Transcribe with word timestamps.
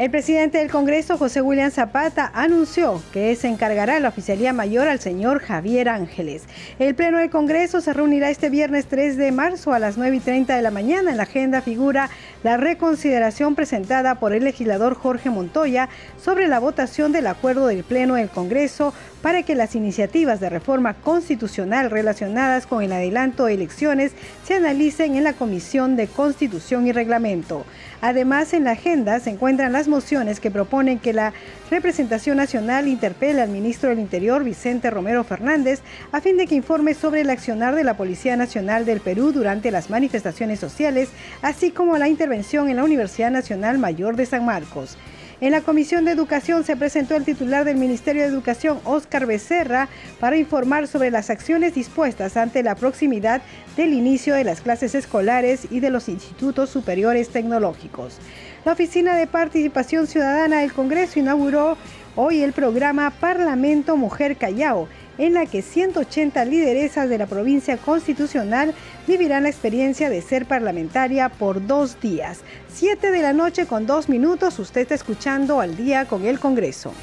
El 0.00 0.10
presidente 0.10 0.56
del 0.56 0.70
Congreso, 0.70 1.18
José 1.18 1.42
William 1.42 1.70
Zapata, 1.70 2.30
anunció 2.32 3.02
que 3.12 3.36
se 3.36 3.48
encargará 3.48 4.00
la 4.00 4.08
oficialía 4.08 4.54
mayor 4.54 4.88
al 4.88 4.98
señor 4.98 5.40
Javier 5.40 5.90
Ángeles. 5.90 6.44
El 6.78 6.94
Pleno 6.94 7.18
del 7.18 7.28
Congreso 7.28 7.82
se 7.82 7.92
reunirá 7.92 8.30
este 8.30 8.48
viernes 8.48 8.86
3 8.86 9.18
de 9.18 9.30
marzo 9.30 9.74
a 9.74 9.78
las 9.78 9.98
9 9.98 10.16
y 10.16 10.20
30 10.20 10.56
de 10.56 10.62
la 10.62 10.70
mañana. 10.70 11.10
En 11.10 11.18
la 11.18 11.24
agenda 11.24 11.60
figura 11.60 12.08
la 12.42 12.56
reconsideración 12.56 13.54
presentada 13.54 14.14
por 14.14 14.32
el 14.32 14.44
legislador 14.44 14.94
Jorge 14.94 15.28
Montoya 15.28 15.90
sobre 16.18 16.48
la 16.48 16.60
votación 16.60 17.12
del 17.12 17.26
acuerdo 17.26 17.66
del 17.66 17.84
Pleno 17.84 18.14
del 18.14 18.30
Congreso 18.30 18.94
para 19.20 19.42
que 19.42 19.54
las 19.54 19.74
iniciativas 19.74 20.40
de 20.40 20.48
reforma 20.48 20.94
constitucional 20.94 21.90
relacionadas 21.90 22.66
con 22.66 22.82
el 22.82 22.92
adelanto 22.92 23.44
de 23.44 23.52
elecciones 23.52 24.12
se 24.46 24.54
analicen 24.54 25.16
en 25.16 25.24
la 25.24 25.34
Comisión 25.34 25.96
de 25.96 26.06
Constitución 26.06 26.86
y 26.86 26.92
Reglamento. 26.92 27.66
Además, 28.02 28.54
en 28.54 28.64
la 28.64 28.72
agenda 28.72 29.20
se 29.20 29.30
encuentran 29.30 29.72
las 29.72 29.86
mociones 29.86 30.40
que 30.40 30.50
proponen 30.50 30.98
que 30.98 31.12
la 31.12 31.34
representación 31.70 32.38
nacional 32.38 32.88
interpele 32.88 33.42
al 33.42 33.50
ministro 33.50 33.90
del 33.90 33.98
Interior, 33.98 34.42
Vicente 34.42 34.90
Romero 34.90 35.22
Fernández, 35.22 35.80
a 36.10 36.20
fin 36.20 36.36
de 36.36 36.46
que 36.46 36.54
informe 36.54 36.94
sobre 36.94 37.20
el 37.20 37.30
accionar 37.30 37.74
de 37.74 37.84
la 37.84 37.96
Policía 37.96 38.36
Nacional 38.36 38.86
del 38.86 39.00
Perú 39.00 39.32
durante 39.32 39.70
las 39.70 39.90
manifestaciones 39.90 40.60
sociales, 40.60 41.10
así 41.42 41.70
como 41.70 41.98
la 41.98 42.08
intervención 42.08 42.70
en 42.70 42.76
la 42.76 42.84
Universidad 42.84 43.30
Nacional 43.30 43.78
Mayor 43.78 44.16
de 44.16 44.26
San 44.26 44.44
Marcos. 44.46 44.96
En 45.40 45.52
la 45.52 45.62
Comisión 45.62 46.04
de 46.04 46.10
Educación 46.10 46.64
se 46.64 46.76
presentó 46.76 47.16
el 47.16 47.24
titular 47.24 47.64
del 47.64 47.78
Ministerio 47.78 48.20
de 48.20 48.28
Educación, 48.28 48.78
Óscar 48.84 49.24
Becerra, 49.24 49.88
para 50.18 50.36
informar 50.36 50.86
sobre 50.86 51.10
las 51.10 51.30
acciones 51.30 51.74
dispuestas 51.74 52.36
ante 52.36 52.62
la 52.62 52.74
proximidad 52.74 53.40
del 53.74 53.94
inicio 53.94 54.34
de 54.34 54.44
las 54.44 54.60
clases 54.60 54.94
escolares 54.94 55.66
y 55.70 55.80
de 55.80 55.88
los 55.88 56.10
institutos 56.10 56.68
superiores 56.68 57.30
tecnológicos. 57.30 58.18
La 58.66 58.72
Oficina 58.72 59.16
de 59.16 59.26
Participación 59.26 60.06
Ciudadana 60.06 60.60
del 60.60 60.74
Congreso 60.74 61.18
inauguró 61.18 61.78
hoy 62.16 62.42
el 62.42 62.52
programa 62.52 63.08
Parlamento 63.08 63.96
Mujer 63.96 64.36
Callao 64.36 64.88
en 65.20 65.34
la 65.34 65.44
que 65.44 65.60
180 65.60 66.44
lideresas 66.46 67.08
de 67.10 67.18
la 67.18 67.26
provincia 67.26 67.76
constitucional 67.76 68.74
vivirán 69.06 69.42
la 69.42 69.50
experiencia 69.50 70.08
de 70.08 70.22
ser 70.22 70.46
parlamentaria 70.46 71.28
por 71.28 71.66
dos 71.66 72.00
días. 72.00 72.40
Siete 72.72 73.10
de 73.10 73.20
la 73.20 73.34
noche 73.34 73.66
con 73.66 73.86
dos 73.86 74.08
minutos, 74.08 74.58
usted 74.58 74.80
está 74.80 74.94
escuchando 74.94 75.60
al 75.60 75.76
día 75.76 76.06
con 76.06 76.24
el 76.24 76.40
Congreso. 76.40 76.94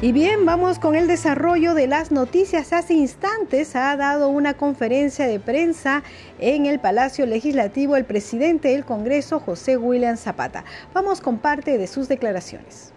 Y 0.00 0.12
bien, 0.12 0.46
vamos 0.46 0.78
con 0.78 0.94
el 0.94 1.08
desarrollo 1.08 1.74
de 1.74 1.88
las 1.88 2.12
noticias. 2.12 2.72
Hace 2.72 2.94
instantes 2.94 3.74
ha 3.74 3.96
dado 3.96 4.28
una 4.28 4.54
conferencia 4.54 5.26
de 5.26 5.40
prensa 5.40 6.04
en 6.38 6.66
el 6.66 6.78
Palacio 6.78 7.26
Legislativo 7.26 7.96
el 7.96 8.04
presidente 8.04 8.68
del 8.68 8.84
Congreso, 8.84 9.40
José 9.40 9.76
William 9.76 10.16
Zapata. 10.16 10.64
Vamos 10.94 11.20
con 11.20 11.38
parte 11.38 11.78
de 11.78 11.86
sus 11.88 12.08
declaraciones. 12.08 12.92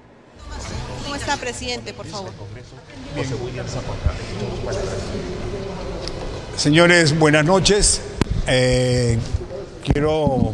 ¿Cómo 1.16 1.32
está, 1.32 1.38
presidente, 1.38 1.94
por 1.94 2.06
favor? 2.08 2.30
Señores, 6.58 7.18
buenas 7.18 7.46
noches. 7.46 8.02
Eh, 8.48 9.18
quiero 9.82 10.54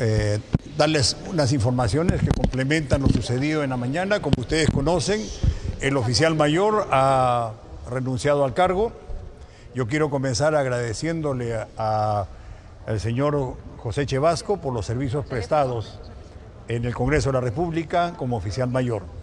eh, 0.00 0.40
darles 0.76 1.16
unas 1.30 1.52
informaciones 1.52 2.20
que 2.20 2.30
complementan 2.32 3.02
lo 3.02 3.08
sucedido 3.08 3.62
en 3.62 3.70
la 3.70 3.76
mañana. 3.76 4.20
Como 4.20 4.34
ustedes 4.38 4.68
conocen, 4.68 5.24
el 5.80 5.96
oficial 5.96 6.34
mayor 6.34 6.88
ha 6.90 7.52
renunciado 7.88 8.44
al 8.44 8.54
cargo. 8.54 8.90
Yo 9.76 9.86
quiero 9.86 10.10
comenzar 10.10 10.56
agradeciéndole 10.56 11.54
al 11.76 12.98
señor 12.98 13.56
José 13.76 14.06
Chevasco 14.06 14.56
por 14.56 14.74
los 14.74 14.86
servicios 14.86 15.24
prestados 15.24 16.00
en 16.66 16.84
el 16.84 16.96
Congreso 16.96 17.28
de 17.28 17.34
la 17.34 17.40
República 17.40 18.14
como 18.16 18.36
oficial 18.36 18.68
mayor. 18.70 19.17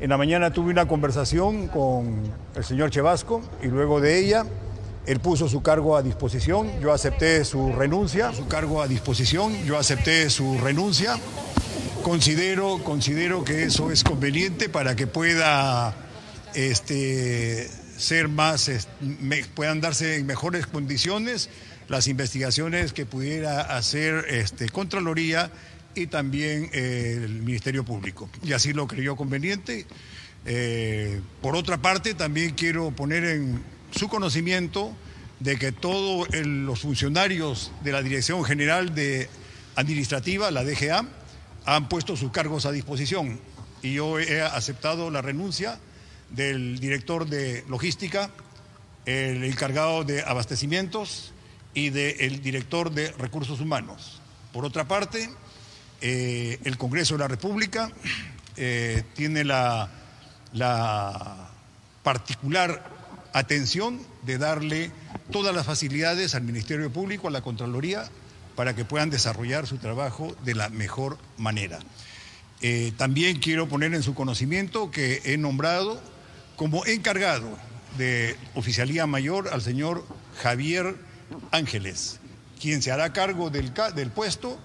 En 0.00 0.10
la 0.10 0.16
mañana 0.16 0.52
tuve 0.52 0.70
una 0.70 0.86
conversación 0.86 1.66
con 1.66 2.22
el 2.54 2.64
señor 2.64 2.90
Chevasco 2.90 3.42
y 3.62 3.66
luego 3.66 4.00
de 4.00 4.20
ella 4.20 4.46
él 5.06 5.18
puso 5.18 5.48
su 5.48 5.60
cargo 5.60 5.96
a 5.96 6.02
disposición, 6.02 6.68
yo 6.80 6.92
acepté 6.92 7.44
su 7.44 7.72
renuncia, 7.72 8.32
su 8.32 8.46
cargo 8.46 8.80
a 8.80 8.86
disposición, 8.86 9.52
yo 9.64 9.76
acepté 9.76 10.30
su 10.30 10.56
renuncia. 10.58 11.16
Considero, 12.04 12.78
considero 12.84 13.42
que 13.42 13.64
eso 13.64 13.90
es 13.90 14.04
conveniente 14.04 14.68
para 14.68 14.94
que 14.94 15.08
pueda 15.08 15.96
este, 16.54 17.68
ser 17.96 18.28
más, 18.28 18.70
puedan 19.56 19.80
darse 19.80 20.16
en 20.16 20.26
mejores 20.26 20.66
condiciones 20.66 21.50
las 21.88 22.06
investigaciones 22.06 22.92
que 22.92 23.04
pudiera 23.04 23.62
hacer 23.62 24.26
este, 24.28 24.68
Contraloría 24.68 25.50
y 26.00 26.06
también 26.06 26.70
eh, 26.72 27.20
el 27.24 27.42
Ministerio 27.42 27.84
Público. 27.84 28.28
Y 28.42 28.52
así 28.52 28.72
lo 28.72 28.86
creyó 28.86 29.16
conveniente. 29.16 29.86
Eh, 30.44 31.20
por 31.42 31.56
otra 31.56 31.78
parte, 31.78 32.14
también 32.14 32.54
quiero 32.54 32.90
poner 32.90 33.24
en 33.24 33.62
su 33.90 34.08
conocimiento 34.08 34.94
de 35.40 35.58
que 35.58 35.72
todos 35.72 36.28
los 36.34 36.80
funcionarios 36.80 37.72
de 37.82 37.92
la 37.92 38.02
Dirección 38.02 38.44
General 38.44 38.94
de 38.94 39.28
Administrativa, 39.76 40.50
la 40.50 40.64
DGA, 40.64 41.06
han 41.64 41.88
puesto 41.88 42.16
sus 42.16 42.32
cargos 42.32 42.66
a 42.66 42.72
disposición 42.72 43.38
y 43.82 43.94
yo 43.94 44.18
he 44.18 44.42
aceptado 44.42 45.10
la 45.10 45.22
renuncia 45.22 45.78
del 46.30 46.78
director 46.78 47.26
de 47.26 47.64
logística, 47.68 48.30
el 49.06 49.44
encargado 49.44 50.04
de 50.04 50.22
abastecimientos 50.22 51.32
y 51.74 51.90
del 51.90 52.42
director 52.42 52.90
de 52.90 53.12
recursos 53.12 53.60
humanos. 53.60 54.20
Por 54.52 54.64
otra 54.64 54.88
parte, 54.88 55.30
eh, 56.00 56.58
el 56.64 56.76
Congreso 56.78 57.14
de 57.14 57.20
la 57.20 57.28
República 57.28 57.90
eh, 58.56 59.02
tiene 59.14 59.44
la, 59.44 59.88
la 60.52 61.50
particular 62.02 62.82
atención 63.32 64.00
de 64.22 64.38
darle 64.38 64.90
todas 65.30 65.54
las 65.54 65.66
facilidades 65.66 66.34
al 66.34 66.42
Ministerio 66.42 66.90
Público, 66.92 67.28
a 67.28 67.30
la 67.30 67.42
Contraloría, 67.42 68.08
para 68.56 68.74
que 68.74 68.84
puedan 68.84 69.10
desarrollar 69.10 69.66
su 69.66 69.78
trabajo 69.78 70.34
de 70.44 70.54
la 70.54 70.68
mejor 70.68 71.18
manera. 71.36 71.78
Eh, 72.60 72.92
también 72.96 73.38
quiero 73.38 73.68
poner 73.68 73.94
en 73.94 74.02
su 74.02 74.14
conocimiento 74.14 74.90
que 74.90 75.22
he 75.24 75.36
nombrado 75.36 76.00
como 76.56 76.84
encargado 76.86 77.56
de 77.96 78.36
oficialía 78.54 79.06
mayor 79.06 79.48
al 79.52 79.62
señor 79.62 80.04
Javier 80.42 80.96
Ángeles, 81.52 82.18
quien 82.60 82.82
se 82.82 82.90
hará 82.90 83.12
cargo 83.12 83.50
del, 83.50 83.72
ca- 83.72 83.92
del 83.92 84.10
puesto 84.10 84.58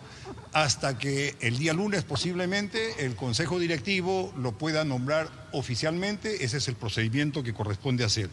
hasta 0.53 0.97
que 0.97 1.35
el 1.41 1.57
día 1.57 1.73
lunes 1.73 2.03
posiblemente 2.03 3.05
el 3.05 3.15
Consejo 3.15 3.59
Directivo 3.59 4.33
lo 4.37 4.51
pueda 4.53 4.83
nombrar 4.85 5.29
oficialmente. 5.51 6.43
Ese 6.45 6.57
es 6.57 6.67
el 6.67 6.75
procedimiento 6.75 7.43
que 7.43 7.53
corresponde 7.53 8.03
hacer. 8.03 8.29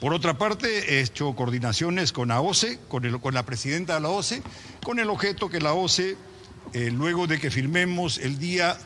Por 0.00 0.14
otra 0.14 0.38
parte, 0.38 0.94
he 0.94 1.00
hecho 1.00 1.34
coordinaciones 1.36 2.12
con 2.12 2.30
con, 2.88 3.04
el- 3.04 3.20
con 3.20 3.34
la 3.34 3.44
presidenta 3.44 3.94
de 3.94 4.00
la 4.00 4.08
OCE, 4.08 4.42
con 4.82 4.98
el 4.98 5.10
objeto 5.10 5.48
que 5.50 5.60
la 5.60 5.74
OCE, 5.74 6.16
eh, 6.72 6.90
luego 6.90 7.26
de 7.26 7.38
que 7.38 7.50
firmemos 7.50 8.18
el 8.18 8.38
día 8.38 8.76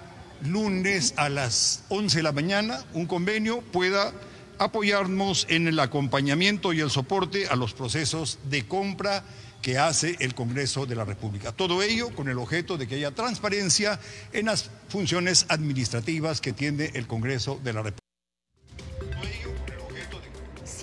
lunes 0.45 1.15
a 1.17 1.29
las 1.29 1.85
11 1.89 2.17
de 2.19 2.23
la 2.25 2.33
mañana 2.33 2.85
un 2.95 3.07
convenio, 3.07 3.61
pueda 3.61 4.13
apoyarnos 4.59 5.47
en 5.51 5.67
el 5.69 5.79
acompañamiento 5.81 6.73
y 6.73 6.81
el 6.81 6.91
soporte 6.91 7.47
a 7.49 7.57
los 7.57 7.75
procesos 7.75 8.39
de 8.51 8.67
compra 8.67 9.25
que 9.63 9.79
hace 9.79 10.17
el 10.19 10.35
Congreso 10.35 10.85
de 10.85 10.97
la 10.97 11.05
República. 11.05 11.53
Todo 11.53 11.83
ello 11.83 12.15
con 12.15 12.29
el 12.29 12.39
objeto 12.39 12.77
de 12.77 12.87
que 12.87 12.97
haya 12.97 13.13
transparencia 13.13 13.99
en 14.33 14.47
las 14.47 14.71
funciones 14.89 15.47
administrativas 15.49 16.41
que 16.41 16.53
tiene 16.53 16.91
el 16.95 17.07
Congreso 17.07 17.61
de 17.63 17.73
la 17.73 17.83
República. 17.83 18.02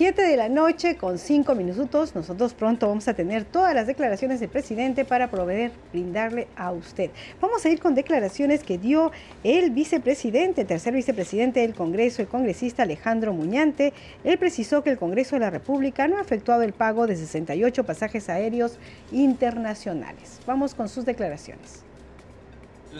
7 0.00 0.22
de 0.22 0.38
la 0.38 0.48
noche 0.48 0.96
con 0.96 1.18
5 1.18 1.54
minutos. 1.54 2.14
Nosotros 2.14 2.54
pronto 2.54 2.88
vamos 2.88 3.06
a 3.06 3.12
tener 3.12 3.44
todas 3.44 3.74
las 3.74 3.86
declaraciones 3.86 4.40
del 4.40 4.48
presidente 4.48 5.04
para 5.04 5.30
poder 5.30 5.72
brindarle 5.92 6.48
a 6.56 6.72
usted. 6.72 7.10
Vamos 7.38 7.66
a 7.66 7.68
ir 7.68 7.80
con 7.80 7.94
declaraciones 7.94 8.64
que 8.64 8.78
dio 8.78 9.12
el 9.44 9.72
vicepresidente, 9.72 10.64
tercer 10.64 10.94
vicepresidente 10.94 11.60
del 11.60 11.74
Congreso, 11.74 12.22
el 12.22 12.28
congresista 12.28 12.84
Alejandro 12.84 13.34
Muñante. 13.34 13.92
Él 14.24 14.38
precisó 14.38 14.82
que 14.82 14.88
el 14.88 14.96
Congreso 14.96 15.36
de 15.36 15.40
la 15.40 15.50
República 15.50 16.08
no 16.08 16.16
ha 16.16 16.22
efectuado 16.22 16.62
el 16.62 16.72
pago 16.72 17.06
de 17.06 17.16
68 17.16 17.84
pasajes 17.84 18.30
aéreos 18.30 18.78
internacionales. 19.12 20.40
Vamos 20.46 20.74
con 20.74 20.88
sus 20.88 21.04
declaraciones. 21.04 21.89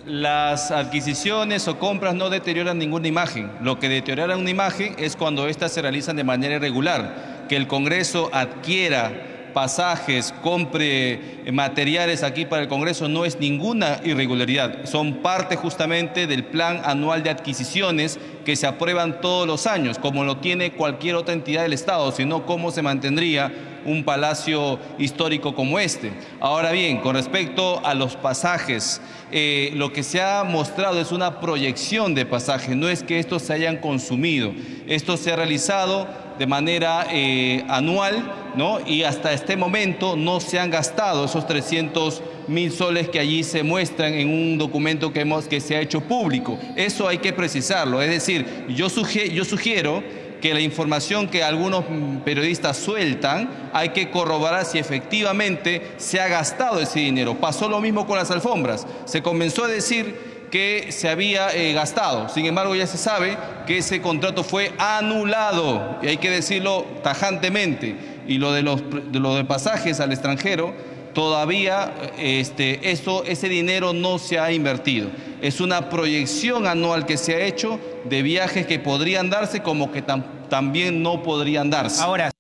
Las 0.06 0.70
adquisiciones 0.70 1.66
o 1.66 1.81
compras 1.81 2.14
no 2.14 2.31
deterioran 2.31 2.78
ninguna 2.78 3.08
imagen. 3.08 3.50
Lo 3.60 3.81
que 3.81 3.88
deteriora 3.88 4.37
una 4.37 4.50
imagen 4.50 4.94
es 4.98 5.16
cuando 5.16 5.48
éstas 5.48 5.72
se 5.72 5.82
realizan 5.82 6.14
de 6.14 6.22
manera 6.22 6.56
irregular. 6.56 7.46
Que 7.48 7.56
el 7.56 7.66
Congreso 7.66 8.31
adquiera 8.32 9.10
pasajes, 9.52 10.32
compre 10.42 11.42
materiales 11.52 12.22
aquí 12.22 12.44
para 12.44 12.62
el 12.62 12.69
Congreso 12.69 13.08
no 13.08 13.25
es 13.25 13.40
ninguna 13.40 14.00
irregularidad. 14.04 14.84
Son 14.84 15.14
parte 15.22 15.56
justamente 15.56 16.28
del 16.28 16.44
plan 16.44 16.82
anual 16.84 17.25
de 17.25 17.31
adquisiciones 17.31 18.20
que 18.44 18.54
se 18.54 18.69
aprueban 18.69 19.20
todos 19.20 19.44
los 19.44 19.66
años, 19.66 19.98
como 19.98 20.22
lo 20.22 20.37
tiene 20.37 20.70
cualquier 20.70 21.16
otra 21.16 21.34
entidad 21.34 21.62
del 21.62 21.72
Estado, 21.72 22.12
sino 22.12 22.46
cómo 22.46 22.70
se 22.70 22.82
mantendría 22.82 23.52
un 23.85 24.05
palacio 24.05 24.79
histórico 24.99 25.55
como 25.55 25.79
este. 25.79 26.12
Ahora 26.41 26.73
bien, 26.73 26.99
con 26.99 27.15
respecto 27.15 27.85
a 27.85 27.94
los 27.94 28.17
pasajes, 28.17 29.00
eh, 29.32 29.71
lo 29.75 29.93
que 29.93 30.03
se 30.03 30.21
ha 30.21 30.44
mostrado 30.44 31.00
es 31.00 31.12
una 31.12 31.41
proyección 31.41 32.15
de 32.15 32.27
pasajes, 32.27 32.77
no 32.77 32.88
es 32.88 33.03
que 33.03 33.19
estos 33.19 33.43
se 33.43 33.53
hayan 33.53 33.77
consumido. 33.77 34.53
Esto 34.87 35.17
se 35.17 35.32
ha 35.32 35.37
realizado 35.37 36.06
de 36.38 36.47
manera 36.47 37.06
eh, 37.11 37.65
anual, 37.69 38.32
¿no? 38.56 38.79
Y 38.87 39.03
hasta 39.03 39.32
este 39.32 39.56
momento 39.56 40.17
no 40.17 40.41
se 40.41 40.59
han 40.59 40.71
gastado 40.71 41.26
esos 41.26 41.47
300 41.47 42.23
mil 42.49 42.73
soles 42.73 43.09
que 43.09 43.21
allí 43.21 43.44
se 43.44 43.62
muestran 43.62 44.15
en 44.15 44.29
un 44.29 44.59
documento 44.59 45.12
que, 45.12 45.21
hemos, 45.21 45.47
que 45.47 45.61
se 45.61 45.76
ha 45.76 45.81
hecho 45.81 46.00
público. 46.00 46.59
Eso 46.76 47.06
hay 47.06 47.19
que 47.19 47.33
precisarlo. 47.33 48.00
Es 48.00 48.11
decir, 48.11 48.67
yo, 48.69 48.88
yo 48.88 49.44
sugiero 49.44 50.03
que 50.40 50.54
la 50.54 50.60
información 50.60 51.28
que 51.28 51.42
algunos 51.42 51.84
periodistas 52.25 52.76
sueltan 52.76 53.70
hay 53.72 53.90
que 53.90 54.10
corroborar 54.10 54.64
si 54.64 54.78
efectivamente 54.78 55.92
se 55.98 56.20
ha 56.20 56.28
gastado 56.28 56.81
ese 56.81 57.00
dinero. 57.00 57.37
Pasó 57.37 57.69
lo 57.69 57.81
mismo 57.81 58.06
con 58.06 58.19
las 58.19 58.31
alfombras. 58.31 58.87
Se 59.04 59.22
comenzó 59.22 59.64
a 59.64 59.69
decir 59.69 60.31
que 60.50 60.90
se 60.90 61.08
había 61.08 61.54
eh, 61.54 61.72
gastado. 61.72 62.28
Sin 62.28 62.46
embargo, 62.46 62.75
ya 62.75 62.87
se 62.87 62.98
sabe 62.98 63.37
que 63.66 63.78
ese 63.78 64.02
contrato 64.02 64.44
fue 64.44 64.72
anulado, 64.78 65.98
y 66.02 66.08
hay 66.08 66.16
que 66.16 66.31
decirlo 66.31 66.84
tajantemente. 67.02 67.94
Y 68.26 68.38
lo 68.38 68.52
de 68.52 68.62
los, 68.62 68.82
de 68.90 69.44
pasajes 69.44 70.00
al 70.00 70.12
extranjero, 70.12 70.75
todavía 71.15 71.93
este, 72.19 72.91
eso, 72.91 73.25
ese 73.25 73.49
dinero 73.49 73.93
no 73.93 74.19
se 74.19 74.39
ha 74.39 74.53
invertido. 74.53 75.11
Es 75.41 75.61
una 75.61 75.89
proyección 75.89 76.67
anual 76.67 77.07
que 77.07 77.17
se 77.17 77.35
ha 77.35 77.41
hecho 77.41 77.79
de 78.05 78.23
viajes 78.23 78.67
que 78.67 78.79
podrían 78.79 79.31
darse 79.31 79.62
como 79.62 79.91
que 79.91 80.03
también 80.03 81.03
no 81.03 81.23
podrían 81.23 81.71
darse. 81.71 82.03
Ahora. 82.03 82.31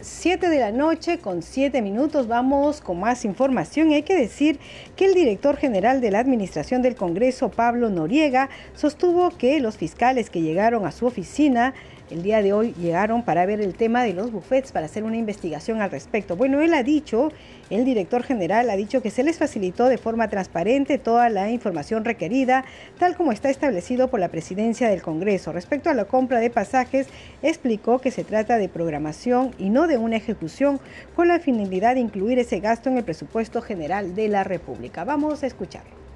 7 0.00 0.48
de 0.48 0.60
la 0.60 0.72
noche 0.72 1.18
con 1.18 1.42
7 1.42 1.82
minutos 1.82 2.26
vamos 2.26 2.80
con 2.80 2.98
más 2.98 3.24
información. 3.24 3.92
hay 3.92 4.02
que 4.02 4.16
decir 4.16 4.58
que 4.96 5.04
el 5.04 5.14
director 5.14 5.56
general 5.56 6.00
de 6.00 6.10
la 6.10 6.20
Administración 6.20 6.80
del 6.80 6.96
Congreso, 6.96 7.50
Pablo 7.50 7.90
Noriega, 7.90 8.48
sostuvo 8.74 9.30
que 9.30 9.60
los 9.60 9.76
fiscales 9.76 10.30
que 10.30 10.40
llegaron 10.40 10.86
a 10.86 10.90
su 10.90 11.06
oficina 11.06 11.74
el 12.10 12.22
día 12.22 12.42
de 12.42 12.52
hoy 12.52 12.74
llegaron 12.74 13.22
para 13.22 13.46
ver 13.46 13.60
el 13.60 13.74
tema 13.74 14.02
de 14.02 14.12
los 14.12 14.32
buffets, 14.32 14.72
para 14.72 14.86
hacer 14.86 15.04
una 15.04 15.16
investigación 15.16 15.80
al 15.80 15.90
respecto. 15.90 16.36
Bueno, 16.36 16.60
él 16.60 16.74
ha 16.74 16.82
dicho, 16.82 17.30
el 17.70 17.84
director 17.84 18.22
general 18.22 18.70
ha 18.70 18.76
dicho 18.76 19.02
que 19.02 19.10
se 19.10 19.22
les 19.22 19.38
facilitó 19.38 19.86
de 19.86 19.98
forma 19.98 20.28
transparente 20.28 20.98
toda 20.98 21.28
la 21.28 21.50
información 21.50 22.04
requerida, 22.04 22.64
tal 22.98 23.16
como 23.16 23.32
está 23.32 23.50
establecido 23.50 24.08
por 24.08 24.20
la 24.20 24.28
presidencia 24.28 24.88
del 24.88 25.02
Congreso. 25.02 25.52
Respecto 25.52 25.90
a 25.90 25.94
la 25.94 26.06
compra 26.06 26.40
de 26.40 26.50
pasajes, 26.50 27.06
explicó 27.42 27.98
que 27.98 28.10
se 28.10 28.24
trata 28.24 28.58
de 28.58 28.68
programación 28.68 29.54
y 29.58 29.70
no 29.70 29.86
de 29.86 29.98
una 29.98 30.16
ejecución 30.16 30.80
con 31.14 31.28
la 31.28 31.40
finalidad 31.40 31.94
de 31.94 32.00
incluir 32.00 32.38
ese 32.38 32.60
gasto 32.60 32.88
en 32.88 32.96
el 32.96 33.04
presupuesto 33.04 33.62
general 33.62 34.14
de 34.14 34.28
la 34.28 34.44
República. 34.44 35.04
Vamos 35.04 35.42
a 35.42 35.46
escucharlo. 35.46 36.07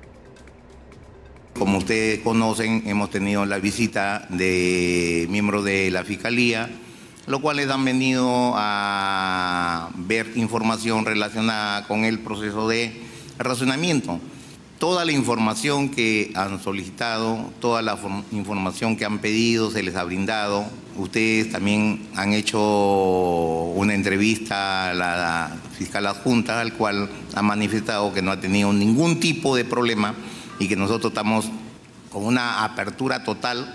Como 1.58 1.78
ustedes 1.78 2.20
conocen, 2.20 2.82
hemos 2.86 3.10
tenido 3.10 3.44
la 3.44 3.58
visita 3.58 4.26
de 4.30 5.26
miembros 5.30 5.64
de 5.64 5.90
la 5.90 6.02
Fiscalía, 6.02 6.70
los 7.26 7.40
cuales 7.40 7.68
han 7.70 7.84
venido 7.84 8.54
a 8.56 9.90
ver 9.94 10.32
información 10.36 11.04
relacionada 11.04 11.86
con 11.86 12.04
el 12.04 12.20
proceso 12.20 12.68
de 12.68 13.02
razonamiento. 13.38 14.18
Toda 14.78 15.04
la 15.04 15.12
información 15.12 15.90
que 15.90 16.32
han 16.34 16.60
solicitado, 16.60 17.52
toda 17.60 17.82
la 17.82 17.98
información 18.32 18.96
que 18.96 19.04
han 19.04 19.18
pedido, 19.18 19.70
se 19.70 19.82
les 19.82 19.94
ha 19.94 20.04
brindado. 20.04 20.64
Ustedes 20.96 21.52
también 21.52 22.08
han 22.16 22.32
hecho 22.32 22.60
una 23.76 23.94
entrevista 23.94 24.90
a 24.90 24.94
la 24.94 25.56
fiscal 25.78 26.06
adjunta, 26.06 26.60
al 26.60 26.72
cual 26.72 27.10
ha 27.34 27.42
manifestado 27.42 28.12
que 28.12 28.22
no 28.22 28.32
ha 28.32 28.40
tenido 28.40 28.72
ningún 28.72 29.20
tipo 29.20 29.54
de 29.54 29.64
problema 29.64 30.14
y 30.62 30.68
que 30.68 30.76
nosotros 30.76 31.10
estamos 31.10 31.50
con 32.12 32.24
una 32.24 32.62
apertura 32.62 33.24
total, 33.24 33.74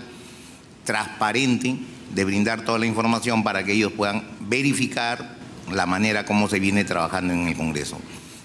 transparente, 0.84 1.76
de 2.14 2.24
brindar 2.24 2.64
toda 2.64 2.78
la 2.78 2.86
información 2.86 3.44
para 3.44 3.62
que 3.62 3.74
ellos 3.74 3.92
puedan 3.92 4.24
verificar 4.40 5.36
la 5.70 5.84
manera 5.84 6.24
como 6.24 6.48
se 6.48 6.60
viene 6.60 6.84
trabajando 6.84 7.34
en 7.34 7.48
el 7.48 7.56
Congreso. 7.56 7.98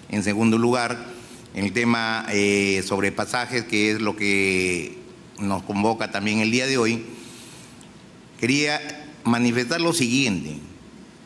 En 0.10 0.24
segundo 0.24 0.58
lugar, 0.58 1.06
el 1.54 1.72
tema 1.72 2.26
eh, 2.32 2.84
sobre 2.86 3.14
pasajes, 3.14 3.64
que 3.64 3.92
es 3.92 4.02
lo 4.02 4.18
que 4.18 4.98
nos 5.40 5.64
convoca 5.64 6.12
también 6.12 6.40
el 6.40 6.52
día 6.52 6.68
de 6.68 6.78
hoy, 6.78 7.06
quería 8.42 8.82
manifestar 9.24 9.80
lo 9.80 9.94
siguiente, 9.94 10.58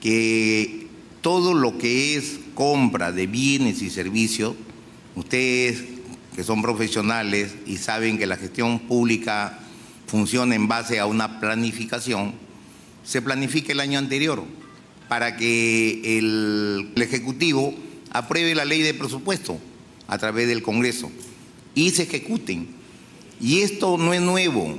que 0.02 0.86
todo 1.22 1.56
lo 1.56 1.80
que 1.80 2.16
es 2.16 2.40
compra 2.54 3.12
de 3.12 3.26
bienes 3.26 3.82
y 3.82 3.90
servicios, 3.90 4.54
ustedes 5.16 5.97
que 6.38 6.44
son 6.44 6.62
profesionales 6.62 7.56
y 7.66 7.78
saben 7.78 8.20
que 8.20 8.28
la 8.28 8.38
gestión 8.38 8.78
pública 8.78 9.58
funciona 10.06 10.54
en 10.54 10.68
base 10.68 11.00
a 11.00 11.08
una 11.08 11.40
planificación, 11.40 12.36
se 13.04 13.24
planifique 13.24 13.72
el 13.72 13.80
año 13.80 13.98
anterior 13.98 14.44
para 15.10 15.36
que 15.36 16.20
el, 16.20 16.94
Ejecutivo 16.96 17.74
apruebe 18.12 18.54
la 18.54 18.66
ley 18.66 18.84
de 18.84 18.94
presupuesto 18.94 19.58
a 20.08 20.20
través 20.20 20.48
del 20.48 20.62
Congreso 20.62 21.10
y 21.74 21.90
se 21.90 22.04
ejecuten. 22.04 22.68
Y 23.42 23.62
esto 23.62 23.98
no 23.98 24.14
es 24.14 24.22
nuevo. 24.22 24.78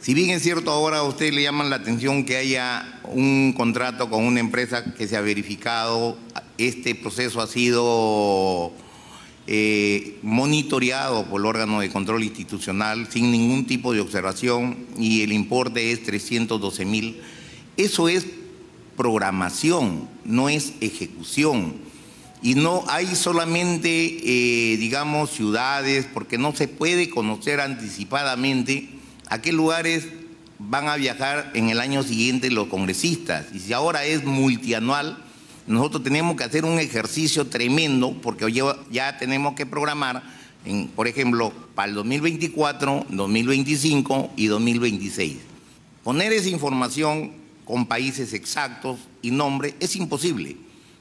Si 0.00 0.14
bien 0.14 0.30
es 0.30 0.44
cierto, 0.44 0.70
ahora 0.70 0.98
a 0.98 1.02
usted 1.02 1.32
le 1.32 1.42
llaman 1.42 1.70
la 1.70 1.76
atención 1.76 2.24
que 2.24 2.36
haya 2.36 3.00
un 3.08 3.52
contrato 3.56 4.08
con 4.10 4.22
una 4.22 4.38
empresa 4.38 4.94
que 4.94 5.08
se 5.08 5.16
ha 5.16 5.22
verificado, 5.22 6.16
este 6.56 6.94
proceso 6.94 7.40
ha 7.40 7.48
sido 7.48 8.72
eh, 9.48 10.18
monitoreado 10.22 11.24
por 11.26 11.40
el 11.40 11.46
órgano 11.46 11.80
de 11.80 11.90
control 11.90 12.24
institucional 12.24 13.06
sin 13.10 13.30
ningún 13.30 13.64
tipo 13.64 13.92
de 13.92 14.00
observación 14.00 14.76
y 14.98 15.22
el 15.22 15.32
importe 15.32 15.92
es 15.92 16.02
312 16.02 16.84
mil. 16.84 17.20
Eso 17.76 18.08
es 18.08 18.26
programación, 18.96 20.08
no 20.24 20.48
es 20.48 20.72
ejecución. 20.80 21.74
Y 22.42 22.54
no 22.54 22.84
hay 22.88 23.14
solamente, 23.14 23.88
eh, 24.22 24.76
digamos, 24.78 25.30
ciudades, 25.30 26.06
porque 26.12 26.38
no 26.38 26.54
se 26.54 26.68
puede 26.68 27.08
conocer 27.08 27.60
anticipadamente 27.60 28.88
a 29.28 29.40
qué 29.40 29.52
lugares 29.52 30.08
van 30.58 30.88
a 30.88 30.96
viajar 30.96 31.50
en 31.54 31.70
el 31.70 31.80
año 31.80 32.02
siguiente 32.02 32.50
los 32.50 32.68
congresistas. 32.68 33.46
Y 33.54 33.60
si 33.60 33.72
ahora 33.72 34.04
es 34.04 34.24
multianual, 34.24 35.24
nosotros 35.66 36.02
tenemos 36.02 36.36
que 36.36 36.44
hacer 36.44 36.64
un 36.64 36.78
ejercicio 36.78 37.46
tremendo 37.46 38.16
porque 38.22 38.50
ya 38.90 39.18
tenemos 39.18 39.54
que 39.54 39.66
programar, 39.66 40.22
por 40.94 41.08
ejemplo, 41.08 41.52
para 41.74 41.88
el 41.88 41.94
2024, 41.96 43.06
2025 43.08 44.30
y 44.36 44.46
2026. 44.46 45.36
Poner 46.04 46.32
esa 46.32 46.48
información 46.48 47.32
con 47.64 47.86
países 47.86 48.32
exactos 48.32 48.98
y 49.22 49.32
nombres 49.32 49.74
es 49.80 49.96
imposible, 49.96 50.56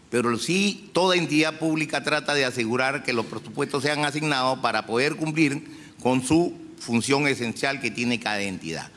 pero 0.09 0.35
sí 0.39 0.89
toda 0.93 1.15
entidad 1.15 1.59
pública 1.59 2.03
trata 2.03 2.33
de 2.33 2.45
asegurar 2.45 3.03
que 3.03 3.13
los 3.13 3.27
presupuestos 3.27 3.83
sean 3.83 4.03
asignados 4.03 4.59
para 4.59 4.87
poder 4.87 5.15
cumplir 5.15 5.63
con 6.01 6.23
su 6.23 6.53
función 6.79 7.27
esencial 7.27 7.81
que 7.81 7.91
tiene 7.91 8.19
cada 8.19 8.41
entidad. 8.41 8.91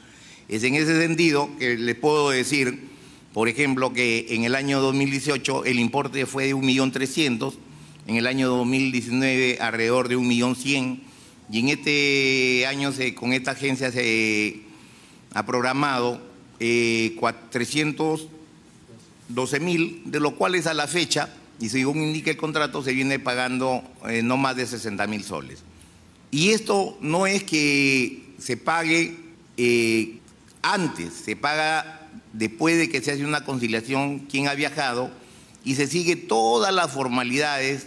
Es 0.48 0.64
en 0.64 0.76
ese 0.76 0.98
sentido 0.98 1.50
que 1.58 1.76
les 1.76 1.94
puedo 1.94 2.30
decir 2.30 2.88
por 3.38 3.49
ejemplo, 3.49 3.92
que 3.92 4.26
en 4.30 4.42
el 4.42 4.57
año 4.57 4.80
2018 4.80 5.64
el 5.64 5.78
importe 5.78 6.26
fue 6.26 6.47
de 6.47 6.57
1.300.000, 6.57 7.54
en 8.09 8.16
el 8.16 8.26
año 8.26 8.49
2019 8.49 9.59
alrededor 9.61 10.09
de 10.09 10.18
1.100.000 10.18 10.99
y 11.49 11.61
en 11.61 11.68
este 11.68 12.66
año 12.66 12.92
con 13.14 13.33
esta 13.33 13.52
agencia 13.52 13.92
se 13.92 14.62
ha 15.35 15.47
programado 15.47 16.21
312 16.59 18.26
eh, 19.57 19.61
mil, 19.61 20.02
de 20.07 20.18
los 20.18 20.33
cuales 20.33 20.66
a 20.66 20.75
la 20.75 20.88
fecha, 20.88 21.33
y 21.61 21.68
según 21.68 22.02
indica 22.02 22.33
el 22.33 22.37
contrato, 22.37 22.83
se 22.83 22.92
viene 22.92 23.21
pagando 23.21 23.85
eh, 24.09 24.21
no 24.21 24.37
más 24.37 24.57
de 24.57 24.66
60 24.66 25.07
mil 25.07 25.23
soles. 25.23 25.62
Y 26.33 26.49
esto 26.49 26.99
no 27.00 27.28
es 27.28 27.45
que 27.45 28.35
se 28.37 28.57
pague 28.57 29.16
eh, 29.57 30.18
antes, 30.61 31.12
se 31.12 31.37
paga 31.37 31.98
después 32.32 32.78
de 32.78 32.88
que 32.88 33.00
se 33.00 33.12
hace 33.12 33.25
una 33.25 33.44
conciliación 33.44 34.20
quien 34.20 34.49
ha 34.49 34.54
viajado 34.54 35.11
y 35.64 35.75
se 35.75 35.87
sigue 35.87 36.16
todas 36.16 36.73
las 36.73 36.90
formalidades 36.92 37.87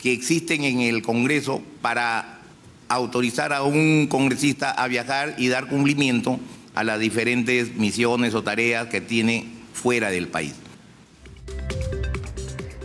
que 0.00 0.12
existen 0.12 0.64
en 0.64 0.80
el 0.80 1.02
Congreso 1.02 1.62
para 1.82 2.40
autorizar 2.88 3.52
a 3.52 3.62
un 3.62 4.06
congresista 4.08 4.70
a 4.70 4.86
viajar 4.88 5.34
y 5.38 5.48
dar 5.48 5.68
cumplimiento 5.68 6.38
a 6.74 6.84
las 6.84 7.00
diferentes 7.00 7.74
misiones 7.74 8.34
o 8.34 8.42
tareas 8.42 8.86
que 8.86 9.00
tiene 9.00 9.46
fuera 9.72 10.10
del 10.10 10.28
país. 10.28 10.54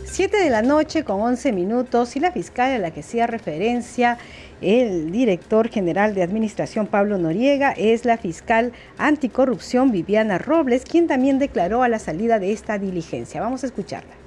Siete 0.04 0.38
de 0.38 0.50
la 0.50 0.62
noche 0.62 1.04
con 1.04 1.20
11 1.20 1.52
minutos 1.52 2.16
y 2.16 2.20
la 2.20 2.32
fiscal 2.32 2.72
a 2.72 2.78
la 2.78 2.90
que 2.90 3.00
hacía 3.00 3.26
referencia 3.26 4.18
el 4.62 5.10
director 5.10 5.68
general 5.68 6.14
de 6.14 6.22
Administración 6.22 6.86
Pablo 6.86 7.18
Noriega 7.18 7.72
es 7.72 8.04
la 8.04 8.16
fiscal 8.16 8.72
anticorrupción 8.96 9.90
Viviana 9.90 10.38
Robles, 10.38 10.84
quien 10.84 11.06
también 11.08 11.38
declaró 11.38 11.82
a 11.82 11.88
la 11.88 11.98
salida 11.98 12.38
de 12.38 12.52
esta 12.52 12.78
diligencia. 12.78 13.40
Vamos 13.40 13.64
a 13.64 13.66
escucharla. 13.66 14.21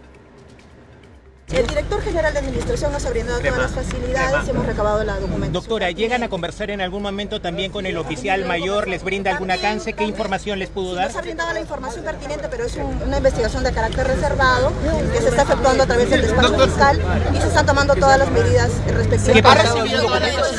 El 1.54 1.68
director 1.68 2.02
general 2.02 2.34
de 2.34 2.40
administración 2.40 2.92
nos 2.92 3.06
ha 3.06 3.10
brindado 3.12 3.40
todas 3.40 3.58
las 3.58 3.72
facilidades 3.72 4.48
y 4.48 4.50
hemos 4.50 4.66
recabado 4.66 5.04
la 5.04 5.14
documentación. 5.14 5.54
Doctora, 5.54 5.92
¿llegan 5.92 6.24
a 6.24 6.30
conversar 6.30 6.72
en 6.72 6.82
algún 6.82 7.04
momento 7.04 7.40
también 7.40 7.72
con 7.72 7.86
el 7.86 7.98
oficial 7.98 8.46
mayor? 8.46 8.88
¿Les 8.88 9.04
brinda 9.04 9.32
algún 9.32 9.52
alcance? 9.52 9.94
¿Qué 9.94 10.06
información 10.06 10.58
les 10.58 10.70
pudo 10.70 10.96
dar? 10.96 11.08
Nos 11.08 11.18
ha 11.18 11.22
brindado 11.22 11.54
la 11.54 11.62
información 11.62 12.04
pertinente, 12.04 12.48
pero 12.50 12.66
es 12.66 12.76
una 12.76 13.18
investigación 13.18 13.64
de 13.64 13.72
carácter 13.72 14.08
reservado 14.08 14.74
que 15.14 15.22
se 15.22 15.30
está 15.30 15.44
efectuando 15.44 15.84
a 15.84 15.86
través 15.86 16.10
del 16.10 16.22
despacho 16.24 16.60
fiscal 16.60 17.02
y 17.34 17.38
se 17.38 17.48
están 17.48 17.66
tomando 17.66 17.96
todas 17.96 18.18
las 18.18 18.32
medidas 18.32 18.72
respectivas. 18.88 19.46
¿Ha 19.46 19.64
recibido 19.64 20.02
documentos? 20.02 20.58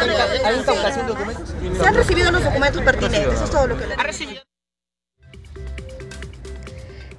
documentos? 1.07 1.55
Se 1.79 1.87
han 1.87 1.95
recibido 1.95 2.31
los 2.31 2.45
documentos 2.45 2.83
pertinentes, 2.83 3.35
eso 3.35 3.45
es 3.45 3.51
todo 3.51 3.67
lo 3.67 3.77
que 3.77 3.87
le 3.87 3.95
¿Ha 3.95 4.03
recibido? 4.03 4.43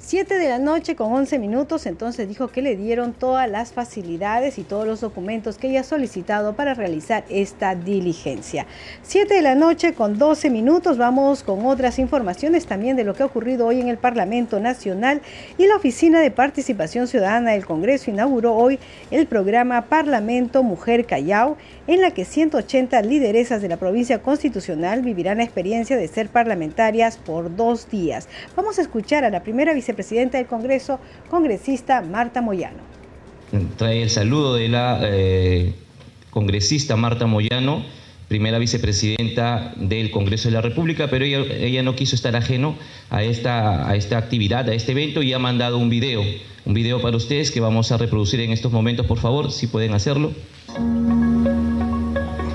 7 0.07 0.35
de 0.35 0.47
la 0.47 0.57
noche 0.57 0.95
con 0.95 1.11
11 1.11 1.37
minutos, 1.37 1.85
entonces 1.85 2.29
dijo 2.29 2.47
que 2.47 2.61
le 2.61 2.77
dieron 2.77 3.11
todas 3.11 3.51
las 3.51 3.73
facilidades 3.73 4.57
y 4.57 4.63
todos 4.63 4.87
los 4.87 5.01
documentos 5.01 5.57
que 5.57 5.67
ella 5.67 5.81
ha 5.81 5.83
solicitado 5.83 6.55
para 6.55 6.73
realizar 6.73 7.25
esta 7.27 7.75
diligencia. 7.75 8.67
7 9.01 9.33
de 9.33 9.41
la 9.41 9.55
noche 9.55 9.91
con 9.91 10.17
12 10.17 10.49
minutos, 10.49 10.97
vamos 10.97 11.43
con 11.43 11.65
otras 11.65 11.99
informaciones 11.99 12.65
también 12.67 12.95
de 12.95 13.03
lo 13.03 13.15
que 13.15 13.23
ha 13.23 13.25
ocurrido 13.25 13.67
hoy 13.67 13.81
en 13.81 13.89
el 13.89 13.97
Parlamento 13.97 14.61
Nacional 14.61 15.21
y 15.57 15.67
la 15.67 15.75
Oficina 15.75 16.21
de 16.21 16.31
Participación 16.31 17.07
Ciudadana 17.07 17.51
del 17.51 17.65
Congreso 17.65 18.09
inauguró 18.09 18.55
hoy 18.55 18.79
el 19.11 19.27
programa 19.27 19.87
Parlamento 19.89 20.63
Mujer 20.63 21.05
Callao, 21.05 21.57
en 21.87 22.01
la 22.01 22.11
que 22.11 22.25
180 22.25 23.01
lideresas 23.01 23.61
de 23.61 23.69
la 23.69 23.77
provincia 23.77 24.21
constitucional 24.21 25.01
vivirán 25.01 25.37
la 25.37 25.43
experiencia 25.43 25.97
de 25.97 26.07
ser 26.07 26.29
parlamentarias 26.29 27.17
por 27.17 27.55
dos 27.55 27.89
días. 27.89 28.27
Vamos 28.55 28.77
a 28.77 28.81
escuchar 28.81 29.23
a 29.23 29.29
la 29.29 29.43
primera 29.43 29.73
vicepresidenta 29.73 29.97
presidenta 29.97 30.37
del 30.37 30.47
Congreso, 30.47 30.99
congresista 31.29 32.01
Marta 32.01 32.41
Moyano. 32.41 32.77
Trae 33.77 34.03
el 34.03 34.09
saludo 34.09 34.55
de 34.55 34.69
la 34.69 34.99
eh, 35.03 35.73
congresista 36.29 36.95
Marta 36.95 37.25
Moyano, 37.25 37.83
primera 38.27 38.59
vicepresidenta 38.59 39.73
del 39.75 40.11
Congreso 40.11 40.49
de 40.49 40.53
la 40.53 40.61
República, 40.61 41.09
pero 41.09 41.25
ella, 41.25 41.83
no 41.83 41.95
quiso 41.95 42.15
estar 42.15 42.35
ajeno 42.35 42.75
a 43.09 43.23
esta, 43.23 43.89
a 43.89 43.95
esta 43.95 44.17
actividad, 44.17 44.69
a 44.69 44.73
este 44.73 44.91
evento, 44.91 45.23
y 45.23 45.33
ha 45.33 45.39
mandado 45.39 45.77
un 45.77 45.89
video, 45.89 46.23
un 46.65 46.73
video 46.73 47.01
para 47.01 47.17
ustedes 47.17 47.51
que 47.51 47.59
vamos 47.59 47.91
a 47.91 47.97
reproducir 47.97 48.39
en 48.39 48.51
estos 48.51 48.71
momentos, 48.71 49.05
por 49.05 49.17
favor, 49.17 49.51
si 49.51 49.67
pueden 49.67 49.93
hacerlo. 49.93 50.31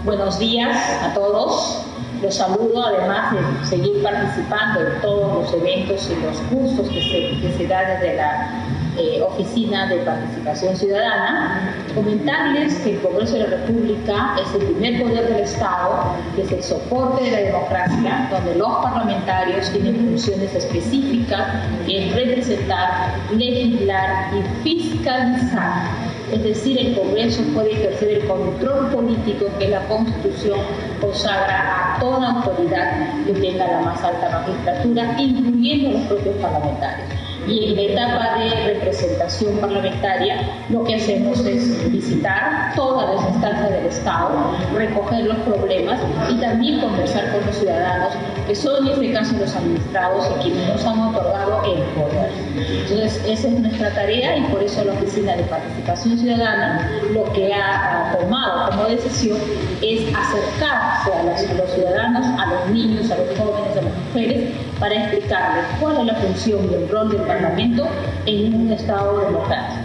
Buenos 0.05 0.37
días 0.41 0.77
a 1.01 1.15
todos. 1.15 1.79
Los 2.21 2.35
saludo 2.35 2.85
además 2.85 3.35
de 3.35 3.67
seguir 3.67 4.03
participando 4.03 4.81
en 4.81 5.01
todos 5.01 5.33
los 5.33 5.55
eventos 5.55 6.11
y 6.11 6.21
los 6.25 6.39
cursos 6.51 6.89
que 6.89 7.01
se, 7.01 7.41
que 7.41 7.55
se 7.57 7.67
dan 7.69 7.87
desde 7.87 8.17
la 8.17 8.65
eh, 8.99 9.23
Oficina 9.23 9.87
de 9.87 9.99
Participación 9.99 10.77
Ciudadana. 10.77 11.77
Comentarles 11.95 12.81
que 12.81 12.95
el 12.95 13.01
Congreso 13.01 13.35
de 13.35 13.39
la 13.45 13.57
República 13.59 14.37
es 14.43 14.53
el 14.61 14.73
primer 14.73 15.03
poder 15.03 15.29
del 15.29 15.45
Estado, 15.45 16.17
que 16.35 16.43
es 16.43 16.51
el 16.51 16.63
soporte 16.65 17.23
de 17.23 17.31
la 17.31 17.39
democracia, 17.39 18.29
donde 18.29 18.57
los 18.57 18.75
parlamentarios 18.83 19.71
tienen 19.71 19.95
funciones 19.97 20.53
específicas, 20.53 21.47
es 21.89 22.13
representar, 22.13 23.15
legislar 23.31 24.33
y 24.35 24.69
fiscalizar 24.69 26.12
es 26.33 26.43
decir, 26.43 26.79
el 26.79 26.95
Congreso 26.95 27.43
puede 27.55 27.73
ejercer 27.73 28.09
el 28.09 28.27
control 28.27 28.91
político 28.91 29.47
que 29.59 29.69
la 29.69 29.87
Constitución 29.87 30.59
consagra 31.01 31.97
a 31.97 32.01
toda 32.01 32.31
autoridad 32.31 33.25
que 33.27 33.33
tenga 33.35 33.67
la 33.67 33.81
más 33.81 34.03
alta 34.03 34.31
magistratura, 34.31 35.21
incluyendo 35.21 35.99
los 35.99 36.07
propios 36.07 36.37
parlamentarios 36.37 37.22
y 37.47 37.65
en 37.65 37.77
la 37.77 37.83
etapa 37.83 38.39
de 38.39 38.75
representación 38.75 39.59
parlamentaria 39.59 40.65
lo 40.69 40.85
que 40.85 40.95
hacemos 40.95 41.45
es 41.45 41.91
visitar 41.91 42.73
todas 42.75 43.15
las 43.15 43.29
instancias 43.29 43.71
del 43.71 43.87
Estado, 43.87 44.57
recoger 44.75 45.25
los 45.25 45.37
problemas 45.39 46.01
y 46.31 46.41
también 46.41 46.81
conversar 46.81 47.33
con 47.33 47.45
los 47.47 47.57
ciudadanos, 47.57 48.15
que 48.47 48.55
son 48.55 48.87
en 48.87 48.93
este 48.93 49.13
caso 49.13 49.35
los 49.39 49.55
administrados 49.55 50.31
y 50.31 50.43
quienes 50.43 50.69
nos 50.69 50.85
han 50.85 51.01
otorgado 51.01 51.63
el 51.65 51.83
poder. 51.95 52.31
Entonces, 52.57 53.23
esa 53.27 53.49
es 53.49 53.59
nuestra 53.59 53.91
tarea 53.95 54.37
y 54.37 54.43
por 54.43 54.63
eso 54.63 54.85
la 54.85 54.93
Oficina 54.93 55.37
de 55.37 55.43
Participación 55.45 56.19
Ciudadana 56.19 56.91
lo 57.13 57.25
que 57.33 57.53
ha, 57.53 58.17
tomado 58.19 58.71
como 58.71 58.85
decisión 58.85 59.39
es 59.81 60.15
acercarse 60.15 61.13
a 61.13 61.55
los 61.55 61.71
ciudadanos, 61.73 62.27
a 62.39 62.47
los 62.47 62.71
niños, 62.71 63.11
a 63.11 63.17
los 63.17 63.39
jóvenes, 63.39 63.77
a 63.77 63.83
las 63.83 63.95
mujeres, 64.07 64.51
para 64.83 64.97
explicarles 64.97 65.65
cuál 65.79 66.01
es 66.01 66.07
la 66.07 66.15
función 66.17 66.69
y 66.69 66.75
el 66.75 66.89
rol 66.89 67.09
del 67.09 67.23
Parlamento 67.23 67.89
en 68.27 68.53
un 68.53 68.73
Estado 68.73 69.27
democrático. 69.27 69.81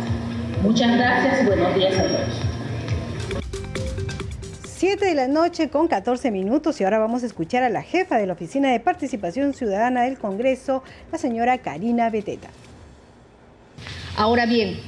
Muchas 0.63 0.97
gracias 0.97 1.43
y 1.43 1.45
buenos 1.45 1.75
días 1.75 1.99
a 1.99 2.03
todos. 2.03 3.43
7 4.63 5.05
de 5.05 5.13
la 5.13 5.27
noche 5.27 5.69
con 5.69 5.87
14 5.87 6.31
minutos 6.31 6.81
y 6.81 6.83
ahora 6.83 6.97
vamos 6.97 7.21
a 7.21 7.27
escuchar 7.27 7.61
a 7.61 7.69
la 7.69 7.83
jefa 7.83 8.17
de 8.17 8.25
la 8.25 8.33
Oficina 8.33 8.71
de 8.71 8.79
Participación 8.79 9.53
Ciudadana 9.53 10.01
del 10.01 10.17
Congreso, 10.17 10.81
la 11.11 11.19
señora 11.19 11.59
Karina 11.59 12.09
Beteta. 12.09 12.47
Ahora 14.15 14.47
bien, 14.47 14.79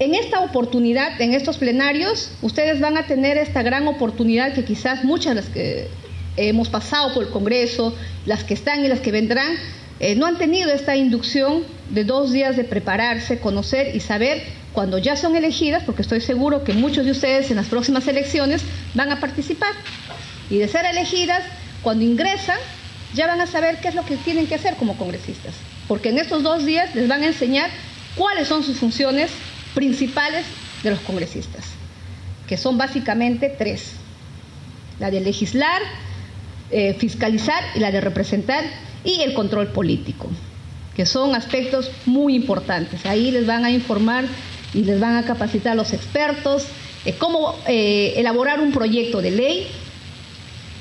en 0.00 0.16
esta 0.16 0.40
oportunidad, 0.40 1.20
en 1.20 1.34
estos 1.34 1.58
plenarios, 1.58 2.36
ustedes 2.42 2.80
van 2.80 2.96
a 2.96 3.06
tener 3.06 3.38
esta 3.38 3.62
gran 3.62 3.86
oportunidad 3.86 4.54
que 4.54 4.64
quizás 4.64 5.04
muchas 5.04 5.36
de 5.36 5.40
las 5.40 5.50
que 5.50 5.86
hemos 6.36 6.68
pasado 6.68 7.12
por 7.14 7.24
el 7.24 7.30
Congreso, 7.30 7.94
las 8.26 8.44
que 8.44 8.54
están 8.54 8.84
y 8.84 8.88
las 8.88 9.00
que 9.00 9.12
vendrán, 9.12 9.56
eh, 10.00 10.14
no 10.16 10.26
han 10.26 10.38
tenido 10.38 10.70
esta 10.70 10.96
inducción 10.96 11.64
de 11.90 12.04
dos 12.04 12.32
días 12.32 12.56
de 12.56 12.64
prepararse, 12.64 13.38
conocer 13.38 13.94
y 13.94 14.00
saber 14.00 14.42
cuando 14.72 14.98
ya 14.98 15.16
son 15.16 15.36
elegidas, 15.36 15.82
porque 15.84 16.02
estoy 16.02 16.20
seguro 16.20 16.64
que 16.64 16.72
muchos 16.72 17.04
de 17.04 17.12
ustedes 17.12 17.50
en 17.50 17.56
las 17.56 17.66
próximas 17.66 18.08
elecciones 18.08 18.62
van 18.94 19.12
a 19.12 19.20
participar. 19.20 19.72
Y 20.50 20.58
de 20.58 20.68
ser 20.68 20.86
elegidas, 20.86 21.42
cuando 21.82 22.04
ingresan, 22.04 22.58
ya 23.14 23.26
van 23.26 23.40
a 23.40 23.46
saber 23.46 23.78
qué 23.80 23.88
es 23.88 23.94
lo 23.94 24.04
que 24.04 24.16
tienen 24.16 24.46
que 24.46 24.54
hacer 24.54 24.76
como 24.76 24.96
congresistas. 24.96 25.54
Porque 25.86 26.08
en 26.08 26.18
estos 26.18 26.42
dos 26.42 26.64
días 26.64 26.94
les 26.94 27.08
van 27.08 27.22
a 27.22 27.26
enseñar 27.26 27.70
cuáles 28.16 28.48
son 28.48 28.62
sus 28.62 28.78
funciones 28.78 29.30
principales 29.74 30.44
de 30.82 30.90
los 30.90 31.00
congresistas, 31.00 31.64
que 32.46 32.56
son 32.56 32.78
básicamente 32.78 33.54
tres. 33.56 33.92
La 34.98 35.10
de 35.10 35.20
legislar, 35.20 35.82
eh, 36.72 36.94
fiscalizar 36.94 37.62
y 37.74 37.78
la 37.78 37.90
de 37.90 38.00
representar 38.00 38.64
y 39.04 39.20
el 39.20 39.34
control 39.34 39.68
político, 39.68 40.28
que 40.96 41.06
son 41.06 41.34
aspectos 41.34 41.90
muy 42.06 42.34
importantes. 42.34 43.06
Ahí 43.06 43.30
les 43.30 43.46
van 43.46 43.64
a 43.64 43.70
informar 43.70 44.24
y 44.74 44.84
les 44.84 44.98
van 44.98 45.16
a 45.16 45.24
capacitar 45.24 45.76
los 45.76 45.92
expertos 45.92 46.66
cómo 47.18 47.56
eh, 47.66 48.14
elaborar 48.16 48.60
un 48.60 48.70
proyecto 48.70 49.20
de 49.20 49.32
ley, 49.32 49.66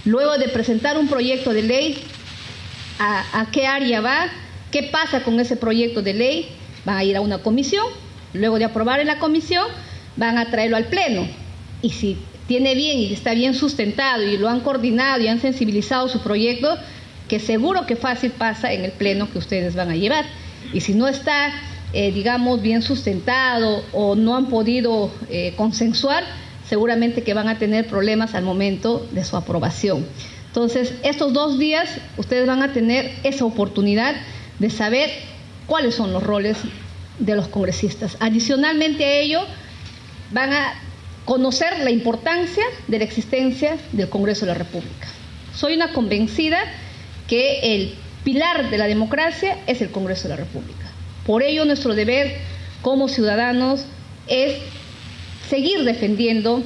luego 0.05 0.38
de 0.38 0.50
presentar 0.50 0.98
un 1.00 1.07
proyecto 1.07 1.51
de 1.51 1.63
ley, 1.63 1.98
a, 3.00 3.41
a 3.41 3.50
qué 3.50 3.65
área 3.65 4.01
va, 4.01 4.27
qué 4.69 4.83
pasa 4.83 5.24
con 5.24 5.39
ese 5.39 5.55
proyecto 5.55 6.03
de 6.03 6.13
ley, 6.13 6.50
van 6.86 6.98
a 6.98 7.03
ir 7.03 7.17
a 7.17 7.21
una 7.21 7.39
comisión, 7.39 7.86
luego 8.33 8.60
de 8.60 8.65
aprobar 8.65 9.00
en 9.00 9.07
la 9.07 9.17
comisión, 9.17 9.65
van 10.15 10.38
a 10.38 10.51
traerlo 10.51 10.77
al 10.77 10.86
Pleno. 10.86 11.27
Y 11.81 11.89
si 11.89 12.17
tiene 12.51 12.75
bien 12.75 13.00
y 13.00 13.13
está 13.13 13.34
bien 13.34 13.53
sustentado 13.53 14.24
y 14.24 14.36
lo 14.36 14.50
han 14.50 14.60
coordinado 14.60 15.22
y 15.24 15.29
han 15.29 15.39
sensibilizado 15.39 16.10
su 16.10 16.20
proyecto, 16.20 16.77
que 17.29 17.39
seguro 17.39 17.86
que 17.86 17.96
fácil 17.96 18.31
pasa 18.31 18.74
en 18.74 18.84
el 18.84 18.91
pleno 18.91 19.31
que 19.31 19.38
ustedes 19.38 19.74
van 19.74 19.89
a 19.89 19.96
llevar. 19.96 20.25
Y 20.74 20.81
si 20.81 20.93
no 20.93 21.08
está, 21.08 21.53
eh, 21.93 22.12
digamos, 22.12 22.62
bien 22.62 22.81
sustentado 22.81 23.86
o 23.93 24.17
no 24.17 24.36
han 24.36 24.48
podido 24.48 25.10
eh, 25.29 25.53
consensuar, 25.55 26.25
seguramente 26.67 27.24
que 27.24 27.34
van 27.34 27.48
a 27.48 27.58
tener 27.58 27.88
problemas 27.88 28.36
al 28.36 28.43
momento 28.43 29.08
de 29.12 29.24
su 29.24 29.38
aprobación. 29.38 30.05
Entonces, 30.48 30.93
estos 31.03 31.31
dos 31.31 31.58
días 31.58 31.89
ustedes 32.17 32.48
van 32.48 32.63
a 32.63 32.74
tener 32.74 33.13
esa 33.24 33.46
oportunidad 33.46 34.13
de 34.60 34.70
saber 34.70 35.10
cuáles 35.67 35.96
son 35.96 36.12
los 36.12 36.22
roles 36.22 36.58
de 37.17 37.34
los 37.34 37.48
congresistas. 37.48 38.17
Adicionalmente 38.20 39.05
a 39.05 39.13
ello, 39.22 39.39
van 40.34 40.51
a 40.51 40.90
conocer 41.25 41.79
la 41.79 41.91
importancia 41.91 42.63
de 42.87 42.97
la 42.97 43.03
existencia 43.03 43.77
del 43.91 44.09
Congreso 44.09 44.45
de 44.45 44.53
la 44.53 44.57
República. 44.57 45.07
Soy 45.53 45.75
una 45.75 45.93
convencida 45.93 46.59
que 47.27 47.75
el 47.75 47.95
pilar 48.23 48.69
de 48.69 48.77
la 48.77 48.87
democracia 48.87 49.57
es 49.67 49.81
el 49.81 49.91
Congreso 49.91 50.23
de 50.23 50.29
la 50.29 50.35
República. 50.37 50.91
Por 51.25 51.43
ello, 51.43 51.65
nuestro 51.65 51.93
deber 51.93 52.35
como 52.81 53.07
ciudadanos 53.07 53.85
es 54.27 54.57
seguir 55.49 55.83
defendiendo 55.83 56.63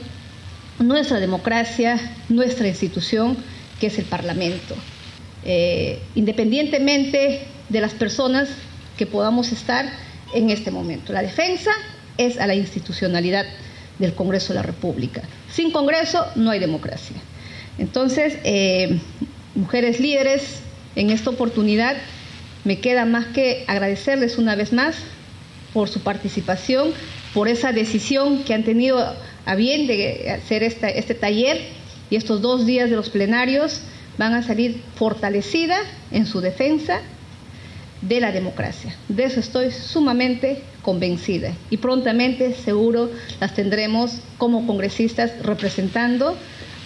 nuestra 0.79 1.19
democracia, 1.19 1.99
nuestra 2.29 2.67
institución, 2.67 3.37
que 3.79 3.87
es 3.87 3.97
el 3.97 4.05
Parlamento. 4.05 4.75
Eh, 5.43 5.99
independientemente 6.15 7.41
de 7.69 7.81
las 7.81 7.93
personas 7.93 8.49
que 8.97 9.05
podamos 9.05 9.51
estar 9.51 9.85
en 10.33 10.49
este 10.49 10.71
momento. 10.71 11.13
La 11.13 11.21
defensa 11.21 11.71
es 12.17 12.39
a 12.39 12.47
la 12.47 12.55
institucionalidad 12.55 13.45
del 13.99 14.13
Congreso 14.13 14.53
de 14.53 14.55
la 14.55 14.63
República. 14.63 15.21
Sin 15.51 15.71
Congreso 15.71 16.25
no 16.35 16.51
hay 16.51 16.59
democracia. 16.59 17.15
Entonces, 17.77 18.37
eh, 18.43 18.99
mujeres 19.55 19.99
líderes, 19.99 20.61
en 20.95 21.09
esta 21.09 21.29
oportunidad 21.29 21.95
me 22.63 22.79
queda 22.79 23.05
más 23.05 23.27
que 23.27 23.63
agradecerles 23.67 24.37
una 24.37 24.55
vez 24.55 24.73
más 24.73 24.95
por 25.73 25.89
su 25.89 26.01
participación, 26.01 26.91
por 27.33 27.47
esa 27.47 27.73
decisión 27.73 28.43
que 28.43 28.53
han 28.53 28.63
tenido 28.63 29.15
a 29.45 29.55
bien 29.55 29.87
de 29.87 30.31
hacer 30.31 30.63
este 30.63 31.13
taller 31.13 31.61
y 32.09 32.15
estos 32.15 32.41
dos 32.41 32.65
días 32.65 32.89
de 32.89 32.95
los 32.95 33.09
plenarios 33.09 33.81
van 34.17 34.33
a 34.33 34.41
salir 34.41 34.81
fortalecida 34.95 35.77
en 36.11 36.25
su 36.25 36.39
defensa 36.39 37.01
de 38.07 38.19
la 38.19 38.31
democracia. 38.31 38.95
De 39.09 39.25
eso 39.25 39.39
estoy 39.39 39.71
sumamente 39.71 40.61
convencida 40.81 41.51
y 41.69 41.77
prontamente 41.77 42.53
seguro 42.53 43.09
las 43.39 43.53
tendremos 43.53 44.19
como 44.37 44.67
congresistas 44.67 45.31
representando 45.43 46.35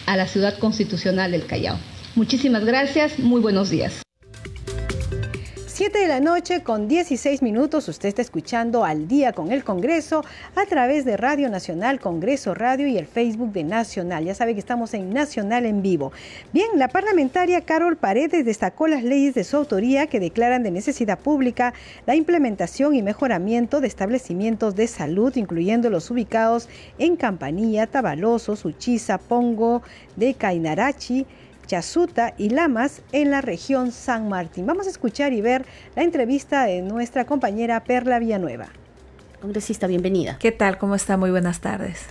a 0.06 0.18
la 0.18 0.28
ciudad 0.28 0.58
constitucional 0.58 1.32
del 1.32 1.46
Callao. 1.46 1.78
Muchísimas 2.16 2.66
gracias, 2.66 3.20
muy 3.20 3.42
buenos 3.42 3.70
días. 3.70 4.02
7 5.80 5.98
de 5.98 6.08
la 6.10 6.20
noche 6.20 6.62
con 6.62 6.90
16 6.90 7.42
minutos. 7.42 7.88
Usted 7.88 8.10
está 8.10 8.22
escuchando 8.22 8.84
al 8.84 9.08
día 9.08 9.32
con 9.32 9.54
el 9.54 9.64
Congreso 9.64 10.26
a 10.58 10.66
través 10.66 11.06
de 11.06 11.16
Radio 11.16 11.50
Nacional, 11.50 12.02
Congreso 12.02 12.54
Radio 12.54 12.86
y 12.86 12.98
el 12.98 13.06
Facebook 13.06 13.54
de 13.54 13.64
Nacional. 13.64 14.26
Ya 14.26 14.36
sabe 14.36 14.56
que 14.56 14.60
estamos 14.60 14.94
en 14.94 15.14
Nacional 15.14 15.66
en 15.66 15.82
vivo. 15.82 16.12
Bien, 16.52 16.68
la 16.76 16.90
parlamentaria 16.90 17.62
Carol 17.62 17.96
Paredes 17.96 18.44
destacó 18.44 18.90
las 18.90 19.06
leyes 19.06 19.36
de 19.36 19.46
su 19.46 19.56
autoría 19.56 20.08
que 20.08 20.20
declaran 20.20 20.64
de 20.64 20.72
necesidad 20.72 21.18
pública 21.18 21.74
la 22.06 22.16
implementación 22.16 22.94
y 22.94 23.02
mejoramiento 23.02 23.80
de 23.80 23.88
establecimientos 23.88 24.76
de 24.76 24.86
salud, 24.86 25.34
incluyendo 25.38 25.90
los 25.90 26.12
ubicados 26.12 26.68
en 26.98 27.16
Campanilla, 27.16 27.88
Tabaloso, 27.88 28.58
Suchiza, 28.58 29.18
Pongo, 29.18 29.82
de 30.18 30.34
Cainarachi, 30.34 31.26
Chasuta 31.70 32.34
y 32.36 32.50
Lamas 32.50 33.04
en 33.12 33.30
la 33.30 33.42
región 33.42 33.92
San 33.92 34.28
Martín. 34.28 34.66
Vamos 34.66 34.88
a 34.88 34.90
escuchar 34.90 35.34
y 35.34 35.42
ver 35.42 35.68
la 35.96 36.02
entrevista 36.02 36.64
de 36.64 36.82
nuestra 36.82 37.26
compañera 37.26 37.84
Perla 37.84 38.18
Villanueva. 38.18 38.70
Congresista, 39.40 39.86
bienvenida. 39.86 40.38
¿Qué 40.40 40.52
tal? 40.52 40.80
¿Cómo 40.80 40.96
está? 40.96 41.16
Muy 41.16 41.30
buenas 41.30 41.62
tardes. 41.62 42.08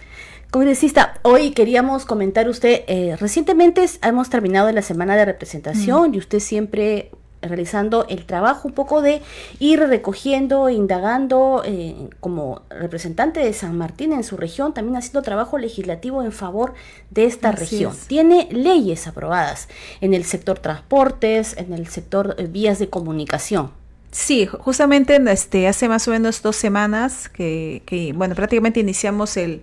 Congresista, 0.53 1.15
hoy 1.23 1.51
queríamos 1.51 2.07
comentar 2.07 2.49
usted, 2.49 2.85
eh, 2.87 3.17
recientemente 3.19 3.85
hemos 4.03 4.31
terminado 4.31 4.71
la 4.71 4.81
semana 4.81 5.17
de 5.17 5.25
representación 5.25 6.15
y 6.15 6.19
usted 6.19 6.39
siempre 6.39 7.11
realizando 7.43 8.07
el 8.09 8.25
trabajo 8.27 8.69
un 8.69 8.75
poco 8.75 9.03
de 9.03 9.23
ir 9.59 9.81
recogiendo, 9.81 10.69
indagando 10.69 11.63
eh, 11.65 11.95
como 12.21 12.63
representante 12.71 13.41
de 13.41 13.53
San 13.53 13.77
Martín 13.77 14.13
en 14.13 14.25
su 14.25 14.37
región, 14.37 14.75
también 14.75 14.97
haciendo 14.97 15.23
trabajo 15.23 15.59
legislativo 15.59 16.23
en 16.23 16.33
favor 16.33 16.75
de 17.11 17.25
esta 17.25 17.53
región. 17.53 17.95
Tiene 18.07 18.49
leyes 18.51 19.07
aprobadas 19.07 19.69
en 20.01 20.15
el 20.15 20.25
sector 20.25 20.59
transportes, 20.59 21.57
en 21.57 21.73
el 21.73 21.87
sector 21.89 22.35
eh, 22.39 22.47
vías 22.47 22.79
de 22.79 22.89
comunicación. 22.89 23.71
Sí, 24.11 24.47
justamente 24.47 25.21
este, 25.31 25.69
hace 25.69 25.89
más 25.89 26.09
o 26.09 26.13
menos 26.13 26.41
dos 26.41 26.57
semanas 26.57 27.29
que, 27.29 27.83
que 27.85 28.13
bueno, 28.15 28.35
prácticamente 28.35 28.81
iniciamos 28.81 29.37
el, 29.37 29.63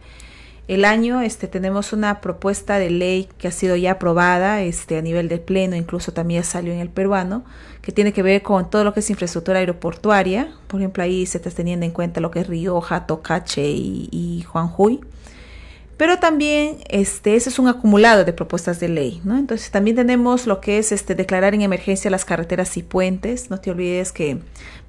el 0.68 0.86
año 0.86 1.22
este, 1.22 1.48
tenemos 1.48 1.94
una 1.94 2.22
propuesta 2.22 2.80
de 2.80 2.90
ley 2.90 3.30
que 3.38 3.48
ha 3.48 3.52
sido 3.52 3.76
ya 3.76 3.92
aprobada 3.92 4.62
este, 4.62 4.98
a 4.98 5.02
nivel 5.02 5.28
de 5.28 5.38
pleno, 5.38 5.76
incluso 5.76 6.12
también 6.12 6.44
salió 6.44 6.74
en 6.74 6.80
el 6.80 6.90
peruano, 6.90 7.44
que 7.82 7.92
tiene 7.92 8.14
que 8.14 8.24
ver 8.24 8.42
con 8.42 8.70
todo 8.70 8.84
lo 8.84 8.94
que 8.94 9.02
es 9.02 9.10
infraestructura 9.10 9.60
aeroportuaria. 9.60 10.54
Por 10.68 10.82
ejemplo, 10.82 11.04
ahí 11.04 11.26
se 11.28 11.38
está 11.38 11.52
teniendo 11.52 11.86
en 11.86 11.92
cuenta 11.92 12.20
lo 12.20 12.32
que 12.32 12.40
es 12.40 12.48
Rioja, 12.48 13.06
Tocache 13.06 13.70
y, 13.70 14.10
y 14.12 14.42
Juanjuy. 14.44 15.02
Pero 15.98 16.20
también 16.20 16.80
este, 16.90 17.36
ese 17.36 17.50
es 17.50 17.58
un 17.58 17.70
acumulado 17.70 18.26
de 18.26 18.34
propuestas 18.34 18.82
de 18.82 18.90
ley, 18.90 19.22
¿no? 19.24 19.38
Entonces 19.38 19.72
también 19.72 19.96
tenemos 19.96 20.46
lo 20.46 20.60
que 20.60 20.78
es 20.78 20.92
este, 20.92 21.16
declarar 21.16 21.56
en 21.56 21.62
emergencia 21.62 22.12
las 22.12 22.26
carreteras 22.26 22.76
y 22.76 22.84
puentes. 22.84 23.50
No 23.50 23.62
te 23.62 23.72
olvides 23.72 24.12
que, 24.12 24.40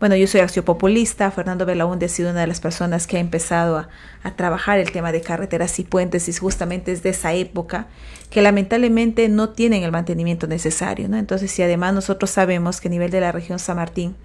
bueno, 0.00 0.16
yo 0.16 0.26
soy 0.26 0.40
acciopopulista, 0.40 1.30
Fernando 1.30 1.64
Belaúnde 1.64 2.06
ha 2.06 2.08
sido 2.08 2.30
una 2.30 2.40
de 2.40 2.48
las 2.48 2.60
personas 2.60 3.06
que 3.06 3.18
ha 3.18 3.20
empezado 3.20 3.78
a, 3.78 3.88
a 4.24 4.34
trabajar 4.34 4.80
el 4.80 4.90
tema 4.90 5.12
de 5.12 5.20
carreteras 5.20 5.78
y 5.78 5.84
puentes 5.84 6.28
y 6.28 6.32
justamente 6.32 6.90
es 6.90 7.04
de 7.04 7.10
esa 7.10 7.32
época 7.34 7.86
que 8.28 8.42
lamentablemente 8.42 9.28
no 9.28 9.50
tienen 9.50 9.84
el 9.84 9.92
mantenimiento 9.92 10.48
necesario, 10.48 11.08
¿no? 11.08 11.18
Entonces, 11.18 11.52
si 11.52 11.62
además 11.62 11.94
nosotros 11.94 12.30
sabemos 12.30 12.80
que 12.80 12.88
a 12.88 12.90
nivel 12.90 13.12
de 13.12 13.20
la 13.20 13.30
región 13.30 13.60
San 13.60 13.76
Martín, 13.76 14.16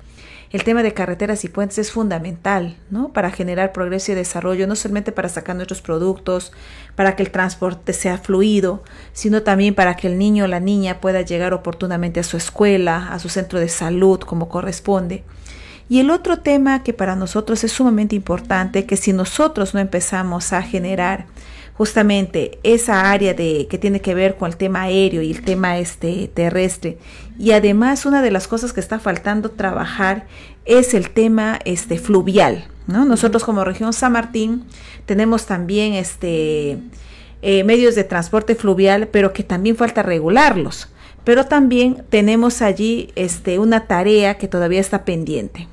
el 0.52 0.64
tema 0.64 0.84
de 0.84 0.94
carreteras 0.94 1.46
y 1.46 1.50
puentes 1.50 1.78
es 1.78 1.92
fundamental, 1.92 2.76
¿no? 2.90 3.14
Para 3.14 3.32
generar 3.32 3.72
progreso 3.72 4.12
y 4.12 4.16
desarrollo, 4.16 4.68
no 4.68 4.76
solamente 4.76 5.14
para 5.14 5.30
sacar 5.30 5.56
nuestros 5.56 5.82
productos, 5.82 6.52
para 6.96 7.16
que 7.16 7.24
el 7.24 7.32
transporte 7.32 7.94
sea 7.94 8.18
fluido, 8.18 8.84
sino 9.14 9.44
también 9.44 9.76
para 9.76 9.96
que 9.96 10.08
el 10.08 10.18
niño 10.18 10.44
o 10.44 10.48
la 10.48 10.60
niña 10.60 11.00
pueda 11.00 11.22
llegar 11.22 11.54
oportunamente 11.54 12.20
a 12.20 12.24
su 12.24 12.36
escuela, 12.36 13.14
a 13.14 13.20
su 13.20 13.30
centro 13.30 13.60
de 13.60 13.70
salud, 13.70 14.20
como 14.20 14.50
corresponde. 14.50 15.24
Y 15.88 16.00
el 16.00 16.10
otro 16.10 16.40
tema 16.40 16.84
que 16.84 16.94
para 16.94 17.16
nosotros 17.16 17.64
es 17.64 17.72
sumamente 17.72 18.16
importante, 18.16 18.86
que 18.86 18.98
si 18.98 19.14
nosotros 19.14 19.74
no 19.74 19.80
empezamos 19.80 20.54
a 20.54 20.62
generar 20.62 21.26
justamente 21.74 22.60
esa 22.64 23.12
área 23.12 23.34
de 23.34 23.68
que 23.70 23.78
tiene 23.78 24.02
que 24.02 24.14
ver 24.14 24.36
con 24.36 24.50
el 24.50 24.58
tema 24.58 24.84
aéreo 24.84 25.22
y 25.22 25.32
el 25.32 25.44
tema 25.44 25.78
este 25.78 26.30
terrestre. 26.34 26.98
Y 27.40 27.52
además 27.52 28.06
una 28.06 28.22
de 28.22 28.32
las 28.32 28.48
cosas 28.48 28.74
que 28.74 28.80
está 28.80 29.00
faltando 29.00 29.52
trabajar 29.52 30.28
es 30.66 30.94
el 30.94 31.10
tema 31.10 31.60
este 31.66 31.98
fluvial 31.98 32.68
¿no? 32.88 33.04
nosotros 33.06 33.44
como 33.44 33.64
región 33.64 33.94
San 33.94 34.12
Martín 34.12 34.66
tenemos 35.06 35.48
también 35.48 35.94
este 35.94 36.78
eh, 37.42 37.64
medios 37.64 37.96
de 37.96 38.04
transporte 38.04 38.54
fluvial 38.56 39.08
pero 39.08 39.34
que 39.34 39.44
también 39.44 39.76
falta 39.76 40.04
regularlos. 40.04 40.90
Pero 41.24 41.46
también 41.46 42.04
tenemos 42.10 42.64
allí 42.64 43.12
este 43.16 43.60
una 43.60 43.86
tarea 43.86 44.40
que 44.40 44.48
todavía 44.48 44.80
está 44.80 45.06
pendiente 45.06 45.68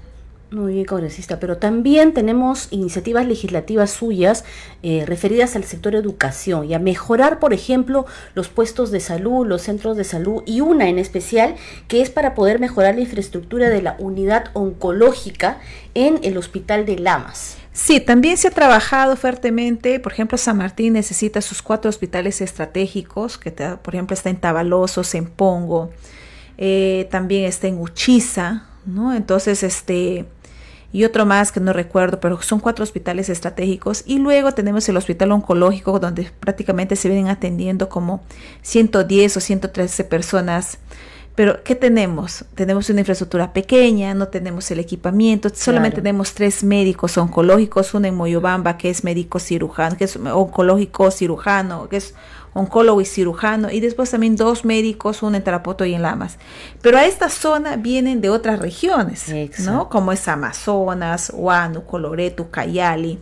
muy 0.51 0.75
bien, 0.75 0.87
congresista, 0.87 1.39
pero 1.39 1.59
también 1.59 2.15
tenemos 2.15 2.69
iniciativas 2.71 3.27
legislativas 3.27 3.91
suyas 3.91 4.45
eh, 4.83 5.05
referidas 5.07 5.57
al 5.57 5.65
sector 5.65 5.95
educación 5.95 6.65
y 6.65 6.73
a 6.73 6.79
mejorar, 6.79 7.39
por 7.39 7.53
ejemplo, 7.53 8.07
los 8.35 8.49
puestos 8.49 8.91
de 8.91 9.01
salud, 9.01 9.47
los 9.47 9.63
centros 9.63 9.97
de 9.99 10.05
salud 10.05 10.43
y 10.47 10.63
una 10.63 10.89
en 10.89 10.99
especial 10.99 11.57
que 11.87 12.01
es 12.01 12.09
para 12.09 12.35
poder 12.35 12.61
mejorar 12.61 12.95
la 12.95 13.03
infraestructura 13.03 13.69
de 13.69 13.83
la 13.83 13.97
unidad 13.99 14.47
oncológica 14.55 15.59
en 15.95 16.19
el 16.23 16.39
hospital 16.39 16.87
de 16.87 16.99
Lamas. 16.99 17.59
Sí, 17.73 18.01
también 18.01 18.39
se 18.39 18.49
ha 18.49 18.51
trabajado 18.51 19.17
fuertemente, 19.17 20.01
por 20.01 20.13
ejemplo, 20.13 20.39
San 20.39 20.57
Martín 20.57 20.95
necesita 20.95 21.43
sus 21.43 21.61
cuatro 21.61 21.89
hospitales 21.91 22.41
estratégicos, 22.41 23.37
que 23.37 23.53
por 23.53 23.95
ejemplo 23.95 24.15
está 24.15 24.31
en 24.31 24.37
Tabalosos, 24.37 25.15
en 25.15 25.27
Pongo, 25.27 25.91
eh, 26.57 27.07
también 27.11 27.45
está 27.45 27.69
en 27.69 27.79
Uchiza, 27.79 28.65
¿no? 28.85 29.15
Entonces, 29.15 29.63
este 29.63 30.25
y 30.92 31.05
otro 31.05 31.27
más 31.27 31.53
que 31.53 31.61
no 31.61 31.72
recuerdo, 31.72 32.18
pero 32.18 32.40
son 32.40 32.61
cuatro 32.61 32.83
hospitales 32.83 33.29
estratégicos. 33.29 34.03
Y 34.07 34.18
luego 34.18 34.53
tenemos 34.53 34.88
el 34.88 34.96
hospital 34.96 35.33
oncológico, 35.33 35.98
donde 35.98 36.31
prácticamente 36.40 36.96
se 36.96 37.09
vienen 37.09 37.29
atendiendo 37.29 37.88
como 37.88 38.22
110 38.62 39.37
o 39.37 39.40
113 39.40 40.05
personas. 40.05 40.79
Pero, 41.35 41.62
¿qué 41.62 41.77
tenemos? 41.77 42.44
Tenemos 42.55 42.90
una 42.90 43.01
infraestructura 43.01 43.53
pequeña, 43.53 44.12
no 44.12 44.27
tenemos 44.27 44.68
el 44.72 44.81
equipamiento, 44.81 45.51
solamente 45.55 45.98
tenemos 45.98 46.35
tres 46.35 46.64
médicos 46.64 47.16
oncológicos, 47.16 47.94
uno 47.94 48.09
en 48.09 48.16
Moyobamba, 48.16 48.77
que 48.77 48.90
es 48.90 49.05
médico 49.05 49.38
cirujano, 49.38 49.96
que 49.96 50.05
es 50.05 50.16
oncológico 50.16 51.12
cirujano, 51.12 51.88
que 51.88 51.98
es 51.98 52.14
oncólogo 52.59 53.01
y 53.01 53.05
cirujano, 53.05 53.71
y 53.71 53.81
después 53.81 54.11
también 54.11 54.37
dos 54.37 54.64
médicos, 54.64 55.23
uno 55.23 55.37
en 55.37 55.44
Tarapoto 55.44 55.85
y 55.85 55.94
en 55.94 56.03
Lamas. 56.03 56.38
Pero 56.83 56.99
a 56.99 57.05
esta 57.07 57.29
zona 57.29 57.77
vienen 57.77 58.21
de 58.21 58.31
otras 58.31 58.59
regiones, 58.59 59.27
¿no? 59.61 59.88
Como 59.88 60.12
es 60.12 60.27
Amazonas, 60.29 61.33
Huánuco, 61.35 61.87
Coloreto, 61.87 62.51
Cayali, 62.51 63.18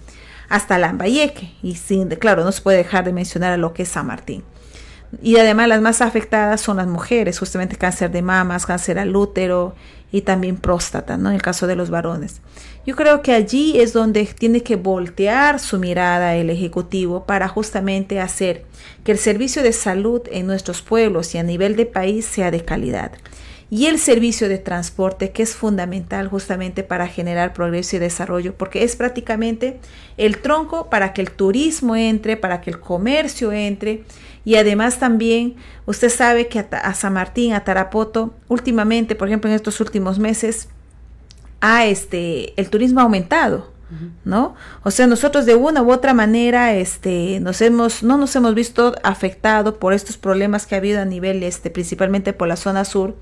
hasta 0.48 0.78
Lambayeque. 0.78 1.54
Y 1.62 1.76
sin, 1.76 2.08
claro, 2.08 2.44
no 2.44 2.52
se 2.52 2.62
puede 2.62 2.78
dejar 2.78 3.04
de 3.04 3.12
mencionar 3.12 3.52
a 3.52 3.56
lo 3.56 3.72
que 3.72 3.82
es 3.82 3.88
San 3.88 4.06
Martín. 4.06 4.42
Y 5.22 5.36
además 5.36 5.68
las 5.68 5.80
más 5.80 6.00
afectadas 6.02 6.60
son 6.60 6.78
las 6.78 6.86
mujeres, 6.86 7.38
justamente 7.38 7.76
cáncer 7.76 8.10
de 8.10 8.22
mamas, 8.22 8.66
cáncer 8.66 8.98
al 8.98 9.14
útero 9.14 9.74
y 10.10 10.22
también 10.22 10.56
próstata, 10.56 11.16
¿no? 11.16 11.28
En 11.28 11.36
el 11.36 11.42
caso 11.42 11.66
de 11.66 11.76
los 11.76 11.90
varones. 11.90 12.40
Yo 12.86 12.94
creo 12.94 13.20
que 13.20 13.32
allí 13.32 13.80
es 13.80 13.92
donde 13.92 14.24
tiene 14.26 14.62
que 14.62 14.76
voltear 14.76 15.58
su 15.58 15.76
mirada 15.80 16.36
el 16.36 16.50
Ejecutivo 16.50 17.26
para 17.26 17.48
justamente 17.48 18.20
hacer 18.20 18.64
que 19.02 19.10
el 19.10 19.18
servicio 19.18 19.64
de 19.64 19.72
salud 19.72 20.22
en 20.30 20.46
nuestros 20.46 20.82
pueblos 20.82 21.34
y 21.34 21.38
a 21.38 21.42
nivel 21.42 21.74
de 21.74 21.86
país 21.86 22.24
sea 22.24 22.52
de 22.52 22.64
calidad. 22.64 23.10
Y 23.70 23.86
el 23.86 23.98
servicio 23.98 24.48
de 24.48 24.58
transporte, 24.58 25.32
que 25.32 25.42
es 25.42 25.56
fundamental 25.56 26.28
justamente 26.28 26.84
para 26.84 27.08
generar 27.08 27.52
progreso 27.52 27.96
y 27.96 27.98
desarrollo, 27.98 28.56
porque 28.56 28.84
es 28.84 28.94
prácticamente 28.94 29.80
el 30.16 30.38
tronco 30.38 30.88
para 30.88 31.12
que 31.12 31.22
el 31.22 31.32
turismo 31.32 31.96
entre, 31.96 32.36
para 32.36 32.60
que 32.60 32.70
el 32.70 32.78
comercio 32.78 33.50
entre. 33.50 34.04
Y 34.44 34.54
además 34.54 35.00
también, 35.00 35.56
usted 35.86 36.08
sabe 36.08 36.46
que 36.46 36.60
a, 36.60 36.94
San 36.94 37.14
Martín, 37.14 37.52
a 37.54 37.64
Tarapoto, 37.64 38.32
últimamente, 38.46 39.16
por 39.16 39.26
ejemplo, 39.26 39.50
en 39.50 39.56
estos 39.56 39.80
últimos 39.80 40.20
meses, 40.20 40.68
a 41.60 41.86
este, 41.86 42.58
el 42.60 42.70
turismo 42.70 43.00
ha 43.00 43.04
aumentado, 43.04 43.72
¿no? 44.24 44.54
O 44.82 44.90
sea, 44.90 45.06
nosotros 45.06 45.46
de 45.46 45.54
una 45.54 45.82
u 45.82 45.92
otra 45.92 46.12
manera, 46.12 46.74
este, 46.74 47.38
nos 47.40 47.60
hemos, 47.60 48.02
no 48.02 48.18
nos 48.18 48.34
hemos 48.36 48.54
visto 48.54 48.94
afectados 49.02 49.74
por 49.74 49.92
estos 49.92 50.16
problemas 50.16 50.66
que 50.66 50.74
ha 50.74 50.78
habido 50.78 51.00
a 51.00 51.04
nivel, 51.04 51.42
este, 51.42 51.70
principalmente 51.70 52.32
por 52.32 52.48
la 52.48 52.56
zona 52.56 52.84
sur, 52.84 53.16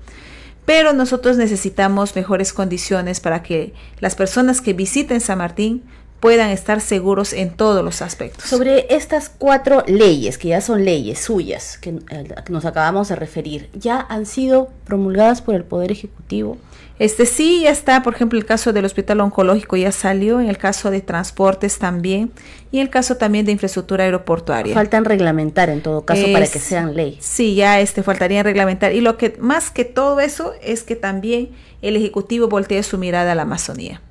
pero 0.65 0.93
nosotros 0.93 1.37
necesitamos 1.37 2.15
mejores 2.15 2.51
condiciones 2.51 3.19
para 3.19 3.43
que 3.43 3.73
las 3.99 4.15
personas 4.15 4.61
que 4.61 4.73
visiten 4.73 5.21
San 5.21 5.37
Martín 5.37 5.83
puedan 6.19 6.49
estar 6.49 6.81
seguros 6.81 7.33
en 7.33 7.51
todos 7.51 7.83
los 7.83 8.01
aspectos. 8.01 8.45
Sobre 8.45 8.87
estas 8.89 9.29
cuatro 9.29 9.83
leyes, 9.87 10.37
que 10.37 10.49
ya 10.49 10.61
son 10.61 10.83
leyes 10.83 11.19
suyas, 11.19 11.77
que 11.77 11.89
eh, 12.09 12.27
nos 12.49 12.65
acabamos 12.65 13.09
de 13.09 13.15
referir, 13.15 13.69
¿ya 13.73 14.05
han 14.09 14.25
sido 14.25 14.69
promulgadas 14.85 15.41
por 15.41 15.55
el 15.55 15.63
Poder 15.63 15.91
Ejecutivo? 15.91 16.57
Este 16.97 17.25
sí 17.25 17.63
ya 17.63 17.71
está, 17.71 18.01
por 18.03 18.15
ejemplo, 18.15 18.39
el 18.39 18.45
caso 18.45 18.71
del 18.71 18.85
hospital 18.85 19.19
oncológico 19.19 19.75
ya 19.75 19.91
salió, 19.91 20.39
en 20.39 20.47
el 20.47 20.57
caso 20.57 20.91
de 20.91 21.01
transportes 21.01 21.77
también, 21.77 22.31
y 22.71 22.77
en 22.77 22.83
el 22.83 22.89
caso 22.89 23.17
también 23.17 23.45
de 23.45 23.51
infraestructura 23.51 24.05
aeroportuaria. 24.05 24.73
Faltan 24.73 25.03
reglamentar 25.03 25.69
en 25.69 25.81
todo 25.81 26.05
caso 26.05 26.23
para 26.31 26.47
que 26.47 26.59
sean 26.59 26.95
ley. 26.95 27.17
Sí, 27.19 27.53
ya 27.55 27.81
este 27.81 28.01
faltaría 28.01 28.43
reglamentar. 28.43 28.93
Y 28.93 29.01
lo 29.01 29.17
que 29.17 29.35
más 29.39 29.71
que 29.71 29.83
todo 29.83 30.21
eso 30.21 30.53
es 30.63 30.83
que 30.83 30.95
también 30.95 31.49
el 31.81 31.97
Ejecutivo 31.97 32.47
voltee 32.47 32.81
su 32.81 32.97
mirada 32.97 33.33
a 33.33 33.35
la 33.35 33.41
Amazonía, 33.41 34.01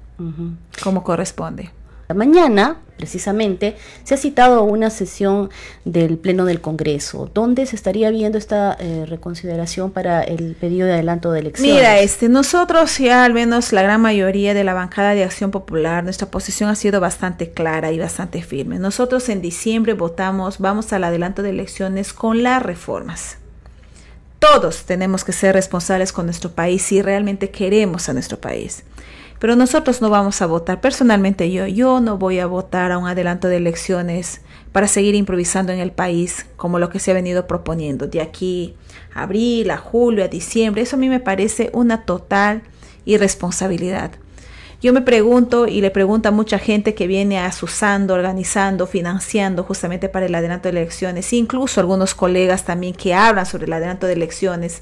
como 0.83 1.03
corresponde. 1.05 1.71
Mañana, 2.15 2.79
precisamente, 2.97 3.77
se 4.05 4.15
ha 4.15 4.17
citado 4.17 4.63
una 4.63 4.91
sesión 4.91 5.51
del 5.85 6.17
Pleno 6.17 6.45
del 6.45 6.61
Congreso, 6.61 7.31
donde 7.35 7.67
se 7.67 7.77
estaría 7.77 8.11
viendo 8.11 8.39
esta 8.39 8.77
eh, 8.79 9.05
reconsideración 9.07 9.91
para 9.91 10.23
el 10.23 10.55
pedido 10.55 10.87
de 10.87 10.95
adelanto 10.95 11.33
de 11.33 11.41
elecciones. 11.41 11.75
Mira, 11.75 11.99
este, 12.01 12.29
nosotros 12.29 12.99
ya 12.99 13.25
al 13.25 13.35
menos 13.35 13.73
la 13.73 13.83
gran 13.83 14.01
mayoría 14.01 14.55
de 14.55 14.65
la 14.65 14.75
bancada 14.75 15.15
de 15.15 15.25
Acción 15.25 15.51
Popular, 15.51 16.05
nuestra 16.05 16.31
posición 16.31 16.71
ha 16.71 16.75
sido 16.75 17.01
bastante 17.01 17.51
clara 17.51 17.93
y 17.93 17.99
bastante 17.99 18.43
firme. 18.43 18.79
Nosotros 18.79 19.29
en 19.29 19.43
diciembre 19.43 19.95
votamos, 19.95 20.59
vamos 20.59 20.93
al 20.93 21.05
adelanto 21.05 21.43
de 21.43 21.51
elecciones 21.51 22.13
con 22.13 22.43
las 22.43 22.63
reformas. 22.63 23.39
Todos 24.39 24.85
tenemos 24.85 25.25
que 25.25 25.33
ser 25.33 25.55
responsables 25.55 26.13
con 26.13 26.27
nuestro 26.27 26.51
país 26.51 26.83
si 26.83 27.01
realmente 27.01 27.51
queremos 27.51 28.09
a 28.09 28.13
nuestro 28.13 28.39
país. 28.39 28.85
Pero 29.45 29.57
nosotros 29.57 30.01
no 30.01 30.09
vamos 30.09 30.41
a 30.41 30.47
votar. 30.47 30.81
Personalmente 30.81 31.51
yo, 31.51 31.67
yo 31.67 32.01
no 32.01 32.17
voy 32.17 32.39
a 32.39 32.47
votar 32.47 32.91
a 32.93 32.97
un 32.97 33.07
adelanto 33.07 33.47
de 33.47 33.59
elecciones 33.59 34.41
para 34.73 34.89
seguir 34.89 35.15
improvisando 35.15 35.71
en 35.71 35.81
el 35.81 35.93
país 35.93 36.47
como 36.57 36.79
lo 36.79 36.89
que 36.89 36.99
se 36.99 37.11
ha 37.11 37.15
venido 37.15 37.47
proponiendo 37.47 38.07
de 38.07 38.23
aquí 38.23 38.75
a 39.13 39.25
abril, 39.25 39.71
a 39.71 39.77
julio, 39.77 40.25
a 40.25 40.29
diciembre. 40.29 40.81
Eso 40.81 40.97
a 40.97 40.99
mí 40.99 41.11
me 41.11 41.21
parece 41.21 41.69
una 41.75 42.07
total 42.07 42.63
irresponsabilidad. 43.05 44.13
Yo 44.81 44.95
me 44.95 45.03
pregunto 45.03 45.67
y 45.67 45.83
le 45.83 45.91
pregunto 45.91 46.31
a 46.31 46.33
mucha 46.33 46.59
gente 46.59 46.95
que 46.95 47.07
viene 47.07 47.39
asusando, 47.39 48.15
organizando, 48.15 48.87
financiando 48.87 49.63
justamente 49.63 50.09
para 50.09 50.25
el 50.25 50.35
adelanto 50.35 50.71
de 50.71 50.81
elecciones, 50.81 51.31
incluso 51.35 51.83
algunos 51.83 52.15
colegas 52.15 52.65
también 52.65 52.95
que 52.95 53.13
hablan 53.13 53.45
sobre 53.45 53.67
el 53.67 53.75
adelanto 53.75 54.07
de 54.07 54.15
elecciones. 54.15 54.81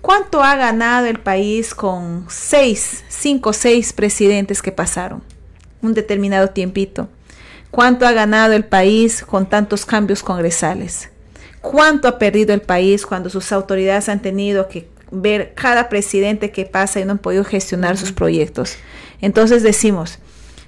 ¿Cuánto 0.00 0.42
ha 0.42 0.54
ganado 0.54 1.06
el 1.06 1.18
país 1.18 1.74
con 1.74 2.24
seis, 2.28 3.04
cinco, 3.08 3.52
seis 3.52 3.92
presidentes 3.92 4.62
que 4.62 4.70
pasaron? 4.70 5.22
Un 5.82 5.92
determinado 5.92 6.50
tiempito. 6.50 7.08
¿Cuánto 7.70 8.06
ha 8.06 8.12
ganado 8.12 8.54
el 8.54 8.64
país 8.64 9.24
con 9.24 9.48
tantos 9.48 9.84
cambios 9.84 10.22
congresales? 10.22 11.10
¿Cuánto 11.60 12.06
ha 12.06 12.18
perdido 12.18 12.54
el 12.54 12.62
país 12.62 13.04
cuando 13.04 13.28
sus 13.28 13.50
autoridades 13.52 14.08
han 14.08 14.22
tenido 14.22 14.68
que 14.68 14.88
ver 15.10 15.52
cada 15.54 15.88
presidente 15.88 16.50
que 16.52 16.64
pasa 16.64 17.00
y 17.00 17.04
no 17.04 17.12
han 17.12 17.18
podido 17.18 17.44
gestionar 17.44 17.96
sus 17.96 18.12
proyectos? 18.12 18.76
Entonces 19.20 19.64
decimos, 19.64 20.20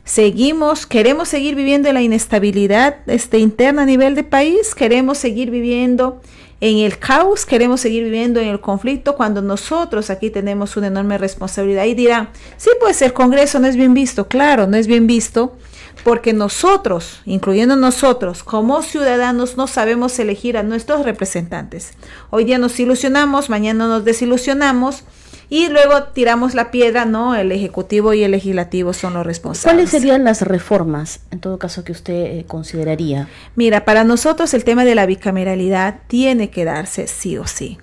seguimos, 0.04 0.86
queremos 0.86 1.28
seguir 1.28 1.54
viviendo 1.54 1.92
la 1.92 2.02
inestabilidad 2.02 2.96
este, 3.06 3.38
interna 3.38 3.82
a 3.82 3.86
nivel 3.86 4.16
de 4.16 4.24
país, 4.24 4.74
queremos 4.74 5.18
seguir 5.18 5.50
viviendo 5.50 6.20
en 6.60 6.78
el 6.78 6.98
caos, 6.98 7.46
queremos 7.46 7.80
seguir 7.80 8.04
viviendo 8.04 8.38
en 8.38 8.48
el 8.48 8.60
conflicto 8.60 9.16
cuando 9.16 9.40
nosotros 9.40 10.10
aquí 10.10 10.28
tenemos 10.28 10.76
una 10.76 10.88
enorme 10.88 11.16
responsabilidad. 11.16 11.84
Y 11.84 11.94
dirán, 11.94 12.28
sí, 12.58 12.70
pues 12.80 13.00
el 13.00 13.14
Congreso 13.14 13.58
no 13.60 13.66
es 13.66 13.76
bien 13.76 13.94
visto. 13.94 14.28
Claro, 14.28 14.66
no 14.66 14.76
es 14.76 14.86
bien 14.86 15.06
visto 15.06 15.56
porque 16.04 16.32
nosotros, 16.32 17.20
incluyendo 17.24 17.76
nosotros, 17.76 18.42
como 18.42 18.82
ciudadanos, 18.82 19.56
no 19.56 19.66
sabemos 19.66 20.18
elegir 20.18 20.56
a 20.56 20.62
nuestros 20.62 21.04
representantes. 21.04 21.92
Hoy 22.30 22.44
día 22.44 22.58
nos 22.58 22.78
ilusionamos, 22.78 23.48
mañana 23.48 23.86
nos 23.86 24.04
desilusionamos 24.04 25.04
y 25.50 25.68
luego 25.68 26.04
tiramos 26.04 26.54
la 26.54 26.70
piedra, 26.70 27.04
no, 27.04 27.34
el 27.34 27.50
Ejecutivo 27.50 28.14
y 28.14 28.22
el 28.22 28.30
Legislativo 28.30 28.92
son 28.92 29.14
los 29.14 29.26
responsables. 29.26 29.74
¿Cuáles 29.74 29.90
serían 29.90 30.22
las 30.22 30.42
reformas, 30.42 31.20
en 31.32 31.40
todo 31.40 31.58
caso, 31.58 31.82
que 31.82 31.90
usted 31.90 32.38
eh, 32.38 32.44
consideraría? 32.46 33.28
Mira, 33.56 33.84
para 33.84 34.04
nosotros 34.04 34.54
el 34.54 34.62
tema 34.62 34.84
de 34.84 34.94
la 34.94 35.06
bicameralidad 35.06 35.98
tiene 36.06 36.50
que 36.50 36.64
darse 36.64 37.08
sí 37.08 37.36
o 37.36 37.48
sí. 37.48 37.78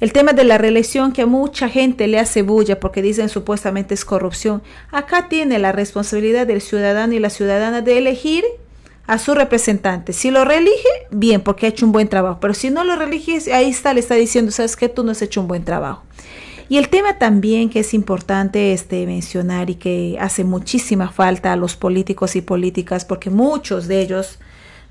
El 0.00 0.12
tema 0.12 0.32
de 0.32 0.42
la 0.42 0.58
reelección 0.58 1.12
que 1.12 1.22
a 1.22 1.26
mucha 1.26 1.68
gente 1.68 2.08
le 2.08 2.18
hace 2.18 2.42
bulla 2.42 2.80
porque 2.80 3.02
dicen 3.02 3.28
supuestamente 3.28 3.94
es 3.94 4.04
corrupción. 4.04 4.62
Acá 4.90 5.28
tiene 5.28 5.58
la 5.60 5.70
responsabilidad 5.72 6.46
del 6.46 6.60
ciudadano 6.60 7.12
y 7.12 7.20
la 7.20 7.30
ciudadana 7.30 7.82
de 7.82 7.98
elegir 7.98 8.42
a 9.06 9.18
su 9.18 9.34
representante. 9.34 10.12
Si 10.12 10.30
lo 10.30 10.44
reelige, 10.44 10.88
bien, 11.10 11.42
porque 11.42 11.66
ha 11.66 11.68
hecho 11.68 11.84
un 11.84 11.92
buen 11.92 12.08
trabajo. 12.08 12.38
Pero 12.40 12.54
si 12.54 12.70
no 12.70 12.82
lo 12.82 12.96
reelige, 12.96 13.52
ahí 13.52 13.68
está, 13.68 13.92
le 13.92 14.00
está 14.00 14.14
diciendo, 14.14 14.50
sabes 14.50 14.74
que 14.74 14.88
tú 14.88 15.04
no 15.04 15.12
has 15.12 15.20
hecho 15.20 15.40
un 15.40 15.48
buen 15.48 15.64
trabajo. 15.64 16.02
Y 16.70 16.78
el 16.78 16.88
tema 16.88 17.18
también 17.18 17.68
que 17.68 17.80
es 17.80 17.92
importante 17.94 18.72
este, 18.72 19.04
mencionar 19.04 19.70
y 19.70 19.74
que 19.74 20.16
hace 20.20 20.44
muchísima 20.44 21.10
falta 21.10 21.52
a 21.52 21.56
los 21.56 21.74
políticos 21.74 22.36
y 22.36 22.42
políticas, 22.42 23.04
porque 23.04 23.28
muchos 23.28 23.88
de 23.88 24.00
ellos 24.00 24.38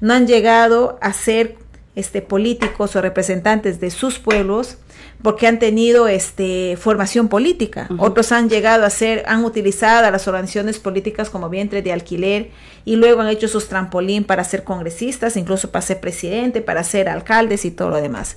no 0.01 0.13
han 0.13 0.27
llegado 0.27 0.99
a 1.01 1.13
ser 1.13 1.55
este, 1.95 2.21
políticos 2.21 2.97
o 2.97 3.01
representantes 3.01 3.79
de 3.79 3.91
sus 3.91 4.19
pueblos 4.19 4.75
porque 5.21 5.47
han 5.47 5.57
tenido 5.57 6.09
este, 6.09 6.75
formación 6.75 7.29
política. 7.29 7.87
Otros 7.97 8.33
han 8.33 8.49
llegado 8.49 8.85
a 8.85 8.89
ser, 8.89 9.23
han 9.25 9.45
utilizado 9.45 10.05
a 10.05 10.11
las 10.11 10.27
organizaciones 10.27 10.79
políticas 10.79 11.29
como 11.29 11.47
vientre 11.47 11.81
de 11.81 11.93
alquiler 11.93 12.51
y 12.83 12.97
luego 12.97 13.21
han 13.21 13.29
hecho 13.29 13.47
sus 13.47 13.69
trampolín 13.69 14.25
para 14.25 14.43
ser 14.43 14.65
congresistas, 14.65 15.37
incluso 15.37 15.71
para 15.71 15.81
ser 15.85 16.01
presidente, 16.01 16.61
para 16.61 16.83
ser 16.83 17.07
alcaldes 17.07 17.63
y 17.63 17.71
todo 17.71 17.89
lo 17.89 18.01
demás. 18.01 18.35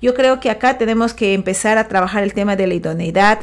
Yo 0.00 0.14
creo 0.14 0.40
que 0.40 0.50
acá 0.50 0.78
tenemos 0.78 1.14
que 1.14 1.34
empezar 1.34 1.78
a 1.78 1.88
trabajar 1.88 2.22
el 2.22 2.34
tema 2.34 2.56
de 2.56 2.66
la 2.66 2.74
idoneidad. 2.74 3.38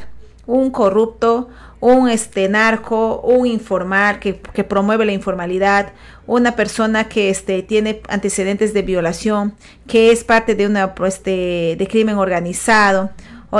Un 0.45 0.71
corrupto, 0.71 1.49
un 1.79 2.09
este 2.09 2.47
narco, 2.47 3.21
un 3.21 3.47
informal 3.47 4.19
que, 4.19 4.33
promueve 4.33 5.05
la 5.05 5.13
informalidad, 5.13 5.93
una 6.27 6.55
persona 6.55 7.09
que 7.09 7.29
este, 7.29 7.63
tiene 7.63 8.01
antecedentes 8.07 8.73
de 8.73 8.81
violación, 8.83 9.55
que 9.87 10.11
es 10.11 10.23
parte 10.23 10.55
de 10.55 10.67
una 10.67 10.95
pues, 10.95 11.23
de, 11.23 11.87
crimen 11.89 12.17
organizado. 12.17 13.11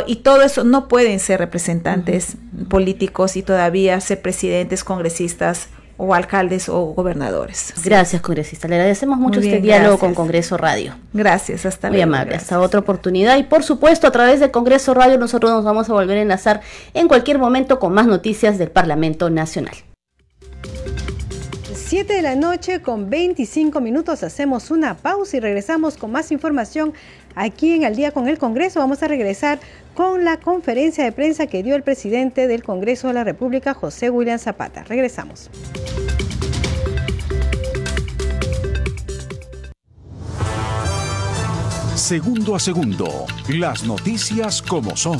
y 0.07 0.17
todo 0.17 0.41
eso 0.41 0.63
no 0.63 0.87
pueden 0.87 1.19
ser 1.19 1.39
representantes 1.39 2.37
políticos 2.69 3.35
y 3.37 3.43
todavía 3.43 3.99
ser 4.01 4.21
presidentes, 4.21 4.83
congresistas 4.83 5.69
o 5.97 6.13
alcaldes 6.13 6.69
o 6.69 6.81
gobernadores. 6.93 7.73
Gracias, 7.83 8.21
congresista. 8.21 8.67
Le 8.67 8.75
agradecemos 8.75 9.17
mucho 9.17 9.39
este 9.39 9.59
diálogo 9.59 9.99
con 9.99 10.13
Congreso 10.13 10.57
Radio. 10.57 10.95
Gracias, 11.13 11.65
hasta 11.65 11.89
luego. 11.89 12.05
Muy 12.05 12.15
amable, 12.15 12.35
hasta 12.35 12.59
otra 12.59 12.79
oportunidad. 12.79 13.37
Y 13.37 13.43
por 13.43 13.63
supuesto, 13.63 14.07
a 14.07 14.11
través 14.11 14.39
de 14.39 14.51
Congreso 14.51 14.93
Radio 14.93 15.17
nosotros 15.17 15.51
nos 15.51 15.63
vamos 15.63 15.89
a 15.89 15.93
volver 15.93 16.17
a 16.17 16.21
enlazar 16.21 16.61
en 16.93 17.07
cualquier 17.07 17.39
momento 17.39 17.79
con 17.79 17.93
más 17.93 18.07
noticias 18.07 18.57
del 18.57 18.71
Parlamento 18.71 19.29
Nacional. 19.29 19.75
7 21.93 22.11
de 22.11 22.21
la 22.23 22.33
noche 22.33 22.81
con 22.81 23.11
25 23.11 23.79
minutos 23.79 24.23
hacemos 24.23 24.71
una 24.71 24.95
pausa 24.95 25.37
y 25.37 25.39
regresamos 25.39 25.95
con 25.95 26.11
más 26.11 26.31
información 26.31 26.91
aquí 27.35 27.73
en 27.73 27.85
Al 27.85 27.95
día 27.95 28.11
con 28.11 28.27
el 28.27 28.37
Congreso. 28.37 28.79
Vamos 28.79 29.03
a 29.03 29.07
regresar 29.07 29.59
con 29.93 30.23
la 30.23 30.37
conferencia 30.37 31.03
de 31.03 31.11
prensa 31.11 31.47
que 31.47 31.63
dio 31.63 31.75
el 31.75 31.83
presidente 31.83 32.47
del 32.47 32.63
Congreso 32.63 33.07
de 33.07 33.13
la 33.13 33.23
República, 33.23 33.73
José 33.73 34.09
William 34.09 34.39
Zapata. 34.39 34.83
Regresamos. 34.83 35.49
Segundo 41.95 42.55
a 42.55 42.59
segundo, 42.59 43.25
las 43.47 43.85
noticias 43.85 44.61
como 44.61 44.97
son, 44.97 45.19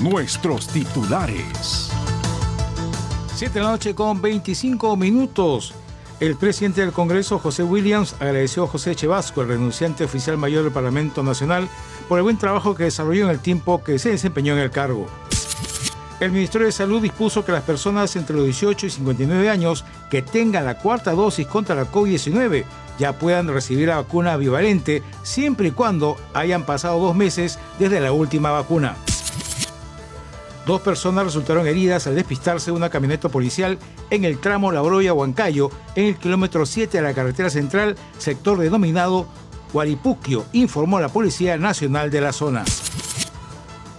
nuestros 0.00 0.66
titulares. 0.68 1.90
Siete 3.34 3.58
de 3.58 3.64
la 3.64 3.72
noche 3.72 3.94
con 3.94 4.22
25 4.22 4.96
minutos. 4.96 5.74
El 6.22 6.36
presidente 6.36 6.82
del 6.82 6.92
Congreso, 6.92 7.40
José 7.40 7.64
Williams, 7.64 8.14
agradeció 8.20 8.62
a 8.62 8.68
José 8.68 8.94
Chevasco, 8.94 9.42
el 9.42 9.48
renunciante 9.48 10.04
oficial 10.04 10.38
mayor 10.38 10.62
del 10.62 10.72
Parlamento 10.72 11.24
Nacional, 11.24 11.68
por 12.08 12.16
el 12.16 12.22
buen 12.22 12.38
trabajo 12.38 12.76
que 12.76 12.84
desarrolló 12.84 13.24
en 13.24 13.30
el 13.30 13.40
tiempo 13.40 13.82
que 13.82 13.98
se 13.98 14.10
desempeñó 14.10 14.52
en 14.52 14.60
el 14.60 14.70
cargo. 14.70 15.08
El 16.20 16.30
Ministerio 16.30 16.68
de 16.68 16.72
Salud 16.72 17.02
dispuso 17.02 17.44
que 17.44 17.50
las 17.50 17.64
personas 17.64 18.14
entre 18.14 18.36
los 18.36 18.44
18 18.44 18.86
y 18.86 18.90
59 18.90 19.50
años 19.50 19.84
que 20.10 20.22
tengan 20.22 20.64
la 20.64 20.78
cuarta 20.78 21.10
dosis 21.10 21.48
contra 21.48 21.74
la 21.74 21.90
COVID-19 21.90 22.66
ya 23.00 23.18
puedan 23.18 23.48
recibir 23.48 23.88
la 23.88 23.96
vacuna 23.96 24.36
bivalente 24.36 25.02
siempre 25.24 25.66
y 25.66 25.72
cuando 25.72 26.16
hayan 26.34 26.64
pasado 26.64 27.00
dos 27.00 27.16
meses 27.16 27.58
desde 27.80 27.98
la 27.98 28.12
última 28.12 28.52
vacuna. 28.52 28.94
Dos 30.66 30.80
personas 30.80 31.24
resultaron 31.24 31.66
heridas 31.66 32.06
al 32.06 32.14
despistarse 32.14 32.70
de 32.70 32.76
una 32.76 32.88
camioneta 32.88 33.28
policial 33.28 33.78
en 34.10 34.24
el 34.24 34.38
tramo 34.38 34.70
La 34.70 34.80
Broya-Huancayo, 34.80 35.70
en 35.96 36.06
el 36.06 36.16
kilómetro 36.16 36.66
7 36.66 36.98
de 36.98 37.02
la 37.02 37.14
carretera 37.14 37.50
central, 37.50 37.96
sector 38.18 38.58
denominado 38.58 39.26
Guaripuquio, 39.72 40.44
informó 40.52 41.00
la 41.00 41.08
Policía 41.08 41.56
Nacional 41.58 42.10
de 42.10 42.20
la 42.20 42.32
zona. 42.32 42.64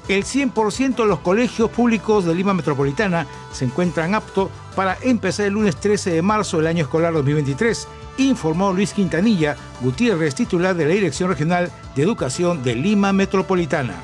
El 0.07 0.23
100% 0.23 0.95
de 0.95 1.05
los 1.05 1.19
colegios 1.19 1.69
públicos 1.69 2.25
de 2.25 2.35
Lima 2.35 2.53
Metropolitana 2.53 3.25
se 3.51 3.65
encuentran 3.65 4.15
aptos 4.15 4.49
para 4.75 4.97
empezar 5.01 5.47
el 5.47 5.53
lunes 5.53 5.75
13 5.77 6.11
de 6.11 6.21
marzo 6.21 6.57
del 6.57 6.67
año 6.67 6.83
escolar 6.83 7.13
2023, 7.13 7.87
informó 8.17 8.71
Luis 8.71 8.93
Quintanilla 8.93 9.55
Gutiérrez, 9.81 10.35
titular 10.35 10.75
de 10.75 10.85
la 10.85 10.93
Dirección 10.93 11.29
Regional 11.29 11.71
de 11.95 12.03
Educación 12.03 12.63
de 12.63 12.75
Lima 12.75 13.11
Metropolitana. 13.11 14.03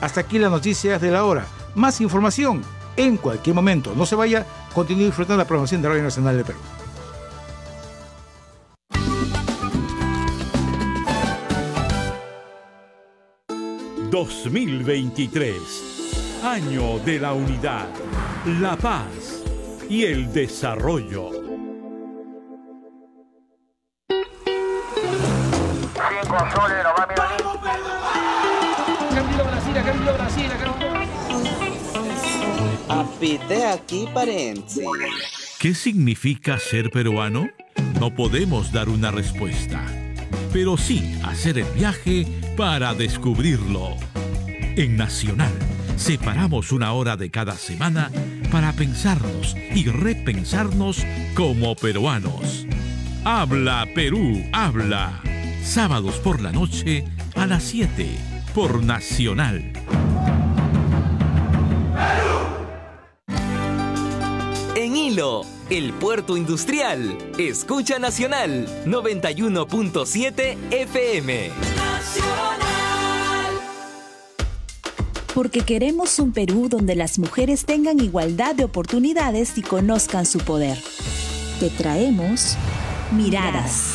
Hasta 0.00 0.20
aquí 0.20 0.38
las 0.38 0.50
noticias 0.50 1.00
de 1.00 1.10
la 1.10 1.24
hora. 1.24 1.46
Más 1.74 2.00
información 2.00 2.62
en 2.96 3.16
cualquier 3.16 3.54
momento. 3.54 3.94
No 3.94 4.06
se 4.06 4.14
vaya, 4.14 4.46
continúe 4.74 5.06
disfrutando 5.06 5.38
la 5.38 5.46
programación 5.46 5.82
de 5.82 5.88
Radio 5.88 6.02
Nacional 6.02 6.36
de 6.36 6.44
Perú. 6.44 6.58
...2023... 14.10 15.96
Año 16.42 16.98
de 17.00 17.18
la 17.18 17.32
unidad, 17.32 17.88
la 18.60 18.76
paz 18.76 19.42
y 19.88 20.04
el 20.04 20.32
desarrollo. 20.32 21.45
Apite 33.26 33.66
aquí. 33.66 34.06
¿Qué 35.58 35.74
significa 35.74 36.60
ser 36.60 36.92
peruano? 36.92 37.48
No 37.98 38.14
podemos 38.14 38.70
dar 38.70 38.88
una 38.88 39.10
respuesta, 39.10 39.84
pero 40.52 40.76
sí 40.76 41.18
hacer 41.24 41.58
el 41.58 41.66
viaje 41.74 42.24
para 42.56 42.94
descubrirlo. 42.94 43.96
En 44.76 44.96
Nacional, 44.96 45.52
separamos 45.96 46.70
una 46.70 46.92
hora 46.92 47.16
de 47.16 47.32
cada 47.32 47.56
semana 47.56 48.12
para 48.52 48.72
pensarnos 48.74 49.56
y 49.74 49.86
repensarnos 49.86 51.04
como 51.34 51.74
peruanos. 51.74 52.64
Habla 53.24 53.88
Perú, 53.92 54.40
habla. 54.52 55.20
Sábados 55.64 56.14
por 56.18 56.40
la 56.40 56.52
noche 56.52 57.04
a 57.34 57.46
las 57.46 57.64
7 57.64 58.06
por 58.54 58.84
Nacional. 58.84 59.75
El 65.70 65.94
puerto 65.94 66.36
industrial. 66.36 67.16
Escucha 67.38 67.98
Nacional 67.98 68.66
91.7 68.84 70.58
FM. 70.70 71.50
Porque 75.34 75.62
queremos 75.62 76.18
un 76.18 76.32
Perú 76.32 76.68
donde 76.68 76.96
las 76.96 77.18
mujeres 77.18 77.64
tengan 77.64 77.98
igualdad 77.98 78.54
de 78.54 78.64
oportunidades 78.64 79.56
y 79.56 79.62
conozcan 79.62 80.26
su 80.26 80.38
poder. 80.40 80.76
Te 81.60 81.70
traemos 81.70 82.58
miradas. 83.10 83.94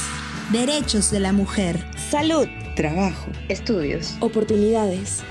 Derechos 0.51 1.11
de 1.11 1.19
la 1.19 1.33
mujer. 1.33 1.85
Salud. 2.09 2.47
Trabajo. 2.75 3.27
Estudios. 3.47 4.17
Oportunidades. 4.21 5.21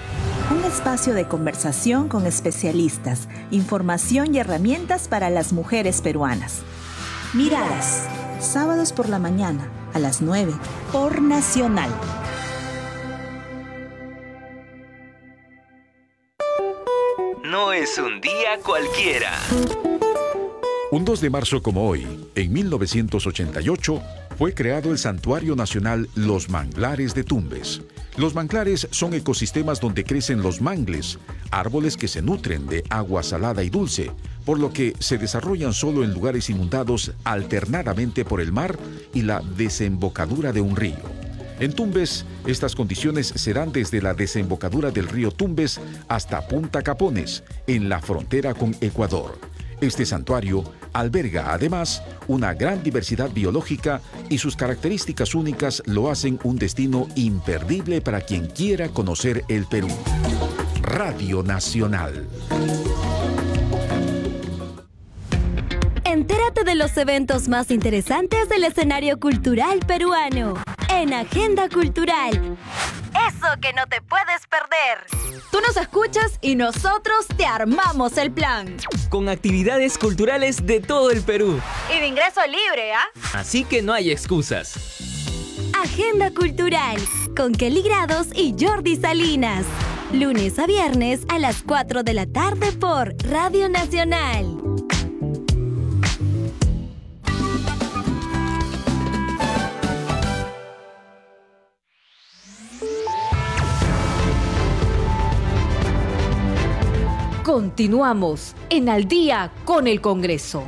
Un 0.50 0.64
espacio 0.64 1.14
de 1.14 1.28
conversación 1.28 2.08
con 2.08 2.26
especialistas, 2.26 3.28
información 3.52 4.34
y 4.34 4.38
herramientas 4.40 5.06
para 5.06 5.30
las 5.30 5.52
mujeres 5.52 6.00
peruanas. 6.02 6.62
Miradas. 7.34 8.08
Sábados 8.40 8.92
por 8.92 9.08
la 9.08 9.20
mañana, 9.20 9.68
a 9.94 10.00
las 10.00 10.22
9, 10.22 10.52
por 10.90 11.22
Nacional. 11.22 11.88
No 17.44 17.72
es 17.72 17.96
un 17.98 18.20
día 18.20 18.58
cualquiera. 18.64 19.30
Un 20.90 21.04
2 21.04 21.20
de 21.20 21.30
marzo 21.30 21.62
como 21.62 21.88
hoy, 21.88 22.28
en 22.34 22.52
1988, 22.52 24.02
fue 24.36 24.52
creado 24.52 24.90
el 24.90 24.98
Santuario 24.98 25.54
Nacional 25.54 26.08
Los 26.16 26.48
Manglares 26.48 27.14
de 27.14 27.22
Tumbes. 27.22 27.82
Los 28.20 28.34
manglares 28.34 28.86
son 28.90 29.14
ecosistemas 29.14 29.80
donde 29.80 30.04
crecen 30.04 30.42
los 30.42 30.60
mangles, 30.60 31.18
árboles 31.50 31.96
que 31.96 32.06
se 32.06 32.20
nutren 32.20 32.66
de 32.66 32.84
agua 32.90 33.22
salada 33.22 33.64
y 33.64 33.70
dulce, 33.70 34.10
por 34.44 34.58
lo 34.58 34.74
que 34.74 34.92
se 34.98 35.16
desarrollan 35.16 35.72
solo 35.72 36.04
en 36.04 36.12
lugares 36.12 36.50
inundados 36.50 37.12
alternadamente 37.24 38.26
por 38.26 38.42
el 38.42 38.52
mar 38.52 38.78
y 39.14 39.22
la 39.22 39.40
desembocadura 39.56 40.52
de 40.52 40.60
un 40.60 40.76
río. 40.76 40.98
En 41.60 41.72
Tumbes, 41.72 42.26
estas 42.44 42.74
condiciones 42.74 43.26
se 43.26 43.54
dan 43.54 43.72
desde 43.72 44.02
la 44.02 44.12
desembocadura 44.12 44.90
del 44.90 45.08
río 45.08 45.30
Tumbes 45.30 45.80
hasta 46.06 46.46
Punta 46.46 46.82
Capones, 46.82 47.42
en 47.66 47.88
la 47.88 48.00
frontera 48.02 48.52
con 48.52 48.76
Ecuador. 48.82 49.49
Este 49.80 50.04
santuario 50.04 50.64
alberga 50.92 51.52
además 51.54 52.02
una 52.28 52.52
gran 52.52 52.82
diversidad 52.82 53.30
biológica 53.30 54.02
y 54.28 54.38
sus 54.38 54.54
características 54.54 55.34
únicas 55.34 55.82
lo 55.86 56.10
hacen 56.10 56.38
un 56.44 56.56
destino 56.56 57.08
imperdible 57.14 58.00
para 58.00 58.20
quien 58.20 58.46
quiera 58.46 58.88
conocer 58.90 59.44
el 59.48 59.66
Perú. 59.66 59.88
Radio 60.82 61.42
Nacional. 61.42 62.28
Entérate 66.04 66.64
de 66.64 66.74
los 66.74 66.96
eventos 66.96 67.48
más 67.48 67.70
interesantes 67.70 68.48
del 68.48 68.64
escenario 68.64 69.18
cultural 69.18 69.78
peruano 69.86 70.54
en 70.90 71.14
Agenda 71.14 71.68
Cultural. 71.68 72.58
Eso 73.28 73.46
que 73.60 73.72
no 73.72 73.86
te 73.86 74.00
puedes 74.02 74.46
perder. 74.46 75.06
Tú 75.50 75.60
nos 75.60 75.76
escuchas 75.76 76.38
y 76.40 76.54
nosotros 76.54 77.26
te 77.36 77.44
armamos 77.44 78.16
el 78.16 78.30
plan. 78.30 78.76
Con 79.08 79.28
actividades 79.28 79.98
culturales 79.98 80.64
de 80.66 80.80
todo 80.80 81.10
el 81.10 81.22
Perú. 81.22 81.60
Y 81.94 82.00
de 82.00 82.06
ingreso 82.06 82.40
libre, 82.46 82.92
¿ah? 82.92 83.06
Así 83.34 83.64
que 83.64 83.82
no 83.82 83.92
hay 83.92 84.10
excusas. 84.10 84.76
Agenda 85.82 86.30
Cultural 86.32 86.98
con 87.36 87.54
Kelly 87.54 87.82
Grados 87.82 88.28
y 88.34 88.54
Jordi 88.58 88.96
Salinas. 88.96 89.64
Lunes 90.12 90.58
a 90.58 90.66
viernes 90.66 91.20
a 91.28 91.38
las 91.38 91.62
4 91.62 92.02
de 92.02 92.14
la 92.14 92.26
tarde 92.26 92.72
por 92.72 93.14
Radio 93.24 93.68
Nacional. 93.68 94.69
Continuamos 107.52 108.54
en 108.68 108.88
Al 108.88 109.08
día 109.08 109.50
con 109.64 109.88
el 109.88 110.00
Congreso. 110.00 110.62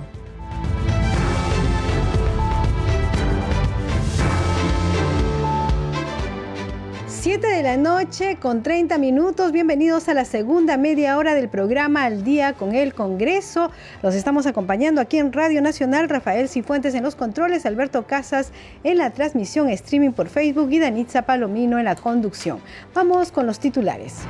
Siete 7.07 7.47
de 7.47 7.62
la 7.62 7.77
noche 7.77 8.37
con 8.40 8.64
30 8.64 8.99
minutos. 8.99 9.53
Bienvenidos 9.53 10.09
a 10.09 10.14
la 10.14 10.25
segunda 10.25 10.77
media 10.77 11.18
hora 11.18 11.37
del 11.37 11.49
programa 11.49 12.03
Al 12.03 12.25
Día 12.25 12.55
con 12.55 12.75
el 12.75 12.95
Congreso. 12.95 13.71
Los 14.03 14.16
estamos 14.16 14.47
acompañando 14.47 15.01
aquí 15.01 15.18
en 15.18 15.33
Radio 15.33 15.62
Nacional. 15.62 16.09
Rafael 16.09 16.49
Cifuentes 16.49 16.97
en 16.97 17.05
los 17.05 17.14
controles, 17.14 17.64
Alberto 17.64 18.09
Casas 18.09 18.51
en 18.83 18.99
la 18.99 19.11
transmisión 19.11 19.68
streaming 19.68 20.11
por 20.11 20.29
Facebook 20.29 20.73
y 20.73 20.81
Danitza 20.81 21.23
Palomino 21.23 21.79
en 21.79 21.85
la 21.85 21.95
conducción. 21.95 22.59
Vamos 22.92 23.31
con 23.31 23.47
los 23.47 23.61
titulares. 23.61 24.25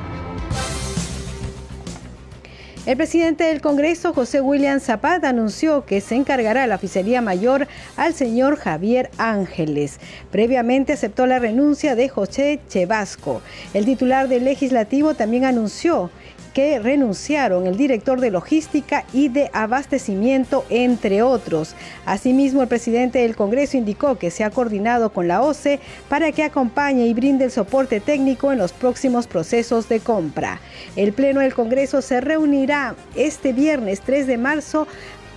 El 2.84 2.96
presidente 2.96 3.44
del 3.44 3.60
Congreso, 3.60 4.12
José 4.12 4.40
William 4.40 4.80
Zapata, 4.80 5.28
anunció 5.28 5.86
que 5.86 6.00
se 6.00 6.16
encargará 6.16 6.66
la 6.66 6.74
oficialía 6.74 7.20
mayor 7.20 7.68
al 7.96 8.12
señor 8.12 8.56
Javier 8.56 9.08
Ángeles. 9.18 10.00
Previamente 10.32 10.92
aceptó 10.92 11.26
la 11.26 11.38
renuncia 11.38 11.94
de 11.94 12.08
José 12.08 12.58
Chevasco. 12.68 13.40
El 13.72 13.84
titular 13.84 14.26
del 14.26 14.42
legislativo 14.42 15.14
también 15.14 15.44
anunció 15.44 16.10
que 16.52 16.78
renunciaron 16.78 17.66
el 17.66 17.76
director 17.76 18.20
de 18.20 18.30
logística 18.30 19.04
y 19.12 19.28
de 19.28 19.50
abastecimiento, 19.52 20.64
entre 20.70 21.22
otros. 21.22 21.74
Asimismo, 22.04 22.62
el 22.62 22.68
presidente 22.68 23.20
del 23.20 23.36
Congreso 23.36 23.76
indicó 23.76 24.16
que 24.16 24.30
se 24.30 24.44
ha 24.44 24.50
coordinado 24.50 25.10
con 25.12 25.28
la 25.28 25.42
OCE 25.42 25.80
para 26.08 26.32
que 26.32 26.44
acompañe 26.44 27.06
y 27.06 27.14
brinde 27.14 27.46
el 27.46 27.50
soporte 27.50 28.00
técnico 28.00 28.52
en 28.52 28.58
los 28.58 28.72
próximos 28.72 29.26
procesos 29.26 29.88
de 29.88 30.00
compra. 30.00 30.60
El 30.96 31.12
Pleno 31.12 31.40
del 31.40 31.54
Congreso 31.54 32.02
se 32.02 32.20
reunirá 32.20 32.94
este 33.14 33.52
viernes 33.52 34.00
3 34.00 34.26
de 34.26 34.38
marzo 34.38 34.86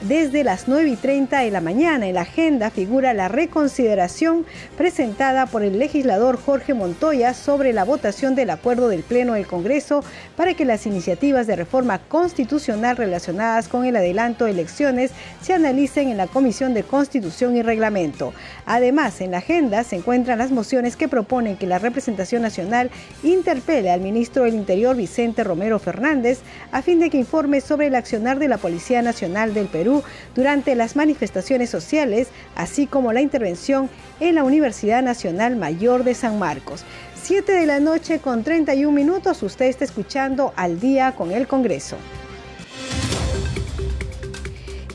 desde 0.08 0.44
las 0.44 0.68
9 0.68 0.90
y 0.90 0.96
30 0.96 1.40
de 1.40 1.52
la 1.52 1.62
mañana. 1.62 2.08
En 2.08 2.16
la 2.16 2.22
agenda 2.22 2.70
figura 2.70 3.14
la 3.14 3.28
reconsideración 3.28 4.46
presentada 4.78 5.48
por 5.48 5.64
el 5.64 5.80
legislador 5.80 6.40
Jorge 6.40 6.74
Montoya 6.74 7.34
sobre 7.34 7.74
la 7.74 7.84
votación 7.84 8.36
del 8.36 8.52
acuerdo 8.52 8.88
del 8.88 9.02
Pleno 9.02 9.34
del 9.34 9.48
Congreso 9.48 10.04
para 10.36 10.54
que 10.54 10.66
las 10.66 10.86
iniciativas 10.86 11.48
de 11.48 11.56
reforma 11.56 12.00
constitucional 12.00 12.98
relacionadas 12.98 13.68
con 13.68 13.86
el 13.86 13.96
adelanto 13.96 14.46
de 14.46 14.52
elecciones 14.52 15.12
se 15.42 15.54
analicen 15.54 16.10
en 16.10 16.18
la 16.18 16.28
Comisión 16.28 16.74
de 16.74 16.84
Constitución 16.84 17.56
y 17.56 17.64
Reglamento. 17.64 18.34
Además, 18.66 19.22
en 19.22 19.32
la 19.32 19.40
agenda 19.40 19.84
se 19.84 19.96
encuentran 19.96 20.38
las 20.38 20.52
mociones 20.52 20.96
que 20.96 21.08
proponen 21.08 21.58
que 21.58 21.68
la 21.68 21.80
representación 21.80 22.44
nacional 22.44 22.92
interpele 23.24 23.90
al 23.90 24.02
ministro 24.02 24.44
del 24.44 24.54
Interior 24.54 24.96
Vicente 24.96 25.44
Romero 25.44 25.80
Fernández 25.80 26.40
a 26.72 26.84
fin 26.84 27.00
de 27.00 27.10
que 27.10 27.18
informe 27.18 27.62
sobre 27.62 27.88
el 27.88 27.96
accionar 27.96 28.38
de 28.38 28.48
la 28.48 28.58
Policía 28.58 29.02
Nacional 29.02 29.54
del 29.54 29.68
Perú 29.68 29.95
durante 30.34 30.76
las 30.76 30.96
manifestaciones 30.96 31.70
sociales, 31.70 32.28
así 32.56 32.88
como 32.88 33.14
la 33.14 33.22
intervención 33.22 33.90
en 34.20 34.36
la 34.36 34.44
Universidad 34.44 35.04
Nacional 35.04 35.56
Mayor 35.56 36.04
de 36.04 36.14
San 36.14 36.40
Marcos. 36.40 36.84
7 37.24 37.52
de 37.52 37.66
la 37.66 37.80
noche 37.80 38.20
con 38.20 38.44
31 38.44 38.92
minutos, 38.92 39.42
usted 39.42 39.66
está 39.66 39.84
escuchando 39.84 40.54
al 40.56 40.80
día 40.80 41.14
con 41.14 41.32
el 41.32 41.48
Congreso. 41.48 41.98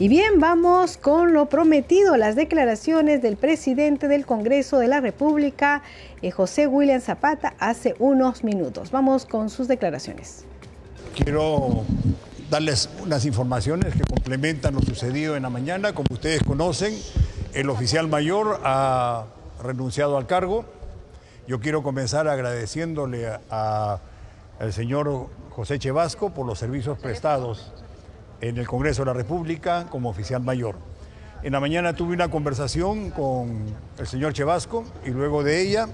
Y 0.01 0.07
bien, 0.07 0.39
vamos 0.39 0.97
con 0.97 1.31
lo 1.31 1.47
prometido, 1.47 2.17
las 2.17 2.35
declaraciones 2.35 3.21
del 3.21 3.37
presidente 3.37 4.07
del 4.07 4.25
Congreso 4.25 4.79
de 4.79 4.87
la 4.87 4.99
República, 4.99 5.83
eh, 6.23 6.31
José 6.31 6.65
William 6.65 7.01
Zapata, 7.01 7.53
hace 7.59 7.93
unos 7.99 8.43
minutos. 8.43 8.89
Vamos 8.89 9.27
con 9.27 9.51
sus 9.51 9.67
declaraciones. 9.67 10.45
Quiero 11.13 11.83
darles 12.51 12.89
unas 13.01 13.25
informaciones 13.25 13.95
que 13.95 14.03
complementan 14.03 14.75
lo 14.75 14.81
sucedido 14.81 15.37
en 15.37 15.43
la 15.43 15.49
mañana. 15.49 15.93
Como 15.93 16.07
ustedes 16.11 16.43
conocen, 16.43 16.93
el 17.53 17.69
oficial 17.69 18.09
mayor 18.09 18.59
ha 18.65 19.23
renunciado 19.63 20.17
al 20.17 20.27
cargo. 20.27 20.65
Yo 21.47 21.61
quiero 21.61 21.81
comenzar 21.81 22.27
agradeciéndole 22.27 23.29
al 23.49 24.73
señor 24.73 25.29
José 25.51 25.79
Chevasco 25.79 26.31
por 26.31 26.45
los 26.45 26.59
servicios 26.59 26.99
prestados 26.99 27.71
en 28.41 28.57
el 28.57 28.67
Congreso 28.67 29.03
de 29.03 29.05
la 29.05 29.13
República 29.13 29.87
como 29.89 30.09
oficial 30.09 30.43
mayor. 30.43 30.75
En 31.43 31.53
la 31.53 31.61
mañana 31.61 31.95
tuve 31.95 32.13
una 32.13 32.29
conversación 32.29 33.11
con 33.11 33.63
el 33.97 34.07
señor 34.07 34.33
Chevasco 34.33 34.83
y 35.05 35.11
luego 35.11 35.41
de 35.41 35.61
ella 35.61 35.87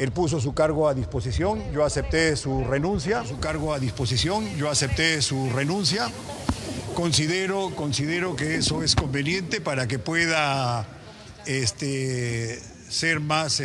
él 0.00 0.12
puso 0.12 0.40
su 0.40 0.54
cargo 0.54 0.88
a 0.88 0.94
disposición, 0.94 1.62
yo 1.74 1.84
acepté 1.84 2.34
su 2.34 2.64
renuncia, 2.64 3.22
su 3.22 3.38
cargo 3.38 3.74
a 3.74 3.78
disposición, 3.78 4.56
yo 4.56 4.70
acepté 4.70 5.20
su 5.20 5.50
renuncia. 5.50 6.10
Considero, 6.94 7.74
considero 7.76 8.34
que 8.34 8.54
eso 8.54 8.82
es 8.82 8.96
conveniente 8.96 9.60
para 9.60 9.86
que 9.86 9.98
pueda 9.98 10.88
este, 11.44 12.58
ser 12.88 13.20
más, 13.20 13.60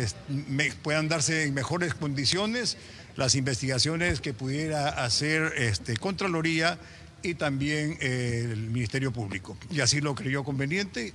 puedan 0.82 1.08
darse 1.08 1.44
en 1.44 1.54
mejores 1.54 1.94
condiciones 1.94 2.76
las 3.16 3.34
investigaciones 3.34 4.20
que 4.20 4.34
pudiera 4.34 4.88
hacer 4.88 5.54
este, 5.56 5.96
Contraloría 5.96 6.78
y 7.22 7.32
también 7.32 7.96
eh, 8.02 8.46
el 8.52 8.68
Ministerio 8.68 9.10
Público. 9.10 9.56
Y 9.70 9.80
así 9.80 10.02
lo 10.02 10.14
creyó 10.14 10.44
conveniente. 10.44 11.14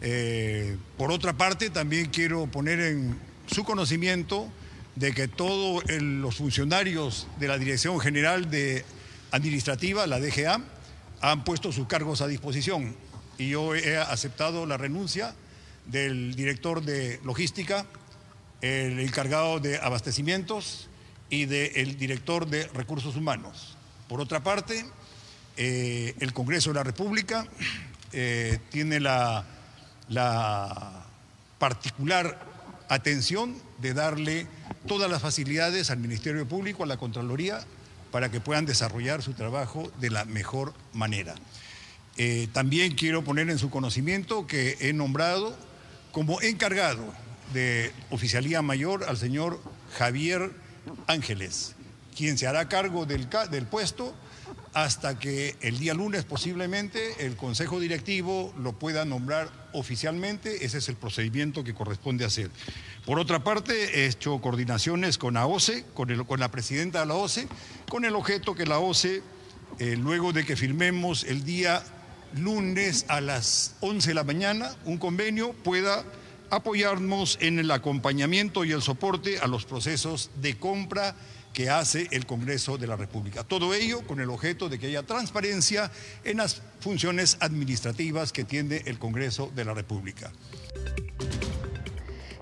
Eh, 0.00 0.78
por 0.96 1.12
otra 1.12 1.34
parte, 1.34 1.68
también 1.68 2.06
quiero 2.06 2.46
poner 2.46 2.80
en 2.80 3.33
su 3.46 3.64
conocimiento 3.64 4.48
de 4.96 5.12
que 5.12 5.28
todos 5.28 5.82
los 5.90 6.36
funcionarios 6.36 7.26
de 7.38 7.48
la 7.48 7.58
Dirección 7.58 7.98
General 8.00 8.50
de 8.50 8.84
Administrativa, 9.30 10.06
la 10.06 10.20
DGA, 10.20 10.60
han 11.20 11.44
puesto 11.44 11.72
sus 11.72 11.86
cargos 11.86 12.20
a 12.20 12.28
disposición 12.28 12.94
y 13.38 13.50
yo 13.50 13.74
he 13.74 13.96
aceptado 13.96 14.66
la 14.66 14.76
renuncia 14.76 15.34
del 15.86 16.34
director 16.34 16.82
de 16.82 17.20
logística, 17.24 17.86
el 18.60 19.00
encargado 19.00 19.60
de 19.60 19.78
abastecimientos 19.78 20.88
y 21.30 21.46
del 21.46 21.98
director 21.98 22.46
de 22.46 22.68
recursos 22.68 23.16
humanos. 23.16 23.76
Por 24.08 24.20
otra 24.20 24.42
parte, 24.42 24.86
eh, 25.56 26.14
el 26.20 26.32
Congreso 26.32 26.70
de 26.70 26.74
la 26.74 26.84
República 26.84 27.46
eh, 28.12 28.58
tiene 28.70 29.00
la, 29.00 29.44
la 30.08 31.06
particular 31.58 32.53
atención 32.88 33.56
de 33.80 33.94
darle 33.94 34.46
todas 34.86 35.10
las 35.10 35.22
facilidades 35.22 35.90
al 35.90 35.98
Ministerio 35.98 36.46
Público, 36.46 36.84
a 36.84 36.86
la 36.86 36.96
Contraloría, 36.96 37.60
para 38.10 38.30
que 38.30 38.40
puedan 38.40 38.66
desarrollar 38.66 39.22
su 39.22 39.32
trabajo 39.32 39.90
de 40.00 40.10
la 40.10 40.24
mejor 40.24 40.72
manera. 40.92 41.34
Eh, 42.16 42.48
también 42.52 42.94
quiero 42.94 43.24
poner 43.24 43.50
en 43.50 43.58
su 43.58 43.70
conocimiento 43.70 44.46
que 44.46 44.76
he 44.80 44.92
nombrado 44.92 45.56
como 46.12 46.40
encargado 46.40 47.02
de 47.52 47.92
oficialía 48.10 48.62
mayor 48.62 49.04
al 49.04 49.16
señor 49.16 49.60
Javier 49.98 50.52
Ángeles, 51.08 51.74
quien 52.16 52.38
se 52.38 52.46
hará 52.46 52.68
cargo 52.68 53.04
del, 53.04 53.28
del 53.50 53.66
puesto 53.66 54.14
hasta 54.74 55.18
que 55.18 55.56
el 55.60 55.78
día 55.78 55.94
lunes 55.94 56.24
posiblemente 56.24 57.26
el 57.26 57.36
Consejo 57.36 57.80
Directivo 57.80 58.54
lo 58.58 58.72
pueda 58.74 59.04
nombrar 59.04 59.63
oficialmente. 59.74 60.64
Ese 60.64 60.78
es 60.78 60.88
el 60.88 60.96
procedimiento 60.96 61.62
que 61.62 61.74
corresponde 61.74 62.24
hacer. 62.24 62.50
Por 63.04 63.18
otra 63.18 63.44
parte, 63.44 64.00
he 64.00 64.06
hecho 64.06 64.40
coordinaciones 64.40 65.18
con 65.18 65.36
AOCE, 65.36 65.84
con, 65.94 66.08
la 66.40 66.50
presidenta 66.50 67.00
de 67.00 67.06
la 67.06 67.14
OCE, 67.14 67.48
con 67.88 68.04
el 68.04 68.16
objeto 68.16 68.54
que 68.54 68.66
la 68.66 68.78
OCE, 68.78 69.22
eh, 69.78 69.96
luego 69.96 70.32
de 70.32 70.44
que 70.44 70.56
firmemos 70.56 71.24
el 71.24 71.44
día 71.44 71.82
lunes 72.36 73.04
a 73.08 73.20
las 73.20 73.76
11 73.80 74.08
de 74.08 74.14
la 74.14 74.24
mañana 74.24 74.74
un 74.84 74.98
convenio, 74.98 75.52
pueda 75.52 76.04
apoyarnos 76.50 77.38
en 77.40 77.58
el 77.58 77.70
acompañamiento 77.70 78.64
y 78.64 78.72
el 78.72 78.82
soporte 78.82 79.38
a 79.38 79.46
los 79.46 79.64
procesos 79.64 80.30
de 80.40 80.56
compra 80.56 81.16
que 81.54 81.70
hace 81.70 82.08
el 82.10 82.26
Congreso 82.26 82.76
de 82.76 82.86
la 82.86 82.96
República. 82.96 83.44
Todo 83.44 83.72
ello 83.72 84.06
con 84.06 84.20
el 84.20 84.28
objeto 84.28 84.68
de 84.68 84.78
que 84.78 84.88
haya 84.88 85.04
transparencia 85.04 85.90
en 86.24 86.36
las 86.38 86.60
funciones 86.80 87.38
administrativas 87.40 88.32
que 88.32 88.44
tiene 88.44 88.82
el 88.84 88.98
Congreso 88.98 89.50
de 89.54 89.64
la 89.64 89.72
República. 89.72 90.32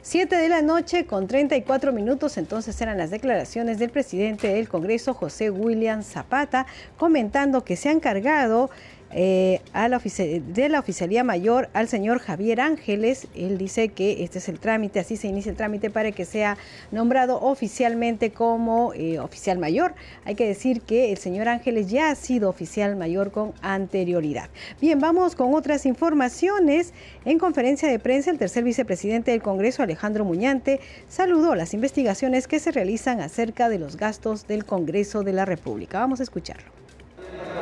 Siete 0.05 0.37
de 0.37 0.49
la 0.49 0.63
noche 0.63 1.07
con 1.07 1.29
34 1.29 1.93
minutos, 1.93 2.37
entonces 2.37 2.81
eran 2.81 2.99
las 2.99 3.11
declaraciones 3.11 3.79
del 3.79 3.91
presidente 3.91 4.49
del 4.49 4.69
Congreso, 4.69 5.15
José 5.15 5.51
William 5.51 6.03
Zapata, 6.03 6.67
comentando 6.99 7.65
que 7.65 7.77
se 7.77 7.89
han 7.89 8.01
cargado 8.01 8.69
eh, 9.15 9.61
a 9.73 9.89
la 9.89 9.99
de 9.99 10.69
la 10.69 10.81
Oficialía 10.81 11.23
Mayor 11.23 11.69
al 11.75 11.89
señor 11.89 12.19
Javier 12.19 12.61
Ángeles. 12.61 13.29
Él 13.35 13.59
dice 13.59 13.89
que 13.89 14.25
este 14.25 14.39
es 14.39 14.49
el 14.49 14.59
trámite, 14.59 15.01
así 15.01 15.17
se 15.17 15.29
inicia 15.29 15.51
el 15.51 15.57
trámite 15.57 15.91
para 15.91 16.13
que 16.13 16.25
sea 16.25 16.57
nombrado 16.91 17.41
oficialmente 17.41 18.31
como 18.31 18.93
eh, 18.95 19.19
oficial 19.19 19.59
mayor. 19.59 19.95
Hay 20.25 20.35
que 20.35 20.47
decir 20.47 20.81
que 20.81 21.13
el 21.13 21.19
señor 21.19 21.49
Ángeles 21.49 21.91
ya 21.91 22.11
ha 22.11 22.15
sido 22.15 22.49
oficial 22.49 22.97
mayor 22.97 23.31
con 23.31 23.53
anterioridad. 23.61 24.49
Bien, 24.81 24.99
vamos 24.99 25.37
con 25.37 25.55
otras 25.55 25.87
informaciones. 25.87 26.93
En 27.25 27.39
conferencia 27.39 27.89
de 27.89 27.99
prensa, 27.99 28.31
el 28.31 28.39
tercer 28.39 28.65
vicepresidente 28.65 29.31
del 29.31 29.43
Congreso, 29.43 29.83
Alejandro 29.83 30.25
Muñante, 30.25 30.81
saludó 31.09 31.55
las 31.55 31.75
investigaciones 31.75 32.49
que 32.49 32.59
se 32.59 32.73
realizan 32.73 33.21
acerca 33.21 33.69
de 33.69 33.79
los 33.79 33.97
gastos 33.97 34.47
del 34.47 34.65
Congreso 34.65 35.23
de 35.23 35.33
la 35.33 35.45
República. 35.45 36.01
Vamos 36.01 36.21
a 36.21 36.23
escucharlo 36.23 36.82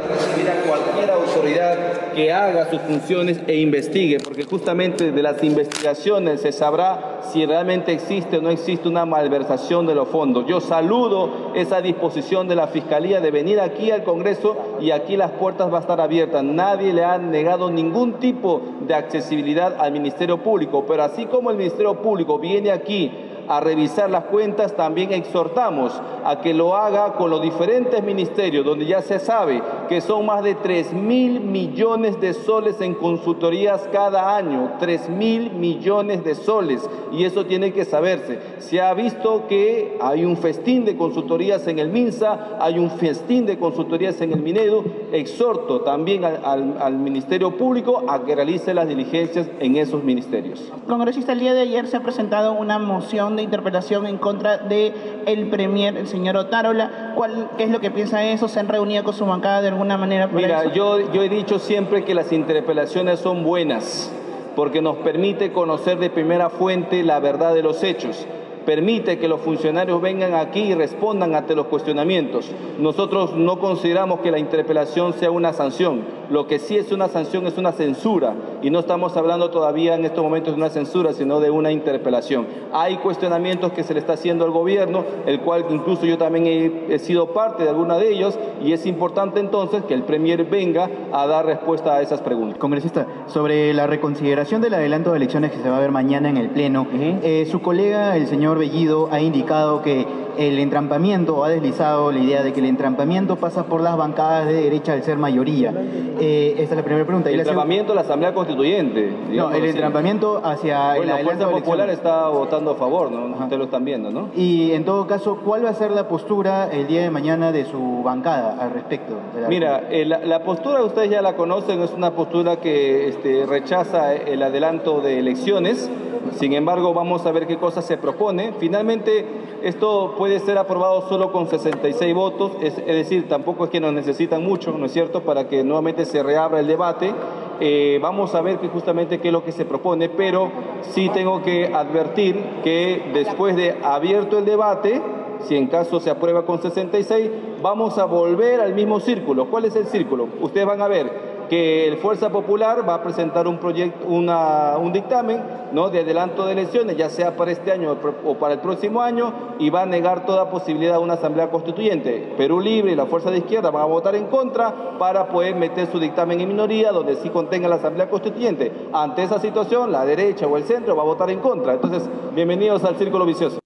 recibir 0.09 0.49
a 0.51 0.63
cualquier 0.63 1.11
autoridad 1.11 2.13
que 2.13 2.33
haga 2.33 2.69
sus 2.71 2.81
funciones 2.81 3.41
e 3.47 3.57
investigue, 3.57 4.19
porque 4.19 4.45
justamente 4.45 5.13
de 5.13 5.23
las 5.23 5.43
investigaciones 5.43 6.41
se 6.41 6.53
sabrá 6.53 7.21
si 7.33 7.47
realmente 7.47 7.93
existe 7.93 8.39
o 8.39 8.43
no 8.43 8.51
existe 8.51 8.89
una 8.89 9.07
malversación 9.07 9.87
de 9.87 9.95
los 9.95 10.09
fondos. 10.09 10.45
Yo 10.47 10.61
saludo 10.61 11.53
esa 11.55 11.81
disposición 11.81 12.49
de 12.49 12.57
la 12.57 12.67
Fiscalía 12.69 13.21
de 13.21 13.31
venir 13.31 13.61
aquí 13.61 13.91
al 13.91 14.03
Congreso 14.03 14.57
y 14.81 14.91
aquí 14.91 15.17
las 15.17 15.31
puertas 15.33 15.71
van 15.71 15.77
a 15.77 15.81
estar 15.81 16.01
abiertas. 16.01 16.43
Nadie 16.43 16.93
le 16.93 17.05
ha 17.05 17.19
negado 17.19 17.71
ningún 17.71 18.15
tipo 18.15 18.61
de 18.87 18.95
accesibilidad 18.95 19.77
al 19.79 19.93
Ministerio 19.93 20.39
Público, 20.39 20.85
pero 20.87 21.05
así 21.05 21.27
como 21.27 21.51
el 21.51 21.57
Ministerio 21.57 21.95
Público 22.03 22.39
viene 22.39 22.71
aquí 22.71 23.30
a 23.49 23.61
revisar 23.61 24.11
las 24.11 24.25
cuentas, 24.25 24.77
también 24.77 25.13
exhortamos 25.13 26.01
a 26.25 26.41
que 26.41 26.55
lo 26.55 26.77
haga 26.77 27.15
con 27.15 27.31
los 27.31 27.43
diferentes 27.43 28.03
ministerios, 28.03 28.65
donde 28.65 28.87
ya 28.87 29.03
se 29.03 29.19
sabe 29.19 29.63
que 29.89 30.01
son 30.01 30.27
más 30.27 30.43
de 30.45 30.55
3 30.55 30.93
mil 30.93 31.41
millones 31.41 32.21
de 32.21 32.35
soles 32.35 32.81
en 32.81 32.95
consultorías 32.95 33.89
cada 33.93 34.37
año, 34.37 34.73
3 34.79 35.09
mil 35.09 35.51
millones 35.53 36.25
de 36.25 36.35
soles, 36.35 36.89
y 37.13 37.25
eso 37.25 37.47
tiene 37.47 37.73
que 37.73 37.85
saberse. 37.85 38.39
Se 38.59 38.81
ha 38.81 38.95
visto 38.95 39.47
que 39.49 39.99
hay 40.01 40.25
un 40.25 40.37
festín 40.37 40.85
de 40.85 40.97
consultorías 40.97 41.67
en 41.67 41.79
el 41.79 41.89
MINSA, 41.89 42.59
hay 42.61 42.79
un 42.79 42.91
festín 42.91 43.47
de 43.47 43.59
consultorías 43.59 44.21
en 44.21 44.33
el 44.33 44.41
Minedu, 44.41 44.85
exhorto 45.13 45.81
también 45.81 46.25
al, 46.25 46.91
Ministerio 47.01 47.57
Público 47.57 48.05
a 48.09 48.25
que 48.25 48.35
realice 48.35 48.75
las 48.75 48.87
diligencias 48.87 49.49
en 49.59 49.77
esos 49.77 50.05
ministerios. 50.05 50.61
Congresista, 50.87 51.33
el 51.33 51.41
día 51.41 51.55
de 51.55 51.63
ayer 51.63 51.87
se 51.87 51.97
ha 51.97 52.03
presentado 52.03 52.53
una 52.53 52.79
moción 52.79 53.37
interpelación 53.43 54.07
en 54.07 54.19
contra 54.19 54.59
de 54.59 54.93
el 55.27 55.49
premier, 55.49 55.97
el 55.97 56.09
señor 56.09 56.37
Otárola. 56.37 57.13
¿Cuál, 57.15 57.51
¿Qué 57.57 57.65
es 57.65 57.71
lo 57.71 57.81
que 57.81 57.91
piensa 57.91 58.19
de 58.19 58.33
eso? 58.33 58.49
¿Se 58.49 58.61
han 58.61 58.69
reunido 58.69 59.05
con 59.05 59.15
su 59.15 59.27
bancada 59.27 59.63
de 59.63 59.69
alguna 59.69 59.97
manera? 59.97 60.27
para 60.27 60.37
Mira, 60.37 60.63
eso? 60.65 60.73
yo, 60.73 61.13
yo 61.13 61.23
he 61.23 61.29
dicho 61.29 61.59
siempre 61.59 62.05
que 62.05 62.15
las 62.15 62.33
interpelaciones 62.33 63.21
son 63.21 63.45
buenas 63.45 64.13
porque 64.57 64.83
nos 64.83 64.97
permite 64.99 65.53
conocer 65.53 65.99
de 65.99 66.11
primera 66.11 66.51
fuente 66.51 67.03
la 67.03 67.21
verdad 67.21 67.55
de 67.55 67.63
los 67.63 67.83
hechos. 67.83 68.27
Permite 68.67 69.19
que 69.19 69.27
los 69.27 69.41
funcionarios 69.41 70.01
vengan 70.03 70.35
aquí 70.35 70.61
y 70.61 70.75
respondan 70.75 71.35
ante 71.35 71.55
los 71.55 71.67
cuestionamientos. 71.67 72.51
Nosotros 72.79 73.35
no 73.35 73.59
consideramos 73.59 74.21
que 74.21 74.31
la 74.31 74.39
interpelación 74.39 75.15
sea 75.15 75.31
una 75.31 75.53
sanción. 75.53 76.03
Lo 76.31 76.47
que 76.47 76.61
sí 76.61 76.77
es 76.77 76.93
una 76.93 77.09
sanción 77.09 77.47
es 77.47 77.59
una 77.59 77.73
censura. 77.73 78.35
Y 78.63 78.71
no 78.71 78.79
estamos 78.79 79.17
hablando 79.17 79.51
todavía 79.51 79.97
en 79.97 80.05
estos 80.05 80.23
momentos 80.23 80.55
de 80.55 80.61
una 80.61 80.71
censura, 80.71 81.13
sino 81.13 81.41
de 81.41 81.51
una 81.51 81.73
interpelación. 81.73 82.47
Hay 82.73 82.99
cuestionamientos 82.99 83.73
que 83.73 83.83
se 83.83 83.95
le 83.95 84.01
está 84.01 84.13
haciendo 84.13 84.45
al 84.45 84.53
gobierno, 84.53 85.05
el 85.27 85.41
cual 85.41 85.67
incluso 85.71 86.07
yo 86.07 86.19
también 86.19 86.47
he, 86.47 86.95
he 86.95 86.99
sido 87.01 87.33
parte 87.33 87.65
de 87.65 87.71
alguna 87.71 87.99
de 87.99 88.13
ellos, 88.13 88.39
y 88.63 88.73
es 88.73 88.87
importante 88.87 89.41
entonces 89.41 89.83
que 89.85 89.95
el 89.95 90.05
Premier 90.05 90.45
venga 90.45 90.89
a 91.13 91.27
dar 91.27 91.47
respuesta 91.47 91.95
a 91.95 92.03
esas 92.03 92.21
preguntas. 92.21 92.59
Congresista, 92.59 93.07
sobre 93.27 93.75
la 93.75 93.87
reconsideración 93.87 94.61
del 94.61 94.75
adelanto 94.75 95.11
de 95.11 95.17
elecciones 95.17 95.51
que 95.51 95.59
se 95.59 95.69
va 95.69 95.79
a 95.79 95.81
ver 95.81 95.91
mañana 95.91 96.29
en 96.29 96.37
el 96.37 96.51
Pleno, 96.51 96.87
eh, 96.93 97.49
su 97.51 97.61
colega, 97.61 98.17
el 98.17 98.27
señor 98.29 98.59
Bellido, 98.59 99.09
ha 99.11 99.21
indicado 99.21 99.83
que 99.83 100.07
el 100.39 100.59
entrampamiento, 100.59 101.37
o 101.39 101.45
ha 101.45 101.49
deslizado 101.49 102.11
la 102.13 102.19
idea 102.19 102.43
de 102.43 102.53
que 102.53 102.61
el 102.61 102.67
entrampamiento 102.67 103.37
pasa 103.37 103.65
por 103.65 103.81
las 103.81 103.97
bancadas 103.97 104.47
de 104.47 104.55
derecha 104.55 104.93
al 104.93 105.03
ser 105.03 105.19
mayoría. 105.19 105.73
Eh, 106.21 106.55
esta 106.59 106.75
es 106.75 106.77
la 106.79 106.83
primera 106.85 107.05
pregunta. 107.05 107.31
Y 107.31 107.35
El 107.35 107.41
entrampamiento 107.41 107.93
de 107.93 107.97
la 107.97 108.01
Asamblea 108.03 108.35
Constituyente. 108.35 109.13
No, 109.31 109.51
el 109.51 109.57
así. 109.63 109.71
entrampamiento 109.71 110.41
hacia 110.45 110.93
el 110.93 110.99
Bueno, 110.99 111.17
la 111.17 111.25
Fuerza 111.25 111.45
Popular 111.51 111.89
elecciones. 111.89 111.97
está 111.97 112.29
votando 112.29 112.71
a 112.73 112.75
favor, 112.75 113.11
¿no? 113.11 113.27
Ustedes 113.37 113.59
lo 113.59 113.65
están 113.65 113.85
viendo, 113.85 114.11
¿no? 114.11 114.29
Y 114.37 114.73
en 114.73 114.85
todo 114.85 115.07
caso, 115.07 115.39
¿cuál 115.45 115.65
va 115.65 115.71
a 115.71 115.75
ser 115.75 115.91
la 115.93 116.09
postura 116.09 116.69
el 116.71 116.87
día 116.87 117.03
de 117.03 117.11
mañana 117.11 117.53
de 117.53 117.65
su 117.65 118.03
bancada 118.05 118.57
al 118.61 118.71
respecto? 118.73 119.15
de 119.35 119.43
la- 119.43 119.49
Mira, 119.49 119.85
eh, 119.91 120.05
la, 120.05 120.19
la 120.21 120.43
postura 120.45 120.83
ustedes 120.85 121.11
ya 121.11 121.23
la 121.23 121.35
conocen, 121.37 121.81
es 121.83 121.93
una 121.93 122.13
postura 122.13 122.57
que 122.57 123.09
este, 123.09 123.47
rechaza 123.47 124.15
el 124.15 124.43
adelanto 124.43 125.01
de 125.01 125.19
elecciones. 125.19 125.91
Sin 126.39 126.53
embargo, 126.53 126.93
vamos 126.95 127.25
a 127.27 127.33
ver 127.33 127.47
qué 127.47 127.57
cosa 127.57 127.81
se 127.83 127.97
propone. 127.97 128.53
Finalmente, 128.59 129.25
esto 129.63 130.15
puede 130.21 130.39
ser 130.41 130.59
aprobado 130.59 131.09
solo 131.09 131.33
con 131.33 131.47
66 131.47 132.15
votos, 132.15 132.53
es, 132.61 132.77
decir, 132.77 133.27
tampoco 133.27 133.65
es 133.65 133.71
que 133.71 133.81
nos 133.81 133.95
necesitan 133.95 134.45
mucho, 134.45 134.77
¿no 134.77 134.85
es 134.85 134.93
cierto?, 134.93 135.23
para 135.23 135.49
que 135.49 135.65
nuevamente 135.65 136.05
se 136.05 136.23
reabra 136.23 136.61
el 136.61 136.67
debate. 136.67 137.15
Eh, 137.59 137.99
vamos 138.03 138.35
a 138.35 138.43
ver 138.43 138.59
que 138.59 138.69
justamente 138.69 139.19
qué 139.19 139.29
es 139.29 139.33
lo 139.33 139.43
que 139.43 139.53
se 139.53 139.65
propone, 139.65 140.11
pero 140.11 140.53
sí 140.83 141.09
tengo 141.09 141.41
que 141.41 141.73
advertir 141.73 142.39
que 142.63 143.11
después 143.15 143.57
de 143.57 143.79
abierto 143.83 144.37
el 144.37 144.45
debate, 144.45 145.01
si 145.49 145.57
en 145.57 145.69
caso 145.69 146.01
se 146.01 146.11
aprueba 146.11 146.45
con 146.45 146.61
66, 146.61 147.31
vamos 147.63 147.97
a 147.97 148.05
volver 148.05 148.61
al 148.61 148.75
mismo 148.75 149.01
círculo. 149.01 149.47
¿Cuál 149.47 149.65
es 149.65 149.75
el 149.75 149.87
círculo? 149.87 150.29
Ustedes 150.43 150.67
van 150.67 150.83
a 150.83 150.89
ver 150.89 151.30
que 151.51 151.89
el 151.89 151.97
Fuerza 151.97 152.31
Popular 152.31 152.89
va 152.89 152.95
a 152.95 153.03
presentar 153.03 153.49
un 153.49 153.59
proyecto, 153.59 154.07
un 154.07 154.93
dictamen 154.93 155.43
¿no? 155.73 155.91
de 155.91 155.99
adelanto 155.99 156.47
de 156.47 156.53
elecciones, 156.53 156.97
ya 156.97 157.11
sea 157.11 157.37
para 157.37 157.51
este 157.51 157.73
año 157.73 157.97
o 158.25 158.35
para 158.37 158.55
el 158.55 158.61
próximo 158.61 159.03
año, 159.03 159.33
y 159.59 159.69
va 159.69 159.83
a 159.83 159.87
negar 159.87 160.25
toda 160.27 160.49
posibilidad 160.49 160.93
de 160.93 161.01
una 161.01 161.15
asamblea 161.15 161.51
constituyente. 161.51 162.35
Perú 162.39 162.61
Libre 162.61 162.93
y 162.93 162.95
la 162.95 163.07
Fuerza 163.07 163.33
de 163.33 163.39
Izquierda 163.39 163.73
van 163.73 163.83
a 163.83 163.87
votar 163.87 164.15
en 164.15 164.27
contra 164.27 164.97
para 164.97 165.27
poder 165.27 165.57
meter 165.57 165.91
su 165.91 165.99
dictamen 165.99 166.41
en 166.41 166.49
minoría, 166.49 166.93
donde 166.93 167.17
sí 167.17 167.31
contenga 167.31 167.69
la 167.69 167.77
asamblea 167.77 168.09
constituyente. 168.09 168.71
Ante 168.93 169.25
esa 169.25 169.41
situación, 169.41 169.91
la 169.91 170.05
derecha 170.05 170.47
o 170.47 170.57
el 170.57 170.63
centro 170.63 170.95
va 170.95 171.03
a 171.03 171.07
votar 171.07 171.31
en 171.31 171.41
contra. 171.41 171.75
Entonces, 171.75 172.09
bienvenidos 172.33 172.85
al 172.85 172.95
círculo 172.95 173.27
vicioso. 173.27 173.59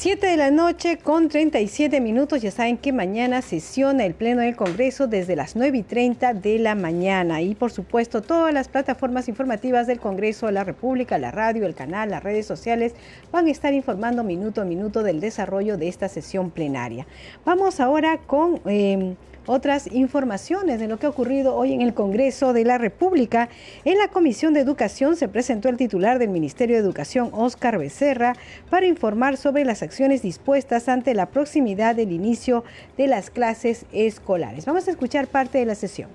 7 0.00 0.28
de 0.28 0.38
la 0.38 0.50
noche 0.50 0.96
con 0.96 1.28
37 1.28 2.00
minutos. 2.00 2.40
Ya 2.40 2.50
saben 2.50 2.78
que 2.78 2.90
mañana 2.90 3.42
sesiona 3.42 4.06
el 4.06 4.14
Pleno 4.14 4.40
del 4.40 4.56
Congreso 4.56 5.06
desde 5.06 5.36
las 5.36 5.56
9 5.56 5.76
y 5.76 5.82
30 5.82 6.32
de 6.32 6.58
la 6.58 6.74
mañana. 6.74 7.42
Y 7.42 7.54
por 7.54 7.70
supuesto, 7.70 8.22
todas 8.22 8.54
las 8.54 8.68
plataformas 8.68 9.28
informativas 9.28 9.86
del 9.86 10.00
Congreso 10.00 10.50
la 10.50 10.64
República, 10.64 11.18
la 11.18 11.30
radio, 11.30 11.66
el 11.66 11.74
canal, 11.74 12.08
las 12.08 12.22
redes 12.22 12.46
sociales, 12.46 12.94
van 13.30 13.46
a 13.46 13.50
estar 13.50 13.74
informando 13.74 14.24
minuto 14.24 14.62
a 14.62 14.64
minuto 14.64 15.02
del 15.02 15.20
desarrollo 15.20 15.76
de 15.76 15.88
esta 15.88 16.08
sesión 16.08 16.50
plenaria. 16.50 17.06
Vamos 17.44 17.78
ahora 17.78 18.16
con... 18.26 18.62
eh, 18.64 19.16
otras 19.50 19.88
informaciones 19.92 20.78
de 20.78 20.86
lo 20.86 20.98
que 20.98 21.06
ha 21.06 21.08
ocurrido 21.08 21.56
hoy 21.56 21.72
en 21.72 21.80
el 21.80 21.92
Congreso 21.92 22.52
de 22.52 22.64
la 22.64 22.78
República. 22.78 23.48
En 23.84 23.98
la 23.98 24.06
Comisión 24.06 24.54
de 24.54 24.60
Educación 24.60 25.16
se 25.16 25.26
presentó 25.26 25.68
el 25.68 25.76
titular 25.76 26.20
del 26.20 26.30
Ministerio 26.30 26.76
de 26.76 26.82
Educación, 26.82 27.30
Óscar 27.32 27.76
Becerra, 27.76 28.34
para 28.70 28.86
informar 28.86 29.36
sobre 29.36 29.64
las 29.64 29.82
acciones 29.82 30.22
dispuestas 30.22 30.88
ante 30.88 31.14
la 31.14 31.26
proximidad 31.26 31.96
del 31.96 32.12
inicio 32.12 32.62
de 32.96 33.08
las 33.08 33.30
clases 33.30 33.86
escolares. 33.92 34.66
Vamos 34.66 34.86
a 34.86 34.92
escuchar 34.92 35.26
parte 35.26 35.58
de 35.58 35.66
la 35.66 35.74
sesión. 35.74 36.10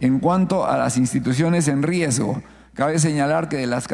En 0.00 0.20
cuanto 0.20 0.64
a 0.64 0.76
las 0.78 0.96
instituciones 0.96 1.66
en 1.66 1.82
riesgo, 1.82 2.40
cabe 2.74 2.98
señalar 2.98 3.48
que 3.48 3.58
de 3.58 3.66
las, 3.66 3.86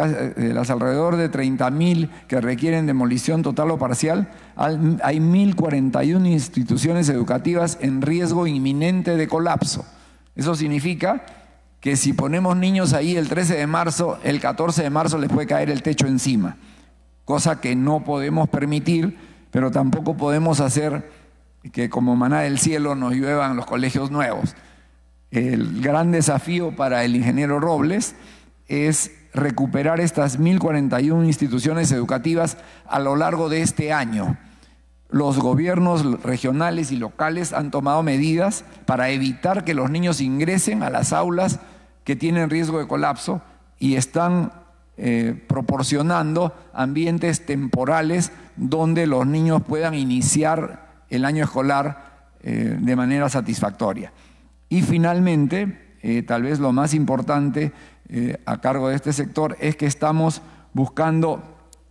alrededor 0.71 1.17
de 1.17 1.31
30.000 1.31 2.09
que 2.29 2.41
requieren 2.41 2.87
demolición 2.87 3.43
total 3.43 3.71
o 3.73 3.79
parcial, 3.79 4.29
al- 4.57 5.01
hay 5.03 5.19
1.041 5.19 6.27
instituciones 6.27 7.09
educativas 7.09 7.79
en 7.81 8.03
riesgo 8.03 8.47
inminente 8.47 9.17
de 9.17 9.27
colapso. 9.29 9.85
Eso 10.37 10.55
significa 10.55 11.25
que 11.81 11.97
si 11.97 12.13
ponemos 12.13 12.57
niños 12.57 12.93
ahí 12.93 13.17
el 13.17 13.29
13 13.29 13.57
de 13.57 13.67
marzo, 13.67 14.19
el 14.25 14.41
14 14.41 14.83
de 14.83 14.91
marzo 14.91 15.19
les 15.19 15.31
puede 15.31 15.47
caer 15.47 15.71
el 15.71 15.83
techo 15.83 16.07
encima, 16.07 16.57
cosa 17.25 17.61
que 17.61 17.75
no 17.77 18.05
podemos 18.05 18.49
permitir, 18.49 19.17
pero 19.51 19.71
tampoco 19.71 20.17
podemos 20.17 20.61
hacer 20.61 21.11
que 21.73 21.91
como 21.91 22.15
maná 22.17 22.41
del 22.41 22.59
cielo 22.59 22.95
nos 22.95 23.15
lluevan 23.15 23.57
los 23.57 23.67
colegios 23.67 24.11
nuevos. 24.11 24.55
El 25.31 25.81
gran 25.83 26.11
desafío 26.11 26.75
para 26.75 27.05
el 27.05 27.15
ingeniero 27.15 27.61
Robles 27.61 28.15
es 28.69 29.13
recuperar 29.35 30.01
estas 30.01 30.39
1.041 30.39 31.25
instituciones 31.27 31.93
educativas 31.93 32.57
a 32.87 32.99
lo 32.99 33.17
largo 33.17 33.49
de 33.49 33.63
este 33.63 33.93
año. 33.93 34.37
Los 35.11 35.39
gobiernos 35.39 36.23
regionales 36.23 36.93
y 36.93 36.97
locales 36.97 37.53
han 37.53 37.71
tomado 37.71 38.03
medidas 38.03 38.65
para 38.85 39.09
evitar 39.11 39.65
que 39.65 39.75
los 39.75 39.91
niños 39.91 40.21
ingresen 40.21 40.83
a 40.83 40.91
las 40.91 41.13
aulas 41.13 41.61
que 42.05 42.15
tienen 42.17 42.51
riesgo 42.51 42.79
de 42.79 42.87
colapso 42.87 43.41
y 43.79 43.95
están 43.95 44.53
eh, 44.99 45.41
proporcionando 45.47 46.53
ambientes 46.75 47.47
temporales 47.47 48.33
donde 48.57 49.07
los 49.07 49.27
niños 49.27 49.63
puedan 49.63 49.95
iniciar 49.95 51.05
el 51.09 51.25
año 51.25 51.45
escolar 51.45 52.33
eh, 52.43 52.77
de 52.79 52.97
manera 52.97 53.29
satisfactoria. 53.29 54.13
Y 54.69 54.83
finalmente, 54.83 55.97
eh, 56.03 56.23
tal 56.23 56.43
vez 56.43 56.59
lo 56.59 56.73
más 56.73 56.95
importante 56.95 57.73
eh, 58.09 58.41
a 58.47 58.61
cargo 58.61 58.89
de 58.89 58.97
este 58.97 59.13
sector 59.13 59.57
es 59.61 59.77
que 59.77 59.87
estamos 59.87 60.41
buscando 60.73 61.43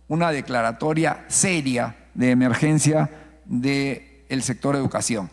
una 0.08 0.30
declaratoria 0.30 1.24
seria 1.28 1.96
de 2.14 2.30
emergencia 2.30 3.10
del 3.44 4.42
sector 4.42 4.74
educación. 4.74 5.30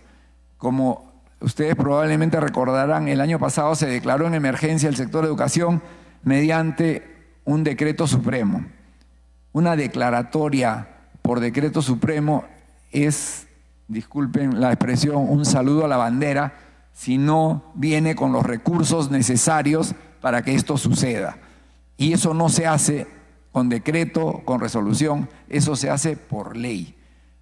Como 0.57 1.23
ustedes 1.39 1.75
probablemente 1.75 2.39
recordarán, 2.39 3.07
el 3.07 3.21
año 3.21 3.39
pasado 3.39 3.75
se 3.75 3.87
declaró 3.87 4.27
en 4.27 4.35
emergencia 4.35 4.89
el 4.89 4.95
sector 4.95 5.25
educación 5.25 5.81
mediante 6.23 7.15
un 7.45 7.63
decreto 7.63 8.05
supremo. 8.07 8.65
Una 9.53 9.75
declaratoria 9.75 10.87
por 11.21 11.39
decreto 11.39 11.81
supremo 11.81 12.45
es, 12.91 13.47
disculpen 13.87 14.59
la 14.59 14.69
expresión, 14.69 15.29
un 15.29 15.45
saludo 15.45 15.85
a 15.85 15.87
la 15.87 15.97
bandera 15.97 16.53
si 16.93 17.17
no 17.17 17.71
viene 17.75 18.15
con 18.15 18.31
los 18.31 18.45
recursos 18.45 19.11
necesarios 19.11 19.95
para 20.25 20.41
que 20.41 20.55
esto 20.55 20.75
suceda. 20.75 21.37
Y 21.97 22.13
eso 22.13 22.33
no 22.33 22.49
se 22.49 22.65
hace 22.65 23.05
con 23.51 23.69
decreto, 23.69 24.41
con 24.43 24.59
resolución, 24.59 25.29
eso 25.49 25.75
se 25.75 25.91
hace 25.91 26.17
por 26.17 26.57
ley. 26.57 26.95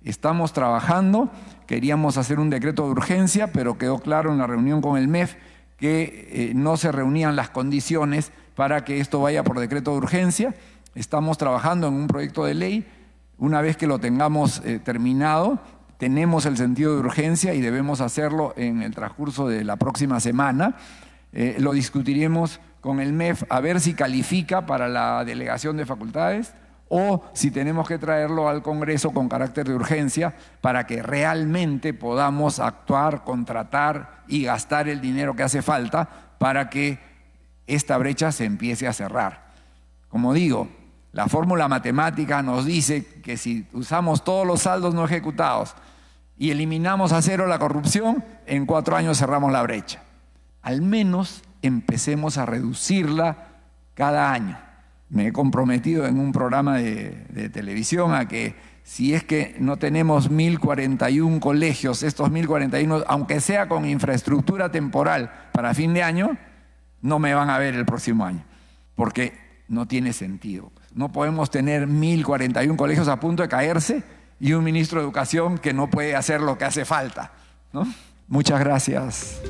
Estamos 0.04 0.52
trabajando, 0.52 1.32
queríamos 1.66 2.18
hacer 2.18 2.42
un 2.42 2.50
decreto 2.50 2.84
de 2.84 2.92
urgencia, 2.92 3.54
pero 3.54 3.78
quedó 3.78 4.00
claro 4.00 4.34
en 4.34 4.40
la 4.40 4.48
reunión 4.48 4.82
con 4.82 4.98
el 4.98 5.08
MEF 5.08 5.36
que 5.78 6.28
eh, 6.30 6.52
no 6.56 6.76
se 6.76 6.92
reunían 6.92 7.38
las 7.38 7.50
condiciones 7.50 8.34
para 8.54 8.84
que 8.84 9.00
esto 9.00 9.22
vaya 9.22 9.46
por 9.46 9.62
decreto 9.62 9.92
de 9.92 10.00
urgencia. 10.00 10.54
Estamos 10.94 11.38
trabajando 11.38 11.88
en 11.88 11.94
un 11.94 12.08
proyecto 12.08 12.44
de 12.44 12.54
ley. 12.54 12.86
Una 13.38 13.62
vez 13.62 13.78
que 13.78 13.88
lo 13.88 14.00
tengamos 14.00 14.62
eh, 14.66 14.82
terminado, 14.84 15.58
tenemos 15.98 16.46
el 16.46 16.58
sentido 16.58 16.96
de 16.96 17.00
urgencia 17.00 17.54
y 17.54 17.62
debemos 17.62 18.02
hacerlo 18.02 18.54
en 18.58 18.82
el 18.82 18.94
transcurso 18.94 19.48
de 19.48 19.64
la 19.64 19.78
próxima 19.78 20.20
semana. 20.20 20.76
Eh, 21.36 21.56
lo 21.58 21.74
discutiremos 21.74 22.60
con 22.84 23.00
el 23.00 23.14
MEF 23.14 23.46
a 23.48 23.62
ver 23.62 23.80
si 23.80 23.94
califica 23.94 24.66
para 24.66 24.90
la 24.90 25.24
delegación 25.24 25.78
de 25.78 25.86
facultades 25.86 26.54
o 26.90 27.24
si 27.34 27.50
tenemos 27.50 27.88
que 27.88 27.98
traerlo 27.98 28.50
al 28.50 28.62
Congreso 28.62 29.12
con 29.12 29.30
carácter 29.30 29.66
de 29.66 29.74
urgencia 29.74 30.36
para 30.60 30.86
que 30.86 31.02
realmente 31.02 31.94
podamos 31.94 32.60
actuar, 32.60 33.24
contratar 33.24 34.24
y 34.28 34.44
gastar 34.44 34.90
el 34.90 35.00
dinero 35.00 35.34
que 35.34 35.44
hace 35.44 35.62
falta 35.62 36.10
para 36.38 36.70
que 36.70 37.00
esta 37.68 37.98
brecha 37.98 38.34
se 38.34 38.44
empiece 38.44 38.86
a 38.86 38.92
cerrar. 38.92 39.46
Como 40.10 40.34
digo, 40.34 40.68
la 41.14 41.28
fórmula 41.28 41.70
matemática 41.70 42.44
nos 42.44 42.66
dice 42.66 43.06
que 43.22 43.38
si 43.38 43.66
usamos 43.72 44.26
todos 44.26 44.46
los 44.46 44.64
saldos 44.64 44.94
no 44.94 45.06
ejecutados 45.06 45.74
y 46.38 46.52
eliminamos 46.52 47.14
a 47.14 47.22
cero 47.22 47.48
la 47.48 47.60
corrupción, 47.60 48.26
en 48.46 48.66
cuatro 48.66 48.98
años 48.98 49.20
cerramos 49.20 49.54
la 49.54 49.64
brecha. 49.64 50.04
Al 50.62 50.82
menos 50.82 51.44
empecemos 51.64 52.38
a 52.38 52.46
reducirla 52.46 53.48
cada 53.96 54.32
año. 54.32 54.58
Me 55.10 55.28
he 55.28 55.34
comprometido 55.34 56.06
en 56.06 56.20
un 56.20 56.32
programa 56.32 56.78
de, 56.78 57.50
televisión 57.52 58.14
a 58.14 58.28
que 58.28 58.56
si 58.84 59.14
es 59.14 59.24
que 59.24 59.56
no 59.60 59.78
tenemos 59.78 60.30
1041 60.30 61.40
colegios, 61.40 62.04
estos 62.04 62.30
1041, 62.30 63.04
aunque 63.08 63.40
sea 63.40 63.68
con 63.68 63.86
infraestructura 63.86 64.72
temporal 64.72 65.32
para 65.54 65.74
fin 65.74 65.94
de 65.94 66.04
año, 66.04 66.38
no 67.02 67.20
me 67.20 67.34
van 67.34 67.50
a 67.50 67.58
ver 67.58 67.76
el 67.76 67.86
próximo 67.86 68.26
año, 68.26 68.44
porque 68.96 69.34
no 69.68 69.88
tiene 69.88 70.14
sentido. 70.14 70.72
No 70.94 71.12
podemos 71.12 71.50
tener 71.50 71.88
1041 71.88 72.76
colegios 72.76 73.08
a 73.08 73.20
punto 73.20 73.44
de 73.44 73.50
caerse 73.50 74.04
y 74.40 74.54
un 74.54 74.64
ministro 74.64 75.00
de 75.00 75.06
Educación 75.06 75.58
que 75.58 75.74
no 75.74 75.90
puede 75.90 76.16
hacer 76.16 76.42
lo 76.42 76.58
que 76.58 76.66
hace 76.66 76.86
falta. 76.86 77.32
¿no? 77.72 77.88
Muchas 78.28 78.60
gracias. 78.60 79.42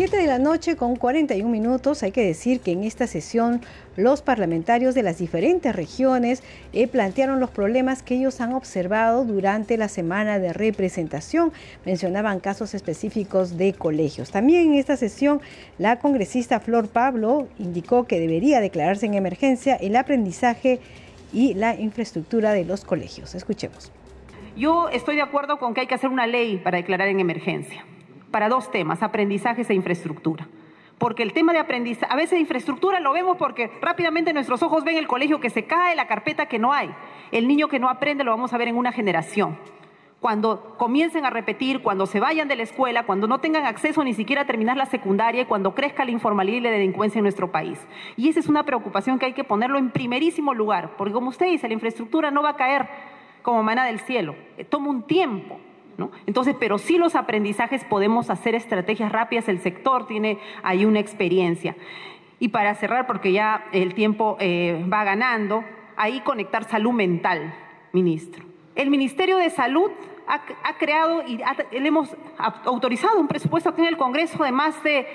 7 0.00 0.16
de 0.16 0.26
la 0.26 0.38
noche 0.38 0.76
con 0.76 0.96
41 0.96 1.46
minutos. 1.46 2.02
Hay 2.02 2.10
que 2.10 2.24
decir 2.24 2.60
que 2.60 2.72
en 2.72 2.84
esta 2.84 3.06
sesión 3.06 3.60
los 3.96 4.22
parlamentarios 4.22 4.94
de 4.94 5.02
las 5.02 5.18
diferentes 5.18 5.76
regiones 5.76 6.42
eh, 6.72 6.88
plantearon 6.88 7.38
los 7.38 7.50
problemas 7.50 8.02
que 8.02 8.14
ellos 8.14 8.40
han 8.40 8.54
observado 8.54 9.26
durante 9.26 9.76
la 9.76 9.88
semana 9.88 10.38
de 10.38 10.54
representación. 10.54 11.52
Mencionaban 11.84 12.40
casos 12.40 12.72
específicos 12.72 13.58
de 13.58 13.74
colegios. 13.74 14.30
También 14.30 14.68
en 14.68 14.78
esta 14.78 14.96
sesión 14.96 15.42
la 15.76 15.98
congresista 15.98 16.60
Flor 16.60 16.88
Pablo 16.88 17.48
indicó 17.58 18.04
que 18.04 18.18
debería 18.18 18.62
declararse 18.62 19.04
en 19.04 19.12
emergencia 19.12 19.76
el 19.76 19.96
aprendizaje 19.96 20.80
y 21.30 21.52
la 21.52 21.78
infraestructura 21.78 22.52
de 22.52 22.64
los 22.64 22.86
colegios. 22.86 23.34
Escuchemos. 23.34 23.92
Yo 24.56 24.88
estoy 24.88 25.16
de 25.16 25.22
acuerdo 25.22 25.58
con 25.58 25.74
que 25.74 25.82
hay 25.82 25.86
que 25.86 25.94
hacer 25.94 26.08
una 26.08 26.26
ley 26.26 26.56
para 26.56 26.78
declarar 26.78 27.08
en 27.08 27.20
emergencia 27.20 27.84
para 28.30 28.48
dos 28.48 28.70
temas, 28.70 29.02
aprendizajes 29.02 29.68
e 29.70 29.74
infraestructura. 29.74 30.46
Porque 30.98 31.22
el 31.22 31.32
tema 31.32 31.54
de 31.54 31.58
aprendizaje, 31.58 32.12
a 32.12 32.16
veces 32.16 32.38
infraestructura 32.38 33.00
lo 33.00 33.12
vemos 33.12 33.38
porque 33.38 33.70
rápidamente 33.80 34.34
nuestros 34.34 34.62
ojos 34.62 34.84
ven 34.84 34.98
el 34.98 35.06
colegio 35.06 35.40
que 35.40 35.48
se 35.48 35.64
cae, 35.64 35.96
la 35.96 36.06
carpeta 36.06 36.44
que 36.46 36.58
no 36.58 36.74
hay. 36.74 36.90
El 37.32 37.48
niño 37.48 37.68
que 37.68 37.78
no 37.78 37.88
aprende 37.88 38.22
lo 38.22 38.32
vamos 38.32 38.52
a 38.52 38.58
ver 38.58 38.68
en 38.68 38.76
una 38.76 38.92
generación. 38.92 39.56
Cuando 40.20 40.74
comiencen 40.76 41.24
a 41.24 41.30
repetir, 41.30 41.80
cuando 41.80 42.04
se 42.04 42.20
vayan 42.20 42.46
de 42.46 42.56
la 42.56 42.64
escuela, 42.64 43.04
cuando 43.04 43.26
no 43.26 43.40
tengan 43.40 43.64
acceso 43.64 44.04
ni 44.04 44.12
siquiera 44.12 44.42
a 44.42 44.44
terminar 44.44 44.76
la 44.76 44.84
secundaria 44.84 45.40
y 45.40 45.46
cuando 45.46 45.74
crezca 45.74 46.04
la 46.04 46.10
informalidad 46.10 46.58
y 46.58 46.60
la 46.60 46.70
delincuencia 46.70 47.18
en 47.18 47.22
nuestro 47.22 47.50
país. 47.50 47.78
Y 48.18 48.28
esa 48.28 48.40
es 48.40 48.48
una 48.48 48.64
preocupación 48.64 49.18
que 49.18 49.24
hay 49.24 49.32
que 49.32 49.44
ponerlo 49.44 49.78
en 49.78 49.90
primerísimo 49.90 50.52
lugar, 50.52 50.90
porque 50.98 51.14
como 51.14 51.30
usted 51.30 51.46
dice, 51.46 51.68
la 51.68 51.72
infraestructura 51.72 52.30
no 52.30 52.42
va 52.42 52.50
a 52.50 52.56
caer 52.56 52.86
como 53.40 53.62
maná 53.62 53.86
del 53.86 54.00
cielo, 54.00 54.34
toma 54.68 54.90
un 54.90 55.06
tiempo. 55.06 55.58
Entonces, 56.26 56.56
pero 56.58 56.78
sí 56.78 56.96
los 56.96 57.14
aprendizajes 57.14 57.84
podemos 57.84 58.30
hacer 58.30 58.54
estrategias 58.54 59.12
rápidas, 59.12 59.48
el 59.48 59.60
sector 59.60 60.06
tiene 60.06 60.38
ahí 60.62 60.84
una 60.84 61.00
experiencia. 61.00 61.76
Y 62.38 62.48
para 62.48 62.74
cerrar, 62.74 63.06
porque 63.06 63.32
ya 63.32 63.66
el 63.72 63.94
tiempo 63.94 64.36
eh, 64.40 64.84
va 64.90 65.04
ganando, 65.04 65.64
ahí 65.96 66.20
conectar 66.20 66.64
salud 66.64 66.92
mental, 66.92 67.54
ministro. 67.92 68.44
El 68.74 68.88
Ministerio 68.88 69.36
de 69.36 69.50
Salud 69.50 69.90
ha, 70.26 70.78
creado 70.78 71.22
y 71.26 71.38
le 71.38 71.88
hemos 71.88 72.16
autorizado 72.38 73.18
un 73.18 73.26
presupuesto 73.26 73.68
aquí 73.68 73.82
en 73.82 73.88
el 73.88 73.96
Congreso 73.96 74.42
de 74.44 74.52
más 74.52 74.80
de, 74.84 75.06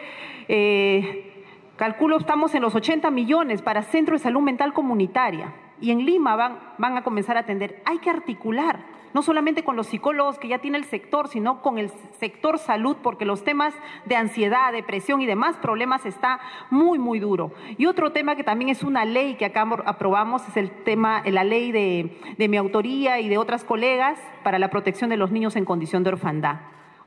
eh, 0.48 1.46
calculo, 1.78 2.18
estamos 2.18 2.54
en 2.54 2.62
los 2.62 2.76
80 2.76 3.10
millones 3.12 3.62
para 3.62 3.82
Centro 3.84 4.16
de 4.16 4.20
Salud 4.20 4.42
Mental 4.42 4.74
Comunitaria. 4.74 5.54
Y 5.82 5.92
en 5.92 6.06
Lima 6.06 6.36
van, 6.36 6.60
van 6.78 6.98
a 6.98 7.04
comenzar 7.04 7.38
a 7.38 7.42
atender. 7.42 7.82
Hay 7.86 8.00
que 8.00 8.10
articular 8.10 8.96
no 9.16 9.22
solamente 9.22 9.64
con 9.64 9.78
los 9.78 9.88
psicólogos 9.88 10.38
que 10.38 10.50
ya 10.50 10.58
tiene 10.58 10.78
el 10.78 10.84
sector, 10.84 11.30
sino 11.30 11.62
con 11.62 11.78
el 11.78 11.90
sector 12.20 12.60
salud, 12.60 12.98
porque 13.02 13.24
los 13.24 13.46
temas 13.46 13.74
de 14.04 14.18
ansiedad, 14.18 14.74
depresión 14.74 15.22
y 15.22 15.26
demás 15.26 15.56
problemas 15.56 16.06
está 16.06 16.42
muy, 16.70 17.00
muy 17.00 17.20
duro. 17.20 17.54
Y 17.78 17.86
otro 17.86 18.12
tema 18.12 18.36
que 18.36 18.44
también 18.44 18.68
es 18.68 18.84
una 18.84 19.06
ley 19.06 19.36
que 19.36 19.46
acá 19.46 19.62
aprobamos 19.86 20.46
es 20.50 20.58
el 20.58 20.70
tema, 20.70 21.24
la 21.28 21.46
ley 21.46 21.72
de, 21.72 22.20
de 22.38 22.48
mi 22.50 22.58
autoría 22.58 23.22
y 23.22 23.30
de 23.30 23.38
otras 23.38 23.64
colegas 23.64 24.20
para 24.44 24.60
la 24.60 24.70
protección 24.70 25.10
de 25.10 25.16
los 25.16 25.32
niños 25.32 25.56
en 25.56 25.64
condición 25.64 26.04
de 26.04 26.10
orfandad. 26.10 26.58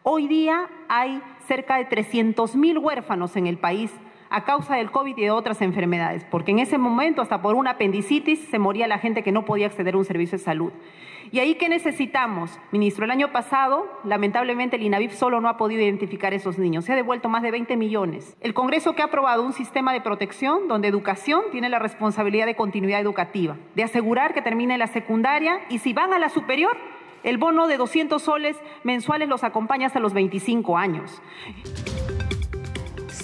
Hoy 0.02 0.28
día 0.28 0.70
hay 0.88 1.20
cerca 1.46 1.76
de 1.76 1.84
300 1.84 2.56
mil 2.56 2.78
huérfanos 2.78 3.36
en 3.36 3.46
el 3.46 3.58
país 3.58 3.92
a 4.30 4.44
causa 4.44 4.76
del 4.76 4.90
COVID 4.90 5.16
y 5.16 5.22
de 5.22 5.30
otras 5.30 5.62
enfermedades, 5.62 6.24
porque 6.24 6.52
en 6.52 6.58
ese 6.58 6.78
momento 6.78 7.22
hasta 7.22 7.42
por 7.42 7.54
una 7.54 7.72
apendicitis 7.72 8.40
se 8.50 8.58
moría 8.58 8.86
la 8.86 8.98
gente 8.98 9.22
que 9.22 9.32
no 9.32 9.44
podía 9.44 9.66
acceder 9.66 9.94
a 9.94 9.98
un 9.98 10.04
servicio 10.04 10.38
de 10.38 10.44
salud. 10.44 10.72
¿Y 11.30 11.40
ahí 11.40 11.56
qué 11.56 11.68
necesitamos? 11.68 12.58
Ministro, 12.72 13.04
el 13.04 13.10
año 13.10 13.32
pasado, 13.32 13.86
lamentablemente, 14.02 14.76
el 14.76 14.82
INAVIF 14.82 15.12
solo 15.12 15.40
no 15.42 15.48
ha 15.48 15.58
podido 15.58 15.82
identificar 15.82 16.32
esos 16.32 16.58
niños. 16.58 16.86
Se 16.86 16.92
ha 16.92 16.96
devuelto 16.96 17.28
más 17.28 17.42
de 17.42 17.50
20 17.50 17.76
millones. 17.76 18.34
El 18.40 18.54
Congreso 18.54 18.94
que 18.94 19.02
ha 19.02 19.06
aprobado 19.06 19.42
un 19.42 19.52
sistema 19.52 19.92
de 19.92 20.00
protección 20.00 20.68
donde 20.68 20.88
educación 20.88 21.42
tiene 21.52 21.68
la 21.68 21.78
responsabilidad 21.78 22.46
de 22.46 22.56
continuidad 22.56 23.00
educativa, 23.00 23.56
de 23.74 23.82
asegurar 23.82 24.32
que 24.32 24.40
termine 24.40 24.78
la 24.78 24.86
secundaria 24.86 25.60
y 25.68 25.80
si 25.80 25.92
van 25.92 26.14
a 26.14 26.18
la 26.18 26.30
superior, 26.30 26.76
el 27.24 27.36
bono 27.36 27.66
de 27.66 27.76
200 27.76 28.22
soles 28.22 28.56
mensuales 28.84 29.28
los 29.28 29.44
acompaña 29.44 29.88
hasta 29.88 30.00
los 30.00 30.14
25 30.14 30.78
años. 30.78 31.20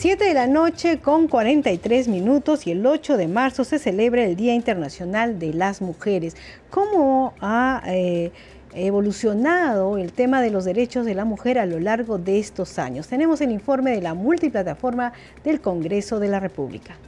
7 0.04 0.22
de 0.22 0.34
la 0.34 0.46
noche 0.46 0.98
con 1.00 1.28
43 1.28 2.08
minutos 2.08 2.66
y 2.66 2.72
el 2.72 2.84
8 2.84 3.16
de 3.16 3.26
marzo 3.26 3.64
se 3.64 3.78
celebra 3.78 4.22
el 4.22 4.36
Día 4.36 4.54
Internacional 4.54 5.38
de 5.38 5.54
las 5.54 5.80
Mujeres. 5.80 6.36
¿Cómo 6.68 7.32
ha 7.40 7.82
eh, 7.86 8.30
evolucionado 8.74 9.96
el 9.96 10.12
tema 10.12 10.42
de 10.42 10.50
los 10.50 10.66
derechos 10.66 11.06
de 11.06 11.14
la 11.14 11.24
mujer 11.24 11.58
a 11.58 11.64
lo 11.64 11.80
largo 11.80 12.18
de 12.18 12.38
estos 12.38 12.78
años? 12.78 13.08
Tenemos 13.08 13.40
el 13.40 13.50
informe 13.50 13.92
de 13.92 14.02
la 14.02 14.12
multiplataforma 14.12 15.14
del 15.42 15.62
Congreso 15.62 16.20
de 16.20 16.28
la 16.28 16.38
República. 16.38 16.98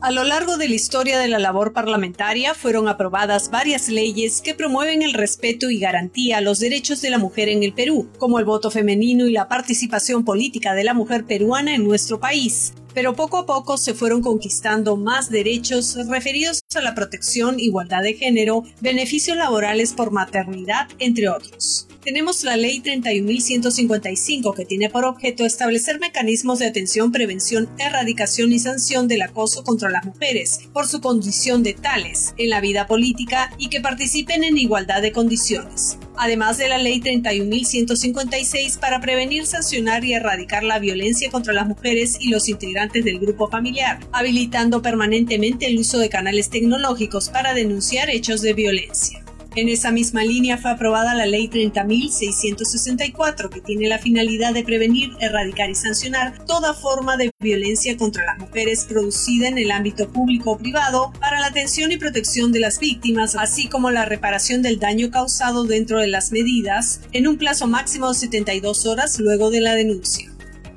A 0.00 0.12
lo 0.12 0.22
largo 0.22 0.58
de 0.58 0.68
la 0.68 0.76
historia 0.76 1.18
de 1.18 1.26
la 1.26 1.40
labor 1.40 1.72
parlamentaria 1.72 2.54
fueron 2.54 2.86
aprobadas 2.86 3.50
varias 3.50 3.88
leyes 3.88 4.40
que 4.40 4.54
promueven 4.54 5.02
el 5.02 5.12
respeto 5.12 5.70
y 5.70 5.80
garantía 5.80 6.38
a 6.38 6.40
los 6.40 6.60
derechos 6.60 7.02
de 7.02 7.10
la 7.10 7.18
mujer 7.18 7.48
en 7.48 7.64
el 7.64 7.72
Perú, 7.72 8.08
como 8.16 8.38
el 8.38 8.44
voto 8.44 8.70
femenino 8.70 9.26
y 9.26 9.32
la 9.32 9.48
participación 9.48 10.24
política 10.24 10.74
de 10.74 10.84
la 10.84 10.94
mujer 10.94 11.24
peruana 11.24 11.74
en 11.74 11.82
nuestro 11.82 12.20
país. 12.20 12.74
Pero 12.94 13.16
poco 13.16 13.38
a 13.38 13.46
poco 13.46 13.76
se 13.76 13.92
fueron 13.92 14.22
conquistando 14.22 14.96
más 14.96 15.30
derechos 15.30 15.96
referidos 16.06 16.60
a 16.76 16.80
la 16.80 16.94
protección, 16.94 17.58
igualdad 17.58 18.02
de 18.02 18.14
género, 18.14 18.62
beneficios 18.80 19.36
laborales 19.36 19.94
por 19.94 20.12
maternidad, 20.12 20.86
entre 21.00 21.28
otros 21.28 21.87
tenemos 22.02 22.44
la 22.44 22.56
Ley 22.56 22.80
31.155 22.80 24.54
que 24.54 24.64
tiene 24.64 24.88
por 24.88 25.04
objeto 25.04 25.44
establecer 25.44 26.00
mecanismos 26.00 26.58
de 26.58 26.66
atención, 26.66 27.12
prevención, 27.12 27.68
erradicación 27.78 28.52
y 28.52 28.58
sanción 28.58 29.08
del 29.08 29.22
acoso 29.22 29.64
contra 29.64 29.90
las 29.90 30.04
mujeres 30.04 30.60
por 30.72 30.86
su 30.86 31.00
condición 31.00 31.62
de 31.62 31.74
tales 31.74 32.34
en 32.38 32.50
la 32.50 32.60
vida 32.60 32.86
política 32.86 33.52
y 33.58 33.68
que 33.68 33.80
participen 33.80 34.44
en 34.44 34.58
igualdad 34.58 35.02
de 35.02 35.12
condiciones. 35.12 35.98
Además 36.16 36.58
de 36.58 36.68
la 36.68 36.78
Ley 36.78 37.00
31.156 37.00 38.78
para 38.78 39.00
prevenir, 39.00 39.46
sancionar 39.46 40.04
y 40.04 40.14
erradicar 40.14 40.64
la 40.64 40.78
violencia 40.78 41.30
contra 41.30 41.52
las 41.52 41.66
mujeres 41.66 42.16
y 42.20 42.30
los 42.30 42.48
integrantes 42.48 43.04
del 43.04 43.18
grupo 43.18 43.48
familiar, 43.48 44.00
habilitando 44.12 44.82
permanentemente 44.82 45.66
el 45.66 45.78
uso 45.78 45.98
de 45.98 46.08
canales 46.08 46.50
tecnológicos 46.50 47.28
para 47.28 47.54
denunciar 47.54 48.10
hechos 48.10 48.42
de 48.42 48.54
violencia. 48.54 49.27
En 49.58 49.68
esa 49.68 49.90
misma 49.90 50.22
línea 50.22 50.56
fue 50.56 50.70
aprobada 50.70 51.16
la 51.16 51.26
Ley 51.26 51.48
30.664, 51.48 53.48
que 53.48 53.60
tiene 53.60 53.88
la 53.88 53.98
finalidad 53.98 54.54
de 54.54 54.62
prevenir, 54.62 55.10
erradicar 55.18 55.68
y 55.68 55.74
sancionar 55.74 56.44
toda 56.44 56.74
forma 56.74 57.16
de 57.16 57.32
violencia 57.40 57.96
contra 57.96 58.24
las 58.24 58.38
mujeres 58.38 58.86
producida 58.88 59.48
en 59.48 59.58
el 59.58 59.72
ámbito 59.72 60.12
público 60.12 60.52
o 60.52 60.58
privado 60.58 61.12
para 61.18 61.40
la 61.40 61.46
atención 61.46 61.90
y 61.90 61.96
protección 61.96 62.52
de 62.52 62.60
las 62.60 62.78
víctimas, 62.78 63.34
así 63.34 63.66
como 63.66 63.90
la 63.90 64.04
reparación 64.04 64.62
del 64.62 64.78
daño 64.78 65.10
causado 65.10 65.64
dentro 65.64 65.98
de 65.98 66.06
las 66.06 66.30
medidas, 66.30 67.00
en 67.10 67.26
un 67.26 67.36
plazo 67.36 67.66
máximo 67.66 68.10
de 68.10 68.14
72 68.14 68.86
horas 68.86 69.18
luego 69.18 69.50
de 69.50 69.60
la 69.60 69.74
denuncia. 69.74 70.30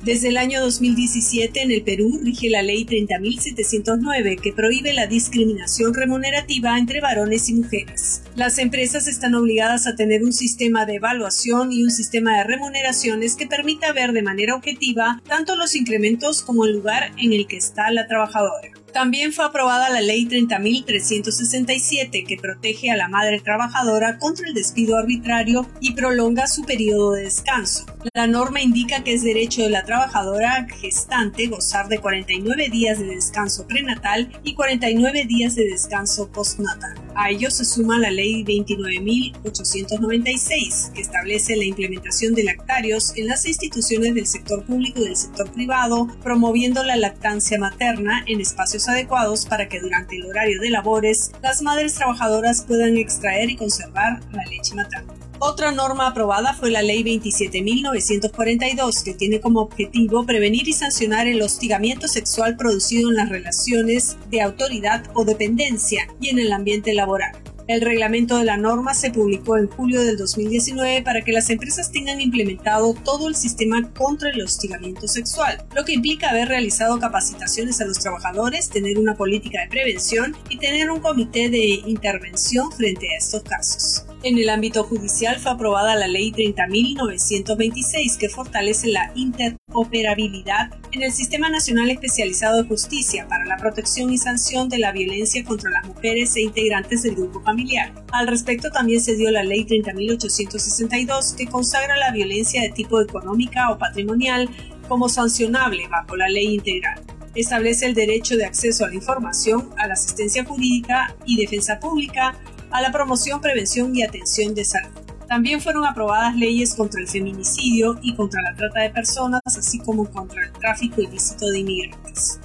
Desde 0.03 0.29
el 0.29 0.37
año 0.37 0.61
2017 0.61 1.61
en 1.61 1.69
el 1.69 1.83
Perú 1.83 2.19
rige 2.23 2.49
la 2.49 2.63
ley 2.63 2.85
30.709 2.87 4.41
que 4.41 4.51
prohíbe 4.51 4.93
la 4.93 5.05
discriminación 5.05 5.93
remunerativa 5.93 6.79
entre 6.79 7.01
varones 7.01 7.49
y 7.49 7.53
mujeres. 7.53 8.23
Las 8.35 8.57
empresas 8.57 9.07
están 9.07 9.35
obligadas 9.35 9.85
a 9.85 9.95
tener 9.95 10.23
un 10.23 10.33
sistema 10.33 10.87
de 10.87 10.95
evaluación 10.95 11.71
y 11.71 11.83
un 11.83 11.91
sistema 11.91 12.35
de 12.37 12.45
remuneraciones 12.45 13.35
que 13.35 13.45
permita 13.45 13.93
ver 13.93 14.11
de 14.11 14.23
manera 14.23 14.55
objetiva 14.55 15.21
tanto 15.27 15.55
los 15.55 15.75
incrementos 15.75 16.41
como 16.41 16.65
el 16.65 16.73
lugar 16.73 17.11
en 17.19 17.33
el 17.33 17.45
que 17.45 17.57
está 17.57 17.91
la 17.91 18.07
trabajadora. 18.07 18.80
También 18.93 19.31
fue 19.31 19.45
aprobada 19.45 19.89
la 19.89 20.01
Ley 20.01 20.27
30.367 20.27 22.25
que 22.25 22.37
protege 22.37 22.91
a 22.91 22.97
la 22.97 23.07
madre 23.07 23.39
trabajadora 23.39 24.17
contra 24.17 24.47
el 24.47 24.53
despido 24.53 24.97
arbitrario 24.97 25.65
y 25.79 25.93
prolonga 25.93 26.47
su 26.47 26.63
periodo 26.63 27.13
de 27.13 27.23
descanso. 27.23 27.85
La 28.13 28.27
norma 28.27 28.61
indica 28.61 29.03
que 29.03 29.13
es 29.13 29.23
derecho 29.23 29.61
de 29.63 29.69
la 29.69 29.83
trabajadora 29.83 30.67
gestante 30.81 31.47
gozar 31.47 31.87
de 31.87 31.99
49 31.99 32.69
días 32.69 32.99
de 32.99 33.05
descanso 33.05 33.65
prenatal 33.65 34.29
y 34.43 34.55
49 34.55 35.25
días 35.25 35.55
de 35.55 35.69
descanso 35.69 36.29
postnatal. 36.31 36.95
A 37.15 37.29
ello 37.29 37.51
se 37.51 37.65
suma 37.65 37.99
la 37.99 38.09
Ley 38.09 38.43
29.896 38.43 40.93
que 40.93 41.01
establece 41.01 41.57
la 41.57 41.65
implementación 41.65 42.33
de 42.33 42.43
lactarios 42.43 43.15
en 43.17 43.27
las 43.27 43.45
instituciones 43.45 44.15
del 44.15 44.25
sector 44.25 44.63
público 44.63 45.01
y 45.01 45.05
del 45.05 45.17
sector 45.17 45.51
privado, 45.51 46.07
promoviendo 46.23 46.83
la 46.83 46.95
lactancia 46.95 47.59
materna 47.59 48.23
en 48.27 48.41
espacios 48.41 48.87
adecuados 48.87 49.45
para 49.45 49.67
que 49.67 49.79
durante 49.79 50.17
el 50.17 50.25
horario 50.25 50.59
de 50.61 50.69
labores 50.69 51.31
las 51.41 51.61
madres 51.61 51.95
trabajadoras 51.95 52.63
puedan 52.63 52.97
extraer 52.97 53.49
y 53.49 53.57
conservar 53.57 54.21
la 54.31 54.45
leche 54.45 54.75
materna. 54.75 55.13
Otra 55.43 55.71
norma 55.71 56.05
aprobada 56.05 56.53
fue 56.53 56.69
la 56.69 56.83
Ley 56.83 57.03
27.942, 57.03 59.03
que 59.03 59.15
tiene 59.15 59.41
como 59.41 59.61
objetivo 59.61 60.23
prevenir 60.23 60.67
y 60.67 60.73
sancionar 60.73 61.25
el 61.25 61.41
hostigamiento 61.41 62.07
sexual 62.07 62.57
producido 62.57 63.09
en 63.09 63.15
las 63.15 63.29
relaciones 63.29 64.17
de 64.29 64.43
autoridad 64.43 65.03
o 65.15 65.25
dependencia 65.25 66.07
y 66.19 66.29
en 66.29 66.37
el 66.37 66.51
ambiente 66.51 66.93
laboral. 66.93 67.31
El 67.65 67.81
reglamento 67.81 68.37
de 68.37 68.45
la 68.45 68.57
norma 68.57 68.93
se 68.93 69.09
publicó 69.09 69.57
en 69.57 69.67
julio 69.67 70.03
del 70.03 70.15
2019 70.15 71.01
para 71.01 71.23
que 71.23 71.31
las 71.31 71.49
empresas 71.49 71.91
tengan 71.91 72.21
implementado 72.21 72.93
todo 73.03 73.27
el 73.27 73.33
sistema 73.33 73.91
contra 73.93 74.29
el 74.29 74.43
hostigamiento 74.43 75.07
sexual, 75.07 75.65
lo 75.75 75.83
que 75.85 75.93
implica 75.93 76.29
haber 76.29 76.49
realizado 76.49 76.99
capacitaciones 76.99 77.81
a 77.81 77.85
los 77.85 77.97
trabajadores, 77.97 78.69
tener 78.69 78.99
una 78.99 79.15
política 79.15 79.63
de 79.63 79.69
prevención 79.69 80.35
y 80.49 80.59
tener 80.59 80.91
un 80.91 80.99
comité 80.99 81.49
de 81.49 81.81
intervención 81.87 82.71
frente 82.71 83.07
a 83.09 83.17
estos 83.17 83.41
casos. 83.41 84.05
En 84.23 84.37
el 84.37 84.49
ámbito 84.51 84.83
judicial 84.83 85.39
fue 85.39 85.51
aprobada 85.51 85.95
la 85.95 86.07
Ley 86.07 86.31
30.926 86.31 88.17
que 88.17 88.29
fortalece 88.29 88.89
la 88.89 89.11
interoperabilidad 89.15 90.69
en 90.91 91.01
el 91.01 91.11
Sistema 91.11 91.49
Nacional 91.49 91.89
Especializado 91.89 92.61
de 92.61 92.69
Justicia 92.69 93.27
para 93.27 93.45
la 93.45 93.57
protección 93.57 94.13
y 94.13 94.19
sanción 94.19 94.69
de 94.69 94.77
la 94.77 94.91
violencia 94.91 95.43
contra 95.43 95.71
las 95.71 95.87
mujeres 95.87 96.35
e 96.35 96.41
integrantes 96.41 97.01
del 97.01 97.15
grupo 97.15 97.41
familiar. 97.41 97.95
Al 98.11 98.27
respecto 98.27 98.69
también 98.69 99.01
se 99.01 99.15
dio 99.15 99.31
la 99.31 99.43
Ley 99.43 99.65
30.862 99.65 101.35
que 101.35 101.47
consagra 101.47 101.97
la 101.97 102.11
violencia 102.11 102.61
de 102.61 102.69
tipo 102.69 103.01
económica 103.01 103.71
o 103.71 103.79
patrimonial 103.79 104.47
como 104.87 105.09
sancionable 105.09 105.87
bajo 105.87 106.15
la 106.15 106.29
ley 106.29 106.53
integral 106.53 107.01
establece 107.33 107.85
el 107.85 107.93
derecho 107.93 108.35
de 108.35 108.43
acceso 108.43 108.83
a 108.83 108.89
la 108.89 108.95
información, 108.95 109.69
a 109.77 109.87
la 109.87 109.93
asistencia 109.93 110.43
jurídica 110.43 111.15
y 111.25 111.37
defensa 111.37 111.79
pública, 111.79 112.35
a 112.71 112.81
la 112.81 112.91
promoción, 112.91 113.41
prevención 113.41 113.95
y 113.95 114.03
atención 114.03 114.53
de 114.55 114.65
salud. 114.65 114.91
También 115.27 115.61
fueron 115.61 115.85
aprobadas 115.85 116.35
leyes 116.35 116.75
contra 116.75 116.99
el 116.99 117.07
feminicidio 117.07 117.97
y 118.01 118.15
contra 118.15 118.41
la 118.41 118.53
trata 118.55 118.81
de 118.81 118.89
personas, 118.89 119.41
así 119.45 119.79
como 119.79 120.09
contra 120.09 120.43
el 120.43 120.51
tráfico 120.51 121.01
ilícito 121.01 121.49
de 121.49 121.59
inmigrantes. 121.59 122.39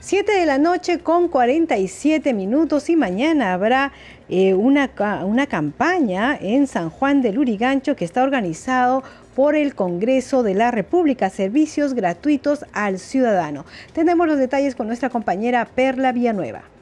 7 0.00 0.32
de 0.32 0.46
la 0.46 0.58
noche 0.58 1.00
con 1.00 1.28
47 1.28 2.32
minutos 2.32 2.88
y 2.90 2.94
mañana 2.94 3.52
habrá 3.52 3.92
eh, 4.28 4.54
una, 4.54 4.90
una 5.24 5.46
campaña 5.46 6.38
en 6.40 6.68
San 6.68 6.90
Juan 6.90 7.22
del 7.22 7.38
Urigancho 7.38 7.96
que 7.96 8.04
está 8.04 8.22
organizado 8.22 9.02
por 9.34 9.54
el 9.54 9.74
Congreso 9.74 10.42
de 10.42 10.54
la 10.54 10.70
República, 10.70 11.28
servicios 11.28 11.94
gratuitos 11.94 12.64
al 12.72 12.98
ciudadano. 12.98 13.64
Tenemos 13.92 14.26
los 14.26 14.38
detalles 14.38 14.74
con 14.74 14.86
nuestra 14.86 15.10
compañera 15.10 15.64
Perla 15.66 16.12
Villanueva. 16.12 16.75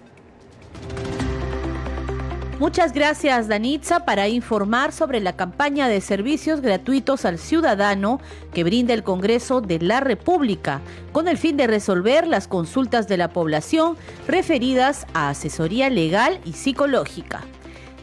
Muchas 2.61 2.93
gracias, 2.93 3.49
Danitza, 3.49 4.05
para 4.05 4.28
informar 4.28 4.93
sobre 4.93 5.20
la 5.20 5.35
campaña 5.35 5.89
de 5.89 6.01
servicios 6.01 6.61
gratuitos 6.61 7.24
al 7.24 7.39
ciudadano 7.39 8.20
que 8.53 8.62
brinda 8.62 8.95
el 8.95 9.03
Congreso 9.03 9.61
de 9.61 9.80
la 9.80 10.01
República, 10.01 10.80
con 11.12 11.26
el 11.26 11.37
fin 11.37 11.57
de 11.57 11.66
resolver 11.66 12.28
las 12.28 12.47
consultas 12.47 13.09
de 13.09 13.16
la 13.16 13.28
población 13.28 13.97
referidas 14.28 15.07
a 15.14 15.30
asesoría 15.30 15.91
legal 15.91 16.41
y 16.45 16.53
psicológica. 16.53 17.43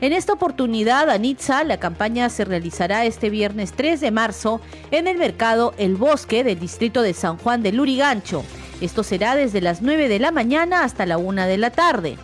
En 0.01 0.13
esta 0.13 0.34
oportunidad, 0.34 1.07
Danitza, 1.07 1.63
la 1.63 1.77
campaña 1.77 2.29
se 2.29 2.43
realizará 2.43 3.05
este 3.05 3.29
viernes 3.29 3.71
3 3.71 4.01
de 4.01 4.11
marzo 4.11 4.59
en 4.91 5.07
el 5.07 5.17
mercado 5.17 5.73
El 5.77 5.95
Bosque 5.95 6.43
del 6.43 6.59
distrito 6.59 7.03
de 7.03 7.13
San 7.13 7.38
Juan 7.38 7.63
de 7.63 7.71
Lurigancho. 7.71 8.43
Esto 8.82 9.03
será 9.03 9.36
desde 9.36 9.61
las 9.61 9.82
9 9.82 10.09
de 10.09 10.19
la 10.19 10.32
mañana 10.32 10.84
hasta 10.84 11.05
la 11.05 11.17
1 11.17 11.45
de 11.45 11.57
la 11.57 11.69
tarde. 11.69 12.17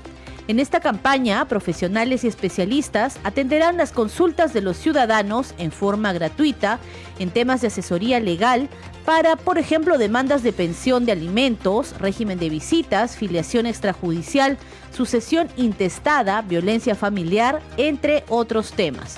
En 0.47 0.61
esta 0.61 0.79
campaña, 0.79 1.45
profesionales 1.49 2.23
y 2.23 2.27
especialistas 2.27 3.19
atenderán 3.25 3.75
las 3.75 3.91
consultas 3.91 4.53
de 4.53 4.61
los 4.61 4.77
ciudadanos 4.77 5.53
en 5.57 5.73
forma 5.73 6.13
gratuita 6.13 6.79
en 7.19 7.31
temas 7.31 7.59
de 7.59 7.67
asesoría 7.67 8.21
legal 8.21 8.69
para, 9.03 9.35
por 9.35 9.57
ejemplo, 9.57 9.97
demandas 9.97 10.43
de 10.43 10.53
pensión 10.53 11.05
de 11.05 11.11
alimentos, 11.11 11.99
régimen 11.99 12.39
de 12.39 12.49
visitas, 12.49 13.17
filiación 13.17 13.65
extrajudicial, 13.65 14.57
sucesión 14.95 15.49
intestada, 15.57 16.41
violencia 16.43 16.95
familiar, 16.95 17.61
entre 17.75 18.23
otros 18.29 18.71
temas. 18.71 19.17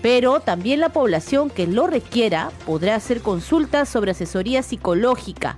Pero 0.00 0.40
también 0.40 0.80
la 0.80 0.88
población 0.88 1.50
que 1.50 1.66
lo 1.66 1.88
requiera 1.88 2.52
podrá 2.64 2.94
hacer 2.94 3.20
consultas 3.20 3.90
sobre 3.90 4.12
asesoría 4.12 4.62
psicológica 4.62 5.56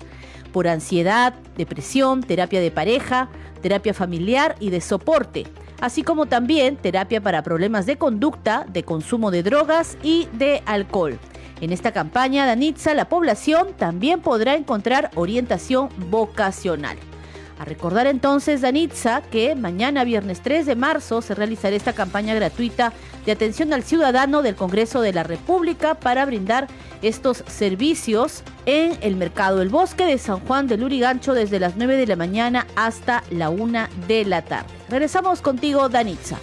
por 0.53 0.69
ansiedad, 0.69 1.35
depresión, 1.57 2.23
terapia 2.23 2.61
de 2.61 2.71
pareja, 2.71 3.29
terapia 3.63 3.95
familiar 3.95 4.57
y 4.61 4.71
de 4.71 4.81
soporte, 4.81 5.47
así 5.81 6.03
como 6.03 6.27
también 6.27 6.77
terapia 6.77 7.21
para 7.21 7.43
problemas 7.43 7.87
de 7.87 7.97
conducta, 7.97 8.67
de 8.69 8.83
consumo 8.83 9.31
de 9.31 9.43
drogas 9.43 9.97
y 10.03 10.29
de 10.35 10.63
alcohol. 10.67 11.19
En 11.61 11.73
esta 11.73 11.93
campaña 11.93 12.45
de 12.45 12.53
Anitza, 12.53 12.93
la 12.93 13.09
población 13.09 13.69
también 13.77 14.21
podrá 14.21 14.57
encontrar 14.57 15.11
orientación 15.15 15.89
vocacional. 16.11 16.97
A 17.59 17.65
recordar 17.65 18.09
entonces, 18.09 18.61
Danitza, 18.61 19.23
que 19.31 19.55
mañana 19.55 20.03
viernes 20.03 20.41
3 20.41 20.67
de 20.67 20.75
marzo 20.75 21.23
se 21.23 21.37
realizará 21.37 21.77
esta 21.77 21.93
campaña 21.93 22.35
gratuita 22.35 22.93
de 23.25 23.33
atención 23.33 23.73
al 23.73 23.83
ciudadano 23.83 24.43
del 24.43 24.57
Congreso 24.57 25.01
de 25.01 25.13
la 25.13 25.23
República 25.23 25.95
para 25.95 26.25
brindar 26.25 26.69
estos 27.03 27.45
servicios 27.47 28.43
en 28.67 28.97
el 29.01 29.17
Mercado 29.17 29.59
del 29.59 29.69
Bosque 29.69 30.05
de 30.05 30.19
San 30.19 30.41
Juan 30.41 30.67
del 30.67 30.85
Urigancho 30.85 31.35
desde 31.35 31.61
las 31.61 31.77
9 31.77 31.97
de 31.97 32.07
la 32.07 32.17
mañana 32.17 32.67
hasta 32.77 33.23
la 33.31 33.51
1 33.51 33.89
de 34.07 34.25
la 34.25 34.43
tarde. 34.43 34.69
Regresamos 34.89 35.41
contigo, 35.41 35.89
Danitza. 35.89 36.39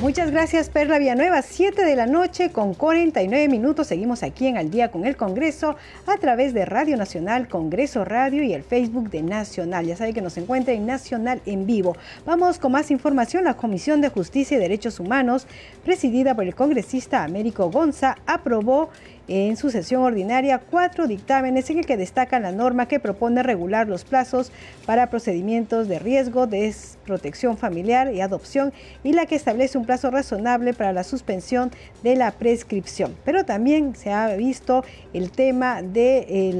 Muchas 0.00 0.30
gracias 0.30 0.70
Perla 0.70 0.98
Villanueva, 0.98 1.42
7 1.42 1.84
de 1.84 1.94
la 1.94 2.06
noche 2.06 2.50
con 2.52 2.72
49 2.72 3.48
minutos. 3.48 3.86
Seguimos 3.86 4.22
aquí 4.22 4.46
en 4.46 4.56
Al 4.56 4.70
día 4.70 4.90
con 4.90 5.04
el 5.04 5.14
Congreso 5.14 5.76
a 6.06 6.16
través 6.16 6.54
de 6.54 6.64
Radio 6.64 6.96
Nacional, 6.96 7.48
Congreso 7.48 8.06
Radio 8.06 8.42
y 8.42 8.54
el 8.54 8.62
Facebook 8.62 9.10
de 9.10 9.20
Nacional. 9.20 9.84
Ya 9.84 9.96
sabe 9.96 10.14
que 10.14 10.22
nos 10.22 10.38
encuentra 10.38 10.72
en 10.72 10.86
Nacional 10.86 11.42
en 11.44 11.66
vivo. 11.66 11.98
Vamos 12.24 12.58
con 12.58 12.72
más 12.72 12.90
información. 12.90 13.44
La 13.44 13.58
Comisión 13.58 14.00
de 14.00 14.08
Justicia 14.08 14.56
y 14.56 14.60
Derechos 14.60 15.00
Humanos, 15.00 15.46
presidida 15.84 16.34
por 16.34 16.44
el 16.44 16.54
congresista 16.54 17.22
Américo 17.22 17.70
Gonza, 17.70 18.16
aprobó 18.26 18.88
en 19.30 19.56
su 19.56 19.70
sesión 19.70 20.02
ordinaria 20.02 20.58
cuatro 20.58 21.06
dictámenes 21.06 21.70
en 21.70 21.78
el 21.78 21.86
que 21.86 21.96
destacan 21.96 22.42
la 22.42 22.50
norma 22.50 22.86
que 22.86 22.98
propone 22.98 23.44
regular 23.44 23.86
los 23.88 24.04
plazos 24.04 24.50
para 24.86 25.08
procedimientos 25.08 25.86
de 25.86 26.00
riesgo, 26.00 26.48
de 26.48 26.74
protección 27.06 27.56
familiar 27.56 28.12
y 28.12 28.20
adopción 28.20 28.72
y 29.04 29.12
la 29.12 29.26
que 29.26 29.36
establece 29.36 29.78
un 29.78 29.86
plazo 29.86 30.10
razonable 30.10 30.74
para 30.74 30.92
la 30.92 31.04
suspensión 31.04 31.70
de 32.02 32.16
la 32.16 32.32
prescripción. 32.32 33.14
Pero 33.24 33.44
también 33.44 33.94
se 33.94 34.10
ha 34.10 34.34
visto 34.34 34.84
el 35.12 35.30
tema 35.30 35.80
de 35.80 36.26
eh. 36.28 36.50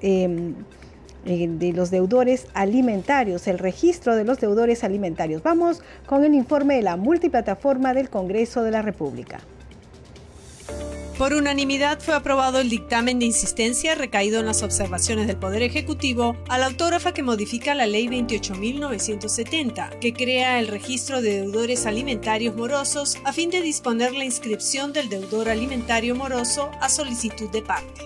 Em, 0.00 0.54
eh, 1.24 1.46
de 1.48 1.72
los 1.72 1.90
deudores 1.90 2.46
alimentarios, 2.54 3.48
el 3.48 3.58
registro 3.58 4.16
de 4.16 4.24
los 4.24 4.38
deudores 4.40 4.82
alimentarios. 4.82 5.42
Vamos 5.42 5.82
con 6.06 6.24
el 6.24 6.34
informe 6.34 6.76
de 6.76 6.82
la 6.82 6.96
multiplataforma 6.96 7.92
del 7.92 8.08
Congreso 8.08 8.62
de 8.62 8.70
la 8.70 8.82
República. 8.82 9.40
Por 11.18 11.34
unanimidad 11.34 11.98
fue 11.98 12.14
aprobado 12.14 12.60
el 12.60 12.70
dictamen 12.70 13.18
de 13.18 13.24
insistencia 13.26 13.96
recaído 13.96 14.38
en 14.38 14.46
las 14.46 14.62
observaciones 14.62 15.26
del 15.26 15.36
Poder 15.36 15.62
Ejecutivo 15.62 16.36
a 16.48 16.58
la 16.58 16.66
autógrafa 16.66 17.12
que 17.12 17.24
modifica 17.24 17.74
la 17.74 17.88
Ley 17.88 18.06
28.970, 18.06 19.98
que 19.98 20.12
crea 20.12 20.60
el 20.60 20.68
registro 20.68 21.20
de 21.20 21.42
deudores 21.42 21.86
alimentarios 21.86 22.54
morosos 22.54 23.18
a 23.24 23.32
fin 23.32 23.50
de 23.50 23.60
disponer 23.60 24.12
la 24.12 24.24
inscripción 24.24 24.92
del 24.92 25.08
deudor 25.08 25.48
alimentario 25.48 26.14
moroso 26.14 26.70
a 26.80 26.88
solicitud 26.88 27.50
de 27.50 27.62
parte. 27.62 28.00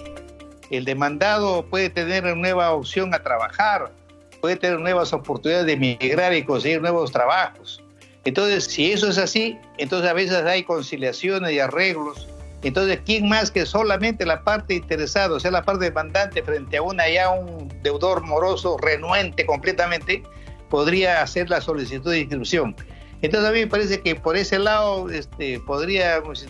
El 0.70 0.86
demandado 0.86 1.66
puede 1.66 1.90
tener 1.90 2.24
una 2.24 2.34
nueva 2.34 2.72
opción 2.72 3.12
a 3.12 3.22
trabajar, 3.22 3.92
puede 4.40 4.56
tener 4.56 4.80
nuevas 4.80 5.12
oportunidades 5.12 5.66
de 5.66 5.74
emigrar 5.74 6.32
y 6.32 6.46
conseguir 6.46 6.80
nuevos 6.80 7.12
trabajos. 7.12 7.84
Entonces, 8.24 8.64
si 8.64 8.90
eso 8.90 9.08
es 9.10 9.18
así, 9.18 9.58
entonces 9.76 10.08
a 10.08 10.14
veces 10.14 10.42
hay 10.46 10.62
conciliaciones 10.62 11.52
y 11.52 11.58
arreglos 11.58 12.26
entonces, 12.62 13.00
¿quién 13.04 13.28
más 13.28 13.50
que 13.50 13.66
solamente 13.66 14.24
la 14.24 14.44
parte 14.44 14.74
interesada, 14.74 15.34
o 15.34 15.40
sea, 15.40 15.50
la 15.50 15.62
parte 15.62 15.86
demandante 15.86 16.42
frente 16.42 16.76
a 16.76 16.82
una 16.82 17.08
ya 17.08 17.30
un 17.30 17.68
deudor 17.82 18.22
moroso 18.22 18.78
renuente 18.78 19.44
completamente, 19.44 20.22
podría 20.70 21.22
hacer 21.22 21.50
la 21.50 21.60
solicitud 21.60 22.10
de 22.10 22.20
inscripción? 22.20 22.76
Entonces 23.20 23.48
a 23.48 23.52
mí 23.52 23.60
me 23.60 23.66
parece 23.68 24.00
que 24.00 24.16
por 24.16 24.36
ese 24.36 24.58
lado 24.58 25.08
este, 25.08 25.60
podríamos 25.60 26.44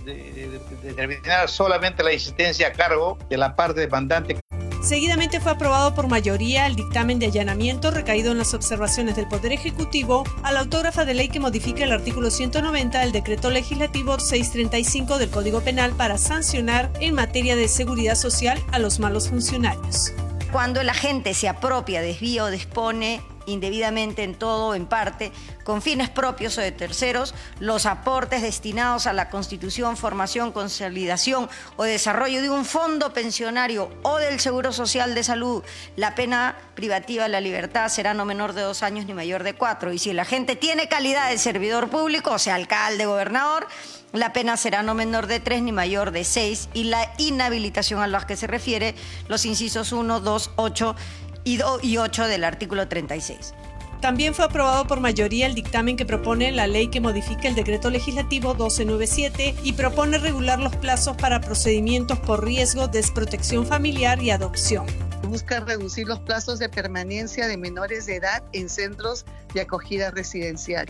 determinar 0.83 1.49
solamente 1.49 2.03
la 2.03 2.13
existencia 2.13 2.69
a 2.69 2.73
cargo 2.73 3.19
de 3.29 3.37
la 3.37 3.55
parte 3.55 3.81
demandante. 3.81 4.39
Seguidamente 4.83 5.39
fue 5.39 5.53
aprobado 5.53 5.95
por 5.95 6.09
mayoría 6.09 6.67
el 6.67 6.75
dictamen 6.75 7.21
de 7.21 7.27
allanamiento 7.27 7.93
recaído 7.93 8.33
en 8.33 8.39
las 8.39 8.53
observaciones 8.53 9.15
del 9.15 9.29
Poder 9.29 9.53
Ejecutivo 9.53 10.25
a 10.43 10.51
la 10.51 10.59
autógrafa 10.61 11.05
de 11.05 11.15
ley 11.15 11.29
que 11.29 11.39
modifica 11.39 11.85
el 11.85 11.93
artículo 11.93 12.33
190 12.33 12.99
del 12.99 13.13
Decreto 13.13 13.49
Legislativo 13.51 14.19
635 14.19 15.19
del 15.19 15.31
Código 15.31 15.61
Penal 15.61 15.93
para 15.93 16.19
sancionar 16.19 16.91
en 16.99 17.15
materia 17.15 17.55
de 17.55 17.69
seguridad 17.69 18.17
social 18.17 18.59
a 18.73 18.81
los 18.81 18.99
malos 18.99 19.29
funcionarios. 19.29 20.13
Cuando 20.51 20.83
la 20.83 20.95
gente 20.95 21.33
se 21.33 21.49
apropia, 21.49 22.03
desvía 22.03 22.45
o 22.45 22.51
dispone 22.51 23.23
indebidamente 23.47 24.23
en 24.23 24.35
todo 24.35 24.69
o 24.69 24.75
en 24.75 24.87
parte, 24.87 25.33
con 25.65 25.83
fines 25.83 26.11
propios 26.11 26.59
o 26.59 26.61
de 26.61 26.73
terceros, 26.73 27.35
los 27.61 27.87
aportes 27.87 28.43
destinados 28.43 29.07
a 29.07 29.13
la 29.13 29.31
constitución, 29.31 29.97
formación, 29.97 30.53
consolidación 30.53 31.49
o 31.77 31.85
desarrollo 31.85 32.43
de 32.43 32.51
un 32.51 32.65
fondo 32.65 33.13
pensionario 33.13 33.91
o 34.03 34.19
del 34.19 34.41
Seguro 34.41 34.73
Social 34.73 35.15
de 35.15 35.25
Salud, 35.25 35.63
la 35.97 36.15
pena 36.15 36.57
privativa 36.75 37.25
de 37.25 37.29
la 37.29 37.41
libertad 37.41 37.89
será 37.89 38.15
no 38.15 38.25
menor 38.25 38.53
de 38.53 38.63
dos 38.63 38.83
años 38.83 39.07
ni 39.07 39.15
mayor 39.15 39.43
de 39.43 39.55
cuatro. 39.55 39.93
Y 39.93 39.99
si 39.99 40.13
la 40.13 40.25
gente 40.25 40.57
tiene 40.57 40.89
calidad 40.89 41.31
de 41.31 41.39
servidor 41.39 41.89
público, 41.89 42.33
o 42.33 42.39
sea, 42.39 42.55
alcalde, 42.55 43.07
gobernador, 43.07 43.67
la 44.13 44.33
pena 44.33 44.57
será 44.57 44.83
no 44.83 44.95
menor 44.95 45.27
de 45.27 45.41
tres 45.41 45.63
ni 45.63 45.73
mayor 45.73 46.11
de 46.11 46.25
seis 46.25 46.69
y 46.75 46.85
la 46.85 47.13
inhabilitación 47.19 48.01
a 48.01 48.07
la 48.07 48.27
que 48.27 48.37
se 48.37 48.47
refiere 48.47 48.95
los 49.29 49.47
incisos 49.47 49.93
1, 49.93 50.21
2, 50.21 50.51
8 50.57 50.97
y 51.45 51.97
8 51.97 52.27
del 52.27 52.45
artículo 52.45 52.89
36. 52.89 53.55
También 54.03 54.35
fue 54.35 54.45
aprobado 54.45 54.85
por 54.89 54.99
mayoría 54.99 55.47
el 55.47 55.55
dictamen 55.55 55.97
que 55.97 56.05
propone 56.05 56.51
la 56.51 56.67
ley 56.67 56.89
que 56.89 57.01
modifica 57.01 57.47
el 57.47 57.55
decreto 57.55 57.89
legislativo 57.89 58.49
1297 58.49 59.55
y 59.63 59.73
propone 59.75 60.19
regular 60.19 60.59
los 60.59 60.75
plazos 60.75 61.17
para 61.17 61.41
procedimientos 61.41 62.19
por 62.19 62.45
riesgo, 62.45 62.89
desprotección 62.89 63.65
familiar 63.65 64.21
y 64.21 64.33
adopción. 64.33 64.87
Busca 65.29 65.61
reducir 65.61 66.09
los 66.09 66.19
plazos 66.19 66.59
de 66.59 66.69
permanencia 66.69 67.47
de 67.47 67.57
menores 67.57 68.07
de 68.07 68.17
edad 68.17 68.43
en 68.53 68.69
centros 68.69 69.25
de 69.55 69.61
acogida 69.61 70.11
residencial. 70.11 70.87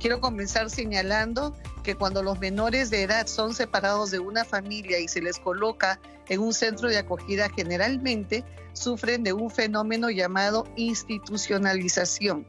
Quiero 0.00 0.20
comenzar 0.20 0.70
señalando 0.70 1.54
que 1.82 1.96
cuando 1.96 2.22
los 2.22 2.38
menores 2.38 2.90
de 2.90 3.02
edad 3.02 3.26
son 3.26 3.52
separados 3.52 4.10
de 4.10 4.20
una 4.20 4.44
familia 4.44 4.98
y 5.00 5.08
se 5.08 5.20
les 5.20 5.38
coloca 5.38 6.00
en 6.28 6.40
un 6.40 6.52
centro 6.52 6.88
de 6.88 6.98
acogida, 6.98 7.48
generalmente 7.50 8.44
sufren 8.74 9.24
de 9.24 9.32
un 9.32 9.50
fenómeno 9.50 10.10
llamado 10.10 10.66
institucionalización, 10.76 12.46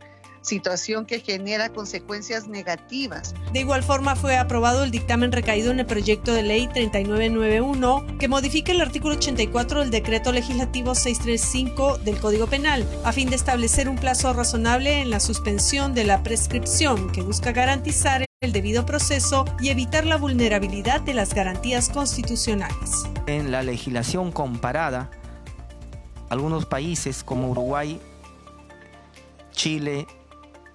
situación 0.49 1.05
que 1.05 1.19
genera 1.19 1.69
consecuencias 1.69 2.47
negativas. 2.47 3.35
De 3.53 3.59
igual 3.59 3.83
forma 3.83 4.15
fue 4.15 4.35
aprobado 4.35 4.83
el 4.83 4.91
dictamen 4.91 5.31
recaído 5.31 5.71
en 5.71 5.79
el 5.79 5.85
proyecto 5.85 6.33
de 6.33 6.43
ley 6.43 6.67
3991 6.67 8.17
que 8.17 8.27
modifica 8.27 8.71
el 8.71 8.81
artículo 8.81 9.15
84 9.15 9.81
del 9.81 9.91
decreto 9.91 10.31
legislativo 10.31 10.95
635 10.95 11.99
del 11.99 12.19
Código 12.19 12.47
Penal 12.47 12.85
a 13.05 13.13
fin 13.13 13.29
de 13.29 13.35
establecer 13.35 13.87
un 13.87 13.95
plazo 13.95 14.33
razonable 14.33 15.01
en 15.01 15.11
la 15.11 15.19
suspensión 15.19 15.93
de 15.93 16.03
la 16.03 16.23
prescripción 16.23 17.11
que 17.11 17.21
busca 17.21 17.51
garantizar 17.51 18.25
el 18.41 18.51
debido 18.51 18.85
proceso 18.85 19.45
y 19.59 19.69
evitar 19.69 20.05
la 20.05 20.17
vulnerabilidad 20.17 21.01
de 21.01 21.13
las 21.13 21.33
garantías 21.33 21.89
constitucionales. 21.89 23.05
En 23.27 23.51
la 23.51 23.61
legislación 23.63 24.31
comparada, 24.31 25.11
algunos 26.29 26.65
países 26.65 27.23
como 27.23 27.49
Uruguay, 27.51 27.99
Chile, 29.51 30.07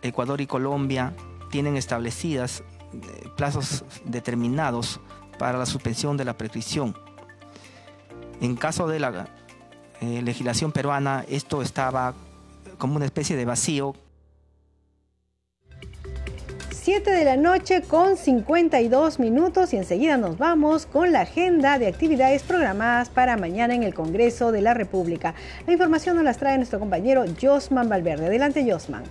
Ecuador 0.04 0.40
y 0.40 0.46
Colombia 0.46 1.14
tienen 1.50 1.76
establecidas 1.76 2.62
eh, 2.92 3.28
plazos 3.36 3.84
determinados 4.04 5.00
para 5.38 5.58
la 5.58 5.66
suspensión 5.66 6.16
de 6.16 6.24
la 6.24 6.36
prescripción. 6.36 6.96
En 8.40 8.54
caso 8.54 8.86
de 8.86 9.00
la 9.00 9.28
eh, 10.00 10.22
legislación 10.22 10.70
peruana, 10.70 11.24
esto 11.28 11.62
estaba 11.62 12.14
como 12.78 12.96
una 12.96 13.06
especie 13.06 13.36
de 13.36 13.44
vacío 13.44 13.94
7 16.84 17.10
de 17.12 17.24
la 17.24 17.38
noche 17.38 17.80
con 17.80 18.18
52 18.18 19.18
minutos 19.18 19.72
y 19.72 19.78
enseguida 19.78 20.18
nos 20.18 20.36
vamos 20.36 20.84
con 20.84 21.12
la 21.12 21.22
agenda 21.22 21.78
de 21.78 21.86
actividades 21.86 22.42
programadas 22.42 23.08
para 23.08 23.38
mañana 23.38 23.74
en 23.74 23.82
el 23.82 23.94
Congreso 23.94 24.52
de 24.52 24.60
la 24.60 24.74
República. 24.74 25.34
La 25.66 25.72
información 25.72 26.16
nos 26.16 26.26
las 26.26 26.36
trae 26.36 26.58
nuestro 26.58 26.78
compañero 26.78 27.24
Josman 27.40 27.88
Valverde. 27.88 28.26
Adelante, 28.26 28.70
Josman. 28.70 29.04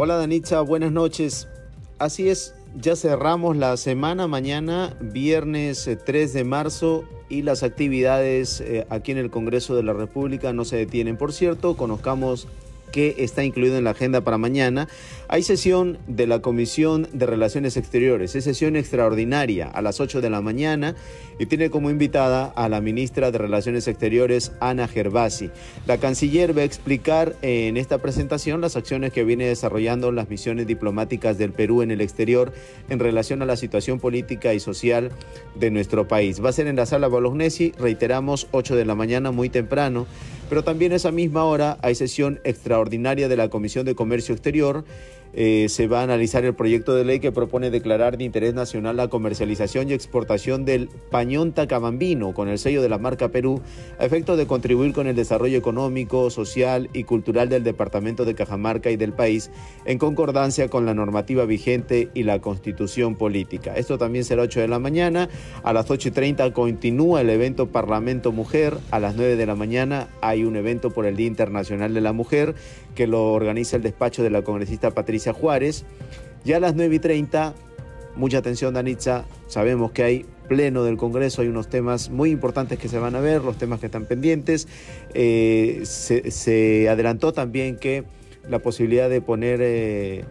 Hola 0.00 0.14
Danitza, 0.14 0.60
buenas 0.60 0.92
noches. 0.92 1.48
Así 1.98 2.28
es, 2.28 2.54
ya 2.76 2.94
cerramos 2.94 3.56
la 3.56 3.76
semana 3.76 4.28
mañana, 4.28 4.96
viernes 5.00 5.90
3 6.06 6.30
eh, 6.30 6.38
de 6.38 6.44
marzo, 6.44 7.02
y 7.28 7.42
las 7.42 7.64
actividades 7.64 8.60
eh, 8.60 8.86
aquí 8.90 9.10
en 9.10 9.18
el 9.18 9.28
Congreso 9.28 9.74
de 9.74 9.82
la 9.82 9.94
República 9.94 10.52
no 10.52 10.64
se 10.64 10.76
detienen. 10.76 11.16
Por 11.16 11.32
cierto, 11.32 11.76
conozcamos 11.76 12.46
que 12.90 13.16
está 13.18 13.44
incluido 13.44 13.78
en 13.78 13.84
la 13.84 13.90
agenda 13.90 14.22
para 14.22 14.38
mañana. 14.38 14.88
Hay 15.28 15.42
sesión 15.42 15.98
de 16.06 16.26
la 16.26 16.40
Comisión 16.40 17.08
de 17.12 17.26
Relaciones 17.26 17.76
Exteriores, 17.76 18.34
es 18.34 18.44
sesión 18.44 18.76
extraordinaria 18.76 19.66
a 19.66 19.82
las 19.82 20.00
8 20.00 20.20
de 20.20 20.30
la 20.30 20.40
mañana 20.40 20.94
y 21.38 21.46
tiene 21.46 21.70
como 21.70 21.90
invitada 21.90 22.46
a 22.46 22.68
la 22.68 22.80
ministra 22.80 23.30
de 23.30 23.38
Relaciones 23.38 23.86
Exteriores, 23.88 24.52
Ana 24.60 24.88
Gervasi. 24.88 25.50
La 25.86 25.98
canciller 25.98 26.56
va 26.56 26.62
a 26.62 26.64
explicar 26.64 27.36
en 27.42 27.76
esta 27.76 27.98
presentación 27.98 28.60
las 28.60 28.76
acciones 28.76 29.12
que 29.12 29.24
viene 29.24 29.46
desarrollando 29.46 30.12
las 30.12 30.28
misiones 30.28 30.66
diplomáticas 30.66 31.38
del 31.38 31.52
Perú 31.52 31.82
en 31.82 31.90
el 31.90 32.00
exterior 32.00 32.52
en 32.88 32.98
relación 32.98 33.42
a 33.42 33.46
la 33.46 33.56
situación 33.56 34.00
política 34.00 34.54
y 34.54 34.60
social 34.60 35.10
de 35.54 35.70
nuestro 35.70 36.08
país. 36.08 36.42
Va 36.42 36.50
a 36.50 36.52
ser 36.52 36.66
en 36.66 36.76
la 36.76 36.86
sala 36.86 37.08
Bolognesi, 37.08 37.72
reiteramos, 37.78 38.48
8 38.50 38.76
de 38.76 38.84
la 38.84 38.94
mañana, 38.94 39.30
muy 39.30 39.48
temprano. 39.48 40.06
Pero 40.48 40.64
también 40.64 40.92
a 40.92 40.96
esa 40.96 41.10
misma 41.10 41.44
hora 41.44 41.78
hay 41.82 41.94
sesión 41.94 42.40
extraordinaria 42.44 43.28
de 43.28 43.36
la 43.36 43.48
Comisión 43.48 43.84
de 43.84 43.94
Comercio 43.94 44.34
Exterior 44.34 44.84
eh, 45.32 45.66
se 45.68 45.86
va 45.86 46.00
a 46.00 46.02
analizar 46.04 46.44
el 46.44 46.54
proyecto 46.54 46.94
de 46.94 47.04
ley 47.04 47.20
que 47.20 47.32
propone 47.32 47.70
declarar 47.70 48.18
de 48.18 48.24
interés 48.24 48.54
nacional 48.54 48.96
la 48.96 49.08
comercialización 49.08 49.88
y 49.88 49.92
exportación 49.92 50.64
del 50.64 50.88
pañón 51.10 51.52
tacamambino 51.52 52.32
con 52.32 52.48
el 52.48 52.58
sello 52.58 52.82
de 52.82 52.88
la 52.88 52.98
marca 52.98 53.28
Perú 53.28 53.60
a 53.98 54.04
efecto 54.04 54.36
de 54.36 54.46
contribuir 54.46 54.92
con 54.92 55.06
el 55.06 55.16
desarrollo 55.16 55.58
económico, 55.58 56.30
social 56.30 56.88
y 56.92 57.04
cultural 57.04 57.48
del 57.48 57.64
departamento 57.64 58.24
de 58.24 58.34
Cajamarca 58.34 58.90
y 58.90 58.96
del 58.96 59.12
país 59.12 59.50
en 59.84 59.98
concordancia 59.98 60.68
con 60.68 60.86
la 60.86 60.94
normativa 60.94 61.44
vigente 61.44 62.08
y 62.14 62.22
la 62.22 62.40
constitución 62.40 63.14
política. 63.16 63.74
Esto 63.76 63.98
también 63.98 64.24
será 64.24 64.42
8 64.42 64.60
de 64.60 64.68
la 64.68 64.78
mañana. 64.78 65.28
A 65.62 65.72
las 65.72 65.90
8 65.90 66.08
y 66.08 66.10
30 66.10 66.52
continúa 66.52 67.20
el 67.20 67.30
evento 67.30 67.66
Parlamento 67.66 68.32
Mujer. 68.32 68.76
A 68.90 69.00
las 69.00 69.16
9 69.16 69.36
de 69.36 69.46
la 69.46 69.54
mañana 69.54 70.08
hay 70.20 70.44
un 70.44 70.56
evento 70.56 70.90
por 70.90 71.06
el 71.06 71.16
Día 71.16 71.26
Internacional 71.26 71.94
de 71.94 72.00
la 72.00 72.12
Mujer 72.12 72.54
que 72.94 73.06
lo 73.06 73.32
organiza 73.32 73.76
el 73.76 73.82
despacho 73.82 74.22
de 74.22 74.30
la 74.30 74.42
congresista 74.42 74.90
Patricia 74.90 75.32
Juárez. 75.32 75.84
Ya 76.44 76.56
a 76.56 76.60
las 76.60 76.74
9 76.74 76.96
y 76.96 76.98
30, 76.98 77.54
mucha 78.16 78.38
atención 78.38 78.74
Danitza, 78.74 79.24
sabemos 79.48 79.92
que 79.92 80.02
hay 80.02 80.26
pleno 80.48 80.82
del 80.82 80.96
Congreso, 80.96 81.42
hay 81.42 81.48
unos 81.48 81.68
temas 81.68 82.10
muy 82.10 82.30
importantes 82.30 82.78
que 82.78 82.88
se 82.88 82.98
van 82.98 83.14
a 83.14 83.20
ver, 83.20 83.44
los 83.44 83.56
temas 83.58 83.80
que 83.80 83.86
están 83.86 84.06
pendientes. 84.06 84.66
Eh, 85.14 85.82
se, 85.84 86.88
adelantó 86.88 87.32
también 87.32 87.76
que 87.76 88.04
la 88.48 88.58
posibilidad 88.60 89.08
de 89.08 89.20
poner... 89.20 89.60
Eh, 89.62 90.24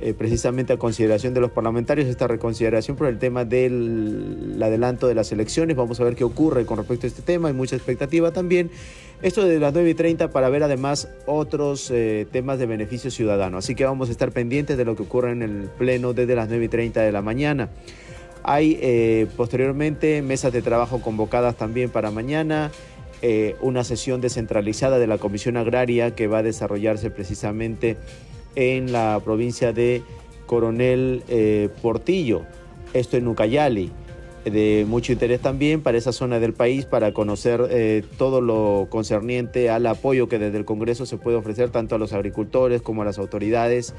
eh, 0.00 0.14
precisamente 0.14 0.72
a 0.72 0.76
consideración 0.76 1.34
de 1.34 1.40
los 1.40 1.50
parlamentarios 1.50 2.06
esta 2.06 2.28
reconsideración 2.28 2.96
por 2.96 3.08
el 3.08 3.18
tema 3.18 3.44
del 3.44 4.56
adelanto 4.62 5.08
de 5.08 5.16
las 5.16 5.32
elecciones. 5.32 5.76
Vamos 5.76 5.98
a 5.98 6.04
ver 6.04 6.14
qué 6.14 6.22
ocurre 6.22 6.64
con 6.66 6.78
respecto 6.78 7.06
a 7.06 7.08
este 7.08 7.22
tema, 7.22 7.48
hay 7.48 7.54
mucha 7.54 7.74
expectativa 7.74 8.30
también. 8.30 8.70
Esto 9.22 9.44
de 9.44 9.58
las 9.58 9.74
9 9.74 9.90
y 9.90 9.94
30 9.94 10.30
para 10.30 10.50
ver 10.50 10.62
además 10.62 11.08
otros 11.26 11.90
eh, 11.90 12.28
temas 12.30 12.60
de 12.60 12.66
beneficio 12.66 13.10
ciudadano. 13.10 13.58
Así 13.58 13.74
que 13.74 13.84
vamos 13.84 14.08
a 14.08 14.12
estar 14.12 14.30
pendientes 14.30 14.76
de 14.76 14.84
lo 14.84 14.94
que 14.94 15.02
ocurre 15.02 15.32
en 15.32 15.42
el 15.42 15.68
Pleno 15.76 16.12
desde 16.12 16.36
las 16.36 16.48
9 16.48 16.66
y 16.66 16.68
30 16.68 17.02
de 17.02 17.10
la 17.10 17.20
mañana. 17.20 17.68
Hay 18.44 18.78
eh, 18.80 19.26
posteriormente 19.36 20.22
mesas 20.22 20.52
de 20.52 20.62
trabajo 20.62 21.00
convocadas 21.00 21.56
también 21.56 21.90
para 21.90 22.12
mañana, 22.12 22.70
una 23.60 23.82
sesión 23.82 24.20
descentralizada 24.20 25.00
de 25.00 25.08
la 25.08 25.18
Comisión 25.18 25.56
Agraria 25.56 26.14
que 26.14 26.28
va 26.28 26.38
a 26.38 26.42
desarrollarse 26.44 27.10
precisamente 27.10 27.96
en 28.54 28.92
la 28.92 29.20
provincia 29.24 29.72
de 29.72 30.02
Coronel 30.46 31.22
eh, 31.28 31.68
Portillo, 31.82 32.42
esto 32.92 33.16
en 33.16 33.28
Ucayali. 33.28 33.92
De 34.44 34.86
mucho 34.88 35.12
interés 35.12 35.40
también 35.40 35.82
para 35.82 35.98
esa 35.98 36.10
zona 36.12 36.40
del 36.40 36.54
país, 36.54 36.86
para 36.86 37.12
conocer 37.12 37.68
eh, 37.70 38.02
todo 38.16 38.40
lo 38.40 38.86
concerniente 38.88 39.68
al 39.68 39.84
apoyo 39.86 40.28
que 40.28 40.38
desde 40.38 40.56
el 40.56 40.64
Congreso 40.64 41.04
se 41.04 41.18
puede 41.18 41.36
ofrecer 41.36 41.68
tanto 41.68 41.96
a 41.96 41.98
los 41.98 42.14
agricultores 42.14 42.80
como 42.80 43.02
a 43.02 43.04
las 43.04 43.18
autoridades 43.18 43.94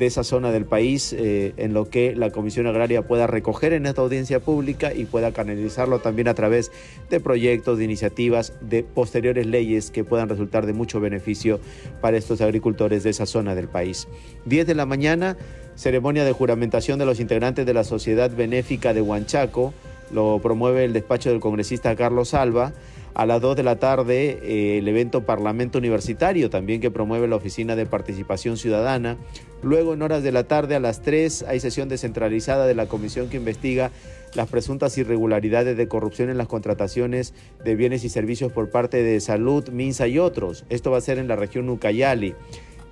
de 0.00 0.06
esa 0.06 0.24
zona 0.24 0.50
del 0.50 0.64
país, 0.64 1.12
eh, 1.12 1.52
en 1.58 1.74
lo 1.74 1.90
que 1.90 2.16
la 2.16 2.30
Comisión 2.30 2.66
Agraria 2.66 3.02
pueda 3.02 3.26
recoger 3.26 3.74
en 3.74 3.84
esta 3.84 4.00
audiencia 4.00 4.40
pública 4.40 4.94
y 4.94 5.04
pueda 5.04 5.32
canalizarlo 5.32 5.98
también 5.98 6.26
a 6.26 6.34
través 6.34 6.72
de 7.10 7.20
proyectos, 7.20 7.76
de 7.76 7.84
iniciativas, 7.84 8.54
de 8.62 8.82
posteriores 8.82 9.46
leyes 9.46 9.90
que 9.90 10.02
puedan 10.02 10.30
resultar 10.30 10.64
de 10.64 10.72
mucho 10.72 11.00
beneficio 11.00 11.60
para 12.00 12.16
estos 12.16 12.40
agricultores 12.40 13.02
de 13.02 13.10
esa 13.10 13.26
zona 13.26 13.54
del 13.54 13.68
país. 13.68 14.08
10 14.46 14.66
de 14.66 14.74
la 14.74 14.86
mañana, 14.86 15.36
ceremonia 15.74 16.24
de 16.24 16.32
juramentación 16.32 16.98
de 16.98 17.04
los 17.04 17.20
integrantes 17.20 17.66
de 17.66 17.74
la 17.74 17.84
Sociedad 17.84 18.30
Benéfica 18.34 18.94
de 18.94 19.02
Huanchaco, 19.02 19.74
lo 20.10 20.40
promueve 20.42 20.86
el 20.86 20.94
despacho 20.94 21.28
del 21.28 21.40
congresista 21.40 21.94
Carlos 21.94 22.32
Alba. 22.32 22.72
A 23.14 23.26
las 23.26 23.40
2 23.40 23.56
de 23.56 23.62
la 23.62 23.76
tarde, 23.76 24.38
eh, 24.42 24.78
el 24.78 24.88
evento 24.88 25.24
Parlamento 25.24 25.78
Universitario, 25.78 26.48
también 26.48 26.80
que 26.80 26.90
promueve 26.90 27.26
la 27.26 27.36
Oficina 27.36 27.76
de 27.76 27.86
Participación 27.86 28.56
Ciudadana. 28.56 29.16
Luego, 29.62 29.94
en 29.94 30.02
horas 30.02 30.22
de 30.22 30.32
la 30.32 30.44
tarde, 30.44 30.76
a 30.76 30.80
las 30.80 31.02
3, 31.02 31.44
hay 31.48 31.60
sesión 31.60 31.88
descentralizada 31.88 32.66
de 32.66 32.74
la 32.74 32.86
comisión 32.86 33.28
que 33.28 33.36
investiga 33.36 33.90
las 34.34 34.48
presuntas 34.48 34.96
irregularidades 34.96 35.76
de 35.76 35.88
corrupción 35.88 36.30
en 36.30 36.38
las 36.38 36.46
contrataciones 36.46 37.34
de 37.64 37.74
bienes 37.74 38.04
y 38.04 38.08
servicios 38.08 38.52
por 38.52 38.70
parte 38.70 39.02
de 39.02 39.20
Salud, 39.20 39.68
Minsa 39.70 40.06
y 40.06 40.18
otros. 40.18 40.64
Esto 40.68 40.90
va 40.90 40.98
a 40.98 41.02
ser 41.02 41.18
en 41.18 41.28
la 41.28 41.36
región 41.36 41.68
Ucayali. 41.68 42.34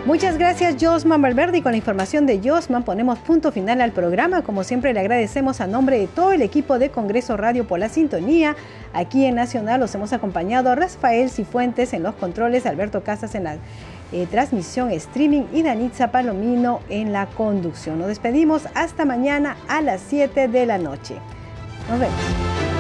Muchas 0.09 0.39
gracias 0.39 0.77
Josman 0.81 1.21
Valverde 1.21 1.63
con 1.63 1.73
la 1.73 1.77
información 1.77 2.25
de 2.25 2.41
Josman 2.43 2.83
ponemos 2.83 3.19
punto 3.19 3.53
final 3.53 3.83
al 3.83 3.93
programa. 3.93 4.41
Como 4.41 4.65
siempre 4.65 4.95
le 4.95 5.01
agradecemos 5.01 5.61
a 5.61 5.67
nombre 5.67 5.99
de 5.99 6.07
todo 6.07 6.33
el 6.33 6.41
equipo 6.41 6.79
de 6.79 6.89
Congreso 6.89 7.37
Radio 7.37 7.67
por 7.67 7.79
la 7.79 7.91
sintonía. 7.91 8.57
Aquí 8.95 9.27
en 9.27 9.35
Nacional 9.35 9.81
los 9.81 9.95
hemos 9.95 10.15
acompañado 10.15 10.75
Rafael 10.75 11.29
Cifuentes 11.29 11.93
en 11.93 12.05
los 12.05 12.15
controles, 12.15 12.65
Alberto 12.65 13.05
Casas 13.05 13.35
en 13.35 13.45
la 13.45 13.59
eh, 14.13 14.27
transmisión 14.31 14.91
streaming 14.93 15.43
y 15.53 15.63
Danitza 15.63 16.11
Palomino 16.11 16.81
en 16.89 17.13
la 17.13 17.27
conducción. 17.27 17.99
Nos 17.99 18.09
despedimos 18.09 18.63
hasta 18.75 19.05
mañana 19.05 19.59
a 19.69 19.83
las 19.83 20.01
7 20.09 20.49
de 20.49 20.65
la 20.65 20.79
noche. 20.79 21.17
Nos 21.91 22.01
vemos. 22.01 22.78